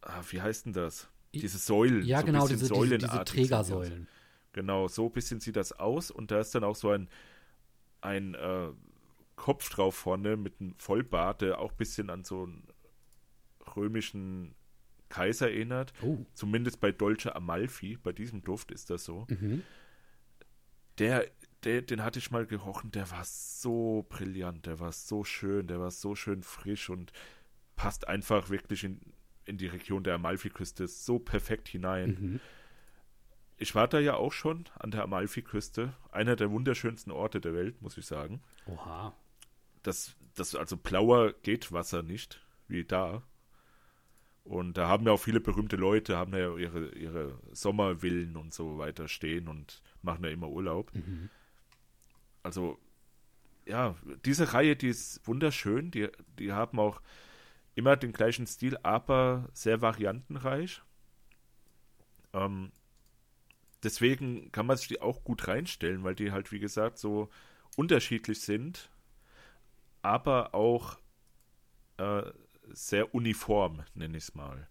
Ah, 0.02 0.22
wie 0.30 0.42
heißt 0.42 0.66
denn 0.66 0.74
das? 0.74 1.08
Diese 1.34 1.56
Säulen. 1.56 2.04
Ja, 2.04 2.20
so 2.20 2.26
genau, 2.26 2.46
diese, 2.46 2.68
diese. 2.68 3.24
Trägersäulen. 3.24 4.06
Genau, 4.52 4.88
so 4.88 5.06
ein 5.06 5.12
bisschen 5.12 5.40
sieht 5.40 5.56
das 5.56 5.72
aus 5.72 6.10
und 6.10 6.30
da 6.30 6.40
ist 6.40 6.54
dann 6.54 6.64
auch 6.64 6.76
so 6.76 6.90
ein, 6.90 7.08
ein 8.02 8.34
äh, 8.34 8.68
Kopf 9.36 9.70
drauf 9.70 9.94
vorne 9.94 10.36
mit 10.36 10.60
einem 10.60 10.74
Vollbart, 10.78 11.40
der 11.40 11.60
auch 11.60 11.70
ein 11.70 11.76
bisschen 11.76 12.10
an 12.10 12.24
so 12.24 12.44
einen 12.44 12.66
römischen 13.74 14.54
Kaiser 15.08 15.50
erinnert. 15.50 15.92
Oh. 16.02 16.18
Zumindest 16.34 16.80
bei 16.80 16.92
Dolce 16.92 17.34
Amalfi, 17.34 17.96
bei 17.96 18.12
diesem 18.12 18.42
Duft 18.42 18.70
ist 18.70 18.90
das 18.90 19.04
so. 19.04 19.26
Mhm. 19.30 19.62
Der, 20.98 21.26
der, 21.64 21.82
den 21.82 22.04
hatte 22.04 22.18
ich 22.18 22.30
mal 22.30 22.46
gerochen, 22.46 22.90
der 22.90 23.10
war 23.10 23.24
so 23.24 24.04
brillant, 24.08 24.66
der 24.66 24.78
war 24.78 24.92
so 24.92 25.24
schön, 25.24 25.66
der 25.68 25.80
war 25.80 25.90
so 25.90 26.14
schön 26.14 26.42
frisch 26.42 26.90
und 26.90 27.12
passt 27.78 28.08
einfach 28.08 28.50
wirklich 28.50 28.84
in, 28.84 29.00
in 29.46 29.56
die 29.56 29.68
Region 29.68 30.02
der 30.02 30.16
Amalfiküste 30.16 30.88
so 30.88 31.18
perfekt 31.18 31.68
hinein. 31.68 32.18
Mhm. 32.20 32.40
Ich 33.56 33.74
war 33.74 33.88
da 33.88 34.00
ja 34.00 34.14
auch 34.14 34.32
schon 34.32 34.68
an 34.78 34.90
der 34.90 35.04
Amalfiküste, 35.04 35.94
einer 36.10 36.36
der 36.36 36.50
wunderschönsten 36.50 37.12
Orte 37.12 37.40
der 37.40 37.54
Welt, 37.54 37.80
muss 37.80 37.96
ich 37.96 38.04
sagen. 38.04 38.42
Oha. 38.66 39.14
Das, 39.82 40.16
das 40.34 40.54
also 40.54 40.76
blauer 40.76 41.32
geht 41.42 41.72
Wasser 41.72 42.02
nicht 42.02 42.44
wie 42.66 42.84
da. 42.84 43.22
Und 44.42 44.76
da 44.76 44.88
haben 44.88 45.06
ja 45.06 45.12
auch 45.12 45.20
viele 45.20 45.40
berühmte 45.40 45.76
Leute, 45.76 46.16
haben 46.16 46.32
ja 46.32 46.56
ihre, 46.56 46.88
ihre 46.94 47.38
Sommervillen 47.52 48.36
und 48.36 48.52
so 48.52 48.78
weiter 48.78 49.06
stehen 49.06 49.46
und 49.46 49.82
machen 50.02 50.24
ja 50.24 50.30
immer 50.30 50.48
Urlaub. 50.48 50.92
Mhm. 50.94 51.30
Also, 52.42 52.78
ja, 53.66 53.94
diese 54.24 54.52
Reihe, 54.52 54.74
die 54.74 54.88
ist 54.88 55.26
wunderschön. 55.26 55.90
Die, 55.90 56.08
die 56.38 56.52
haben 56.52 56.80
auch 56.80 57.00
immer 57.78 57.96
den 57.96 58.12
gleichen 58.12 58.46
Stil, 58.46 58.76
aber 58.82 59.48
sehr 59.52 59.80
variantenreich. 59.80 60.82
Ähm, 62.32 62.72
deswegen 63.84 64.50
kann 64.50 64.66
man 64.66 64.76
sich 64.76 64.88
die 64.88 65.00
auch 65.00 65.22
gut 65.22 65.46
reinstellen, 65.46 66.02
weil 66.02 66.16
die 66.16 66.32
halt, 66.32 66.50
wie 66.50 66.58
gesagt, 66.58 66.98
so 66.98 67.30
unterschiedlich 67.76 68.40
sind, 68.40 68.90
aber 70.02 70.56
auch 70.56 70.98
äh, 71.98 72.24
sehr 72.66 73.14
uniform, 73.14 73.84
nenne 73.94 74.18
ich 74.18 74.24
es 74.24 74.34
mal. 74.34 74.66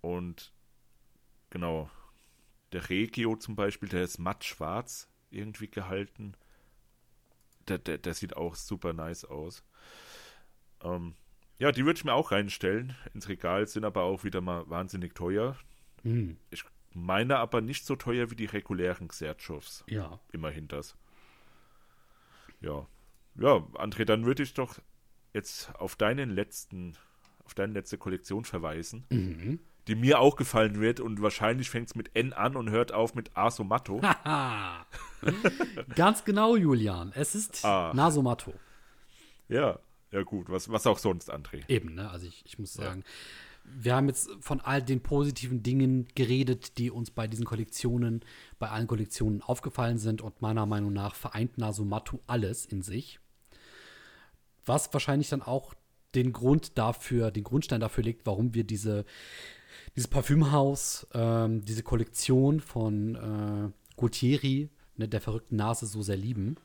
Und 0.00 0.52
genau, 1.50 1.88
der 2.72 2.88
Regio 2.90 3.36
zum 3.36 3.54
Beispiel, 3.54 3.88
der 3.88 4.02
ist 4.02 4.18
matt 4.18 4.44
schwarz 4.44 5.08
irgendwie 5.30 5.68
gehalten. 5.68 6.34
Der, 7.68 7.78
der, 7.78 7.98
der 7.98 8.14
sieht 8.14 8.36
auch 8.36 8.56
super 8.56 8.92
nice 8.92 9.24
aus. 9.24 9.62
Ähm, 10.94 11.14
ja, 11.58 11.72
die 11.72 11.84
würde 11.84 11.98
ich 11.98 12.04
mir 12.04 12.12
auch 12.14 12.32
reinstellen 12.32 12.94
ins 13.14 13.28
Regal, 13.28 13.66
sind 13.66 13.84
aber 13.84 14.02
auch 14.02 14.24
wieder 14.24 14.40
mal 14.40 14.68
wahnsinnig 14.68 15.14
teuer. 15.14 15.56
Mhm. 16.02 16.36
Ich 16.50 16.64
meine 16.92 17.38
aber 17.38 17.60
nicht 17.60 17.84
so 17.86 17.96
teuer 17.96 18.30
wie 18.30 18.36
die 18.36 18.44
regulären 18.46 19.08
Xertschows. 19.08 19.84
Ja. 19.88 20.20
Immerhin 20.32 20.68
das. 20.68 20.96
Ja. 22.60 22.86
Ja, 23.38 23.56
André, 23.74 24.04
dann 24.04 24.24
würde 24.24 24.42
ich 24.42 24.54
doch 24.54 24.78
jetzt 25.34 25.74
auf 25.76 25.96
deinen 25.96 26.30
letzten, 26.30 26.96
auf 27.44 27.52
deine 27.54 27.74
letzte 27.74 27.98
Kollektion 27.98 28.44
verweisen, 28.46 29.04
Mhm. 29.10 29.60
die 29.88 29.94
mir 29.94 30.20
auch 30.20 30.36
gefallen 30.36 30.80
wird 30.80 31.00
und 31.00 31.20
wahrscheinlich 31.20 31.68
fängt 31.70 31.88
es 31.88 31.94
mit 31.94 32.16
N 32.16 32.32
an 32.32 32.56
und 32.56 32.70
hört 32.70 32.92
auf 32.92 33.14
mit 33.14 33.36
Asomato. 33.36 34.00
Haha. 34.02 34.86
Ganz 35.94 36.24
genau, 36.24 36.56
Julian. 36.56 37.12
Es 37.14 37.34
ist 37.34 37.64
Ah. 37.64 37.92
Nasomato. 37.94 38.54
ja, 39.48 39.78
ja 40.16 40.22
gut, 40.22 40.48
was, 40.48 40.70
was 40.70 40.86
auch 40.86 40.96
sonst, 40.96 41.30
André. 41.30 41.62
Eben, 41.68 41.94
ne? 41.94 42.08
Also 42.08 42.26
ich, 42.26 42.42
ich 42.46 42.58
muss 42.58 42.72
sagen, 42.72 43.04
wir 43.64 43.94
haben 43.94 44.08
jetzt 44.08 44.30
von 44.40 44.62
all 44.62 44.82
den 44.82 45.02
positiven 45.02 45.62
Dingen 45.62 46.08
geredet, 46.14 46.78
die 46.78 46.90
uns 46.90 47.10
bei 47.10 47.26
diesen 47.26 47.44
Kollektionen, 47.44 48.24
bei 48.58 48.70
allen 48.70 48.86
Kollektionen 48.86 49.42
aufgefallen 49.42 49.98
sind 49.98 50.22
und 50.22 50.40
meiner 50.40 50.64
Meinung 50.64 50.94
nach 50.94 51.14
vereint 51.14 51.58
Nasomatto 51.58 52.22
alles 52.26 52.64
in 52.64 52.80
sich. 52.80 53.20
Was 54.64 54.90
wahrscheinlich 54.94 55.28
dann 55.28 55.42
auch 55.42 55.74
den 56.14 56.32
Grund 56.32 56.78
dafür, 56.78 57.30
den 57.30 57.44
Grundstein 57.44 57.80
dafür 57.80 58.02
legt, 58.02 58.24
warum 58.24 58.54
wir 58.54 58.64
diese, 58.64 59.04
dieses 59.96 60.08
Parfümhaus, 60.08 61.06
ähm, 61.12 61.62
diese 61.62 61.82
Kollektion 61.82 62.60
von 62.60 63.16
äh, 63.16 63.98
Gaultieri, 64.00 64.70
ne, 64.96 65.08
der 65.08 65.20
verrückten 65.20 65.56
Nase, 65.56 65.84
so 65.84 66.00
sehr 66.00 66.16
lieben. 66.16 66.56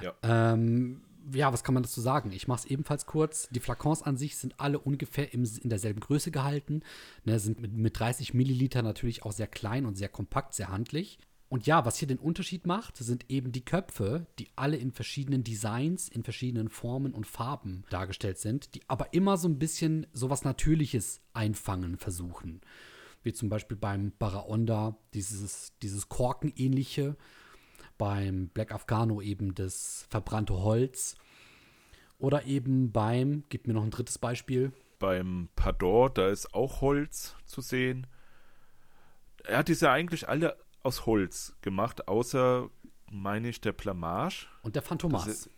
Ja. 0.00 0.14
Ähm, 0.22 1.00
ja, 1.32 1.52
was 1.52 1.64
kann 1.64 1.74
man 1.74 1.82
dazu 1.82 2.00
sagen? 2.00 2.32
Ich 2.32 2.48
mache 2.48 2.60
es 2.60 2.70
ebenfalls 2.70 3.06
kurz. 3.06 3.48
Die 3.50 3.60
Flakons 3.60 4.02
an 4.02 4.16
sich 4.16 4.36
sind 4.36 4.58
alle 4.58 4.78
ungefähr 4.78 5.32
im, 5.32 5.44
in 5.44 5.70
derselben 5.70 6.00
Größe 6.00 6.30
gehalten. 6.30 6.82
Ne, 7.24 7.38
sind 7.38 7.60
mit, 7.60 7.72
mit 7.72 7.98
30 7.98 8.34
Milliliter 8.34 8.82
natürlich 8.82 9.22
auch 9.24 9.32
sehr 9.32 9.46
klein 9.46 9.86
und 9.86 9.96
sehr 9.96 10.08
kompakt, 10.08 10.54
sehr 10.54 10.68
handlich. 10.68 11.18
Und 11.48 11.66
ja, 11.66 11.84
was 11.86 11.96
hier 11.96 12.08
den 12.08 12.18
Unterschied 12.18 12.66
macht, 12.66 12.98
sind 12.98 13.30
eben 13.30 13.52
die 13.52 13.64
Köpfe, 13.64 14.26
die 14.38 14.48
alle 14.54 14.76
in 14.76 14.92
verschiedenen 14.92 15.44
Designs, 15.44 16.08
in 16.08 16.22
verschiedenen 16.22 16.68
Formen 16.68 17.14
und 17.14 17.26
Farben 17.26 17.84
dargestellt 17.88 18.38
sind, 18.38 18.74
die 18.74 18.82
aber 18.86 19.14
immer 19.14 19.38
so 19.38 19.48
ein 19.48 19.58
bisschen 19.58 20.06
sowas 20.12 20.44
Natürliches 20.44 21.22
einfangen 21.32 21.96
versuchen. 21.96 22.60
Wie 23.22 23.32
zum 23.32 23.48
Beispiel 23.48 23.78
beim 23.78 24.12
Baraonda, 24.18 24.98
dieses, 25.14 25.72
dieses 25.80 26.08
Korkenähnliche, 26.10 27.16
beim 27.98 28.48
Black 28.48 28.72
Afghano 28.72 29.20
eben 29.20 29.54
das 29.54 30.06
verbrannte 30.08 30.54
Holz. 30.54 31.16
Oder 32.18 32.44
eben 32.46 32.90
beim, 32.90 33.44
gib 33.48 33.66
mir 33.66 33.74
noch 33.74 33.84
ein 33.84 33.90
drittes 33.90 34.18
Beispiel. 34.18 34.72
Beim 34.98 35.48
Pador, 35.54 36.10
da 36.10 36.28
ist 36.28 36.54
auch 36.54 36.80
Holz 36.80 37.36
zu 37.44 37.60
sehen. 37.60 38.06
Er 39.44 39.58
hat 39.58 39.68
diese 39.68 39.90
eigentlich 39.90 40.28
alle 40.28 40.56
aus 40.82 41.06
Holz 41.06 41.56
gemacht, 41.60 42.08
außer, 42.08 42.70
meine 43.10 43.48
ich, 43.48 43.60
der 43.60 43.72
Plamage. 43.72 44.46
Und 44.62 44.74
der 44.74 44.82
Phantomas. 44.82 45.48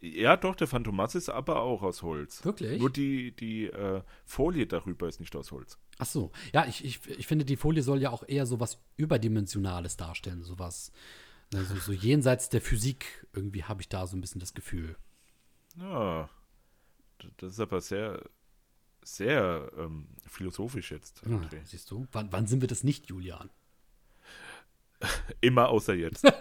Ja, 0.00 0.36
doch, 0.36 0.56
der 0.56 0.66
Phantomas 0.66 1.14
ist 1.14 1.28
aber 1.28 1.62
auch 1.62 1.82
aus 1.82 2.02
Holz. 2.02 2.44
Wirklich? 2.44 2.80
Nur 2.80 2.90
die, 2.90 3.30
die 3.36 3.66
äh, 3.66 4.02
Folie 4.24 4.66
darüber 4.66 5.08
ist 5.08 5.20
nicht 5.20 5.36
aus 5.36 5.52
Holz. 5.52 5.78
Ach 5.98 6.06
so. 6.06 6.32
Ja, 6.52 6.66
ich, 6.66 6.84
ich, 6.84 7.06
ich 7.06 7.28
finde, 7.28 7.44
die 7.44 7.56
Folie 7.56 7.84
soll 7.84 8.02
ja 8.02 8.10
auch 8.10 8.24
eher 8.26 8.44
so 8.46 8.58
was 8.58 8.80
Überdimensionales 8.96 9.96
darstellen. 9.96 10.42
Sowas, 10.42 10.90
ne, 10.90 10.98
so, 11.52 11.76
so 11.76 11.92
jenseits 11.92 12.48
der 12.48 12.60
Physik. 12.60 13.26
Irgendwie 13.32 13.64
habe 13.64 13.82
ich 13.82 13.88
da 13.88 14.06
so 14.06 14.16
ein 14.16 14.20
bisschen 14.20 14.40
das 14.40 14.54
Gefühl. 14.54 14.96
Ja, 15.76 16.28
das 17.38 17.52
ist 17.52 17.60
aber 17.60 17.80
sehr, 17.80 18.22
sehr 19.02 19.70
ähm, 19.78 20.08
philosophisch 20.26 20.90
jetzt. 20.90 21.22
Ja, 21.24 21.36
André. 21.36 21.60
siehst 21.64 21.90
du? 21.90 22.06
Wann, 22.12 22.32
wann 22.32 22.46
sind 22.46 22.60
wir 22.60 22.68
das 22.68 22.84
nicht, 22.84 23.08
Julian? 23.08 23.50
Immer 25.40 25.68
außer 25.68 25.94
jetzt. 25.94 26.24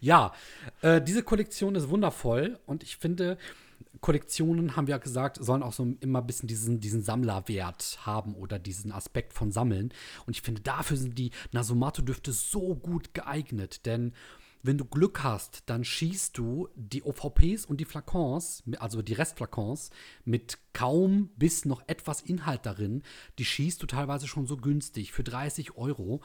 Ja, 0.00 0.32
äh, 0.80 1.02
diese 1.02 1.22
Kollektion 1.22 1.74
ist 1.74 1.88
wundervoll 1.88 2.58
und 2.66 2.82
ich 2.82 2.96
finde, 2.96 3.36
Kollektionen, 4.00 4.76
haben 4.76 4.86
wir 4.86 4.92
ja 4.92 4.98
gesagt, 4.98 5.38
sollen 5.42 5.62
auch 5.62 5.72
so 5.72 5.96
immer 6.00 6.20
ein 6.20 6.26
bisschen 6.26 6.46
diesen, 6.46 6.80
diesen 6.80 7.02
Sammlerwert 7.02 7.98
haben 8.06 8.34
oder 8.34 8.58
diesen 8.58 8.92
Aspekt 8.92 9.32
von 9.32 9.50
Sammeln. 9.50 9.92
Und 10.26 10.36
ich 10.36 10.42
finde, 10.42 10.62
dafür 10.62 10.96
sind 10.96 11.18
die 11.18 11.30
Nasomato-Düfte 11.52 12.32
so 12.32 12.74
gut 12.76 13.14
geeignet, 13.14 13.86
denn 13.86 14.12
wenn 14.62 14.78
du 14.78 14.84
Glück 14.84 15.22
hast, 15.22 15.62
dann 15.66 15.84
schießt 15.84 16.36
du 16.36 16.68
die 16.74 17.04
OVPs 17.04 17.64
und 17.64 17.78
die 17.80 17.84
Flakons, 17.84 18.64
also 18.78 19.02
die 19.02 19.12
Restflakons, 19.12 19.90
mit 20.24 20.58
kaum 20.72 21.30
bis 21.36 21.64
noch 21.64 21.82
etwas 21.86 22.22
Inhalt 22.22 22.66
darin, 22.66 23.02
die 23.38 23.44
schießt 23.44 23.82
du 23.82 23.86
teilweise 23.86 24.26
schon 24.26 24.46
so 24.46 24.56
günstig 24.56 25.12
für 25.12 25.22
30 25.22 25.76
Euro. 25.76 26.20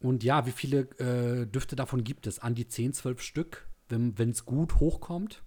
Und 0.00 0.24
ja, 0.24 0.46
wie 0.46 0.52
viele 0.52 0.80
äh, 0.98 1.46
Düfte 1.46 1.76
davon 1.76 2.04
gibt 2.04 2.26
es? 2.26 2.38
An 2.38 2.54
die 2.54 2.66
10, 2.66 2.94
12 2.94 3.20
Stück, 3.20 3.68
wenn 3.88 4.30
es 4.30 4.46
gut 4.46 4.80
hochkommt. 4.80 5.42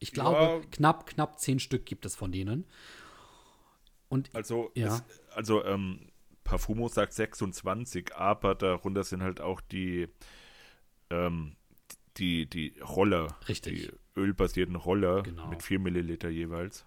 Ich 0.00 0.12
glaube, 0.12 0.38
Ja. 0.40 0.60
knapp, 0.72 1.06
knapp 1.06 1.38
zehn 1.38 1.60
Stück 1.60 1.86
gibt 1.86 2.04
es 2.06 2.16
von 2.16 2.32
denen. 2.32 2.64
Und 4.08 4.30
Also, 4.34 4.72
Ja. 4.74 4.96
es, 4.96 5.04
also 5.36 5.64
ähm, 5.64 6.08
Parfumo 6.42 6.88
sagt 6.88 7.12
26, 7.12 8.16
aber 8.16 8.54
darunter 8.56 9.04
sind 9.04 9.22
halt 9.22 9.40
auch 9.40 9.60
die, 9.60 10.08
ähm, 11.10 11.54
die, 12.16 12.46
die 12.46 12.74
Roller, 12.80 13.36
Richtig. 13.48 13.92
die 14.14 14.18
ölbasierten 14.18 14.74
Roller 14.74 15.22
Genau. 15.22 15.46
mit 15.48 15.62
4 15.62 15.78
Milliliter 15.78 16.28
jeweils. 16.28 16.86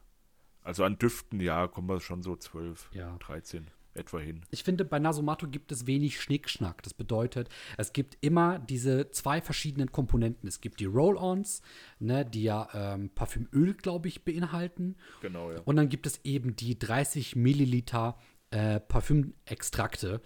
Also 0.63 0.83
an 0.83 0.97
Düften, 0.97 1.39
ja, 1.39 1.67
kommen 1.67 1.87
wir 1.87 1.99
schon 2.01 2.23
so 2.23 2.35
12, 2.35 2.89
Ja. 2.93 3.15
13 3.19 3.69
etwa 3.95 4.19
hin. 4.19 4.41
Ich 4.51 4.63
finde, 4.63 4.85
bei 4.85 4.99
Nasomato 4.99 5.47
gibt 5.47 5.71
es 5.71 5.87
wenig 5.87 6.19
Schnickschnack. 6.19 6.81
Das 6.83 6.93
bedeutet, 6.93 7.49
es 7.77 7.93
gibt 7.93 8.17
immer 8.21 8.59
diese 8.59 9.11
zwei 9.11 9.41
verschiedenen 9.41 9.91
Komponenten. 9.91 10.47
Es 10.47 10.61
gibt 10.61 10.79
die 10.79 10.85
Roll-Ons, 10.85 11.61
ne, 11.99 12.25
die 12.25 12.43
ja 12.43 12.67
ähm, 12.73 13.09
Parfümöl, 13.09 13.73
glaube 13.73 14.07
ich, 14.07 14.23
beinhalten. 14.23 14.95
Genau, 15.21 15.51
ja. 15.51 15.59
Und 15.65 15.75
dann 15.75 15.89
gibt 15.89 16.07
es 16.07 16.19
eben 16.23 16.55
die 16.55 16.77
30 16.77 17.35
Milliliter 17.35 18.17
äh, 18.51 18.79
Parfümextrakte. 18.79 20.21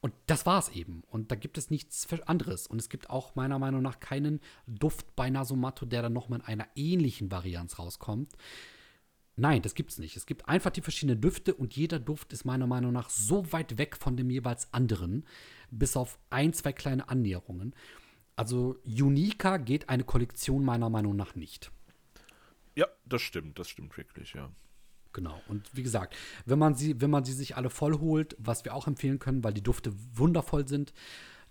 Und 0.00 0.14
das 0.26 0.46
war's 0.46 0.68
eben. 0.68 1.02
Und 1.08 1.32
da 1.32 1.34
gibt 1.34 1.58
es 1.58 1.70
nichts 1.70 2.06
anderes. 2.26 2.66
Und 2.66 2.78
es 2.78 2.88
gibt 2.88 3.10
auch 3.10 3.34
meiner 3.34 3.58
Meinung 3.58 3.82
nach 3.82 3.98
keinen 3.98 4.40
Duft 4.66 5.16
bei 5.16 5.30
Nasomato, 5.30 5.84
der 5.86 6.02
dann 6.02 6.12
nochmal 6.12 6.40
in 6.40 6.44
einer 6.44 6.68
ähnlichen 6.76 7.30
Varianz 7.32 7.78
rauskommt. 7.78 8.32
Nein, 9.36 9.60
das 9.60 9.74
gibt's 9.74 9.98
nicht. 9.98 10.16
Es 10.16 10.24
gibt 10.24 10.48
einfach 10.48 10.70
die 10.70 10.80
verschiedenen 10.80 11.20
Düfte 11.20 11.54
und 11.54 11.76
jeder 11.76 11.98
Duft 11.98 12.32
ist 12.32 12.46
meiner 12.46 12.66
Meinung 12.66 12.92
nach 12.92 13.10
so 13.10 13.52
weit 13.52 13.76
weg 13.76 13.96
von 13.96 14.16
dem 14.16 14.30
jeweils 14.30 14.72
anderen, 14.72 15.26
bis 15.70 15.96
auf 15.96 16.18
ein, 16.30 16.54
zwei 16.54 16.72
kleine 16.72 17.08
Annäherungen. 17.10 17.74
Also 18.34 18.76
uniker 18.84 19.58
geht 19.58 19.90
eine 19.90 20.04
Kollektion 20.04 20.64
meiner 20.64 20.88
Meinung 20.88 21.16
nach 21.16 21.34
nicht. 21.34 21.70
Ja, 22.74 22.86
das 23.04 23.22
stimmt, 23.22 23.58
das 23.58 23.68
stimmt 23.68 23.96
wirklich, 23.96 24.32
ja. 24.32 24.50
Genau. 25.12 25.40
Und 25.48 25.74
wie 25.74 25.82
gesagt, 25.82 26.14
wenn 26.44 26.58
man 26.58 26.74
sie, 26.74 27.00
wenn 27.00 27.10
man 27.10 27.24
sie 27.24 27.32
sich 27.32 27.56
alle 27.56 27.70
voll 27.70 27.98
holt, 27.98 28.36
was 28.38 28.64
wir 28.64 28.74
auch 28.74 28.86
empfehlen 28.86 29.18
können, 29.18 29.44
weil 29.44 29.54
die 29.54 29.62
Dufte 29.62 29.92
wundervoll 30.12 30.68
sind, 30.68 30.92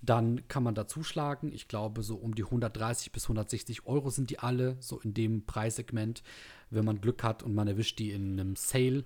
dann 0.01 0.47
kann 0.47 0.63
man 0.63 0.75
da 0.75 0.87
zuschlagen. 0.87 1.51
Ich 1.51 1.67
glaube, 1.67 2.03
so 2.03 2.15
um 2.15 2.35
die 2.35 2.43
130 2.43 3.11
bis 3.11 3.23
160 3.23 3.85
Euro 3.85 4.09
sind 4.09 4.29
die 4.29 4.39
alle, 4.39 4.77
so 4.79 4.99
in 4.99 5.13
dem 5.13 5.45
Preissegment. 5.45 6.23
Wenn 6.69 6.85
man 6.85 7.01
Glück 7.01 7.23
hat 7.23 7.43
und 7.43 7.55
man 7.55 7.67
erwischt 7.67 7.99
die 7.99 8.11
in 8.11 8.39
einem 8.39 8.55
Sale, 8.55 9.05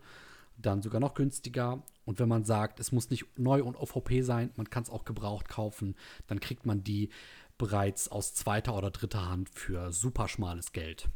dann 0.58 0.82
sogar 0.82 1.00
noch 1.00 1.14
günstiger. 1.14 1.84
Und 2.06 2.20
wenn 2.20 2.30
man 2.30 2.44
sagt, 2.44 2.80
es 2.80 2.92
muss 2.92 3.10
nicht 3.10 3.26
neu 3.38 3.64
und 3.64 3.76
OVP 3.76 4.22
sein, 4.22 4.52
man 4.56 4.70
kann 4.70 4.84
es 4.84 4.90
auch 4.90 5.06
gebraucht 5.06 5.48
kaufen, 5.48 5.96
dann 6.28 6.40
kriegt 6.40 6.66
man 6.66 6.84
die 6.84 7.10
bereits 7.58 8.08
aus 8.10 8.34
zweiter 8.34 8.76
oder 8.76 8.90
dritter 8.90 9.30
Hand 9.30 9.50
für 9.50 9.92
super 9.92 10.28
schmales 10.28 10.72
Geld. 10.72 11.10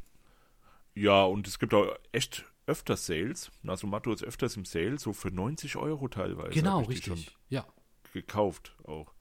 Ja, 0.96 1.24
und 1.24 1.48
es 1.48 1.58
gibt 1.58 1.74
auch 1.74 1.88
echt 2.12 2.46
öfter 2.68 2.96
Sales. 2.96 3.52
Nasomato 3.64 4.12
ist 4.14 4.24
öfters 4.24 4.56
im 4.56 4.66
Sale, 4.66 5.00
so 5.00 5.14
für 5.14 5.32
90 5.32 5.76
Euro 5.76 6.08
teilweise. 6.08 6.52
Genau, 6.52 6.82
richtig. 6.82 7.36
Ja. 7.50 7.66
gekauft 8.14 8.76
auch. 8.84 9.12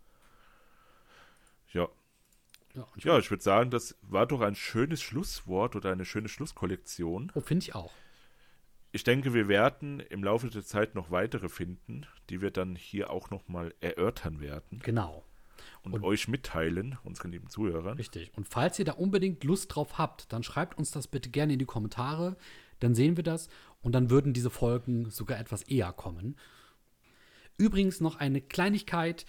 Ja. 1.73 1.89
Ja, 2.75 2.87
Ja, 2.97 3.19
ich 3.19 3.31
würde 3.31 3.43
sagen, 3.43 3.71
das 3.71 3.97
war 4.03 4.27
doch 4.27 4.41
ein 4.41 4.55
schönes 4.55 5.03
Schlusswort 5.03 5.77
oder 5.77 5.93
eine 5.93 6.05
schöne 6.07 6.29
Schlusskollektion. 6.29 7.31
Oh, 7.35 7.41
finde 7.41 7.65
ich 7.65 7.75
auch. 7.75 7.93
Ich 8.93 9.05
denke, 9.05 9.33
wir 9.35 9.49
werden 9.49 10.01
im 10.01 10.23
Laufe 10.25 10.49
der 10.49 10.65
Zeit 10.65 10.95
noch 10.95 11.11
weitere 11.11 11.49
finden, 11.49 12.07
die 12.31 12.41
wir 12.41 12.51
dann 12.51 12.77
hier 12.77 13.11
auch 13.11 13.31
nochmal 13.31 13.75
erörtern 13.81 14.41
werden 14.41 14.81
Genau. 14.83 15.25
und, 15.83 15.93
Und- 15.95 16.03
euch 16.05 16.29
mitteilen, 16.29 16.99
unseren 17.05 17.31
lieben 17.33 17.49
Zuhörern. 17.49 17.97
Richtig. 17.97 18.33
Und 18.37 18.49
falls 18.49 18.79
ihr 18.79 18.85
da 18.87 18.93
unbedingt 18.93 19.45
Lust 19.45 19.75
drauf 19.75 19.99
habt, 19.99 20.33
dann 20.33 20.43
schreibt 20.43 20.77
uns 20.79 20.91
das 20.91 21.07
bitte 21.09 21.29
gerne 21.31 21.55
in 21.55 21.59
die 21.59 21.65
Kommentare. 21.67 22.37
Dann 22.81 22.95
sehen 22.95 23.17
wir 23.17 23.25
das 23.25 23.49
und 23.83 23.93
dann 23.93 24.09
würden 24.11 24.33
diese 24.33 24.51
Folgen 24.51 25.11
sogar 25.11 25.39
etwas 25.39 25.63
eher 25.63 25.93
kommen. 25.93 26.37
Übrigens 27.59 28.01
noch 28.01 28.17
eine 28.17 28.41
Kleinigkeit. 28.41 29.25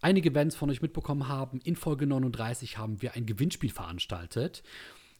Einige 0.00 0.34
es 0.34 0.56
von 0.56 0.70
euch 0.70 0.80
mitbekommen 0.80 1.28
haben. 1.28 1.60
In 1.60 1.76
Folge 1.76 2.06
39 2.06 2.78
haben 2.78 3.02
wir 3.02 3.14
ein 3.14 3.26
Gewinnspiel 3.26 3.70
veranstaltet. 3.70 4.62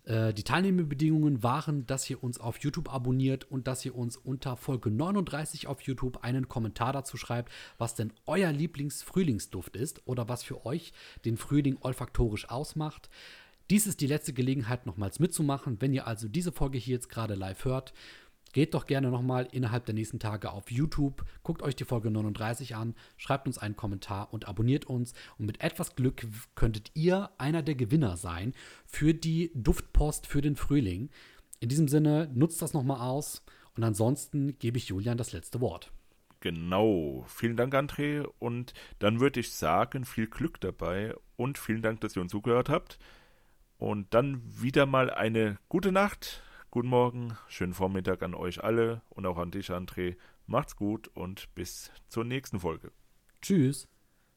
Äh, 0.05 0.33
die 0.33 0.43
Teilnehmerbedingungen 0.43 1.43
waren, 1.43 1.87
dass 1.87 2.09
ihr 2.09 2.23
uns 2.25 2.41
auf 2.41 2.59
YouTube 2.59 2.93
abonniert 2.93 3.51
und 3.51 3.67
dass 3.67 3.85
ihr 3.85 3.95
uns 3.95 4.17
unter 4.17 4.57
Folge 4.57 4.91
39 4.91 5.67
auf 5.67 5.83
YouTube 5.83 6.25
einen 6.25 6.49
Kommentar 6.49 6.95
dazu 6.95 7.19
schreibt, 7.19 7.53
was 7.77 7.95
denn 7.95 8.13
euer 8.25 8.53
Lieblingsfrühlingsduft 8.53 9.77
ist 9.77 10.01
oder 10.07 10.29
was 10.31 10.43
für 10.43 10.65
euch 10.65 10.95
den 11.27 11.37
Frühling 11.37 11.77
olfaktorisch 11.81 12.49
ausmacht. 12.49 13.11
Dies 13.69 13.87
ist 13.87 14.01
die 14.01 14.07
letzte 14.07 14.33
Gelegenheit, 14.33 14.87
nochmals 14.87 15.21
mitzumachen. 15.21 15.81
Wenn 15.81 15.93
ihr 15.93 16.07
also 16.07 16.27
diese 16.27 16.53
Folge 16.53 16.79
hier 16.79 16.95
jetzt 16.95 17.11
gerade 17.11 17.35
live 17.35 17.65
hört, 17.65 17.93
geht 18.53 18.75
doch 18.75 18.87
gerne 18.87 19.11
nochmal 19.11 19.49
innerhalb 19.53 19.87
der 19.87 19.95
nächsten 19.95 20.19
Tage 20.19 20.51
auf 20.51 20.71
YouTube, 20.71 21.25
guckt 21.43 21.63
euch 21.63 21.77
die 21.77 21.85
Folge 21.85 22.11
39 22.11 22.77
an, 22.77 22.95
schreibt 23.17 23.47
uns 23.47 23.59
einen 23.59 23.77
Kommentar 23.77 24.33
und 24.33 24.49
abonniert 24.49 24.87
uns. 24.87 25.15
Und 25.39 25.47
mit 25.47 25.61
etwas 25.61 25.97
Glück 25.97 26.27
könntet 26.55 26.91
ihr 26.95 27.31
einer 27.39 27.63
der 27.63 27.75
Gewinner 27.75 28.17
sein 28.17 28.55
für 28.87 29.15
die 29.15 29.51
Duftpost 29.55 30.27
für 30.27 30.41
den 30.41 30.57
Frühling. 30.57 31.11
In 31.61 31.69
diesem 31.69 31.89
Sinne, 31.89 32.31
nutzt 32.35 32.63
das 32.63 32.73
nochmal 32.73 33.01
aus 33.01 33.45
und 33.77 33.85
ansonsten 33.85 34.59
gebe 34.59 34.79
ich 34.79 34.89
Julian 34.89 35.19
das 35.19 35.33
letzte 35.33 35.61
Wort. 35.61 35.93
Genau. 36.41 37.25
Vielen 37.29 37.57
Dank, 37.57 37.75
André. 37.75 38.27
Und 38.39 38.73
dann 38.99 39.21
würde 39.21 39.41
ich 39.41 39.53
sagen, 39.53 40.05
viel 40.05 40.27
Glück 40.27 40.61
dabei 40.61 41.15
und 41.37 41.59
vielen 41.59 41.83
Dank, 41.83 42.01
dass 42.01 42.17
ihr 42.17 42.23
uns 42.23 42.33
zugehört 42.33 42.69
habt. 42.69 42.99
Und 43.77 44.13
dann 44.15 44.43
wieder 44.45 44.87
mal 44.87 45.11
eine 45.11 45.59
gute 45.69 45.93
Nacht, 45.93 46.43
guten 46.71 46.89
Morgen, 46.89 47.37
schönen 47.49 47.75
Vormittag 47.75 48.23
an 48.23 48.35
euch 48.35 48.63
alle 48.63 49.03
und 49.09 49.27
auch 49.27 49.39
an 49.39 49.51
dich, 49.51 49.71
André. 49.71 50.17
Macht's 50.47 50.77
gut 50.77 51.09
und 51.09 51.53
bis 51.55 51.91
zur 52.09 52.25
nächsten 52.25 52.61
Folge. 52.61 52.93
Tschüss. 53.43 53.89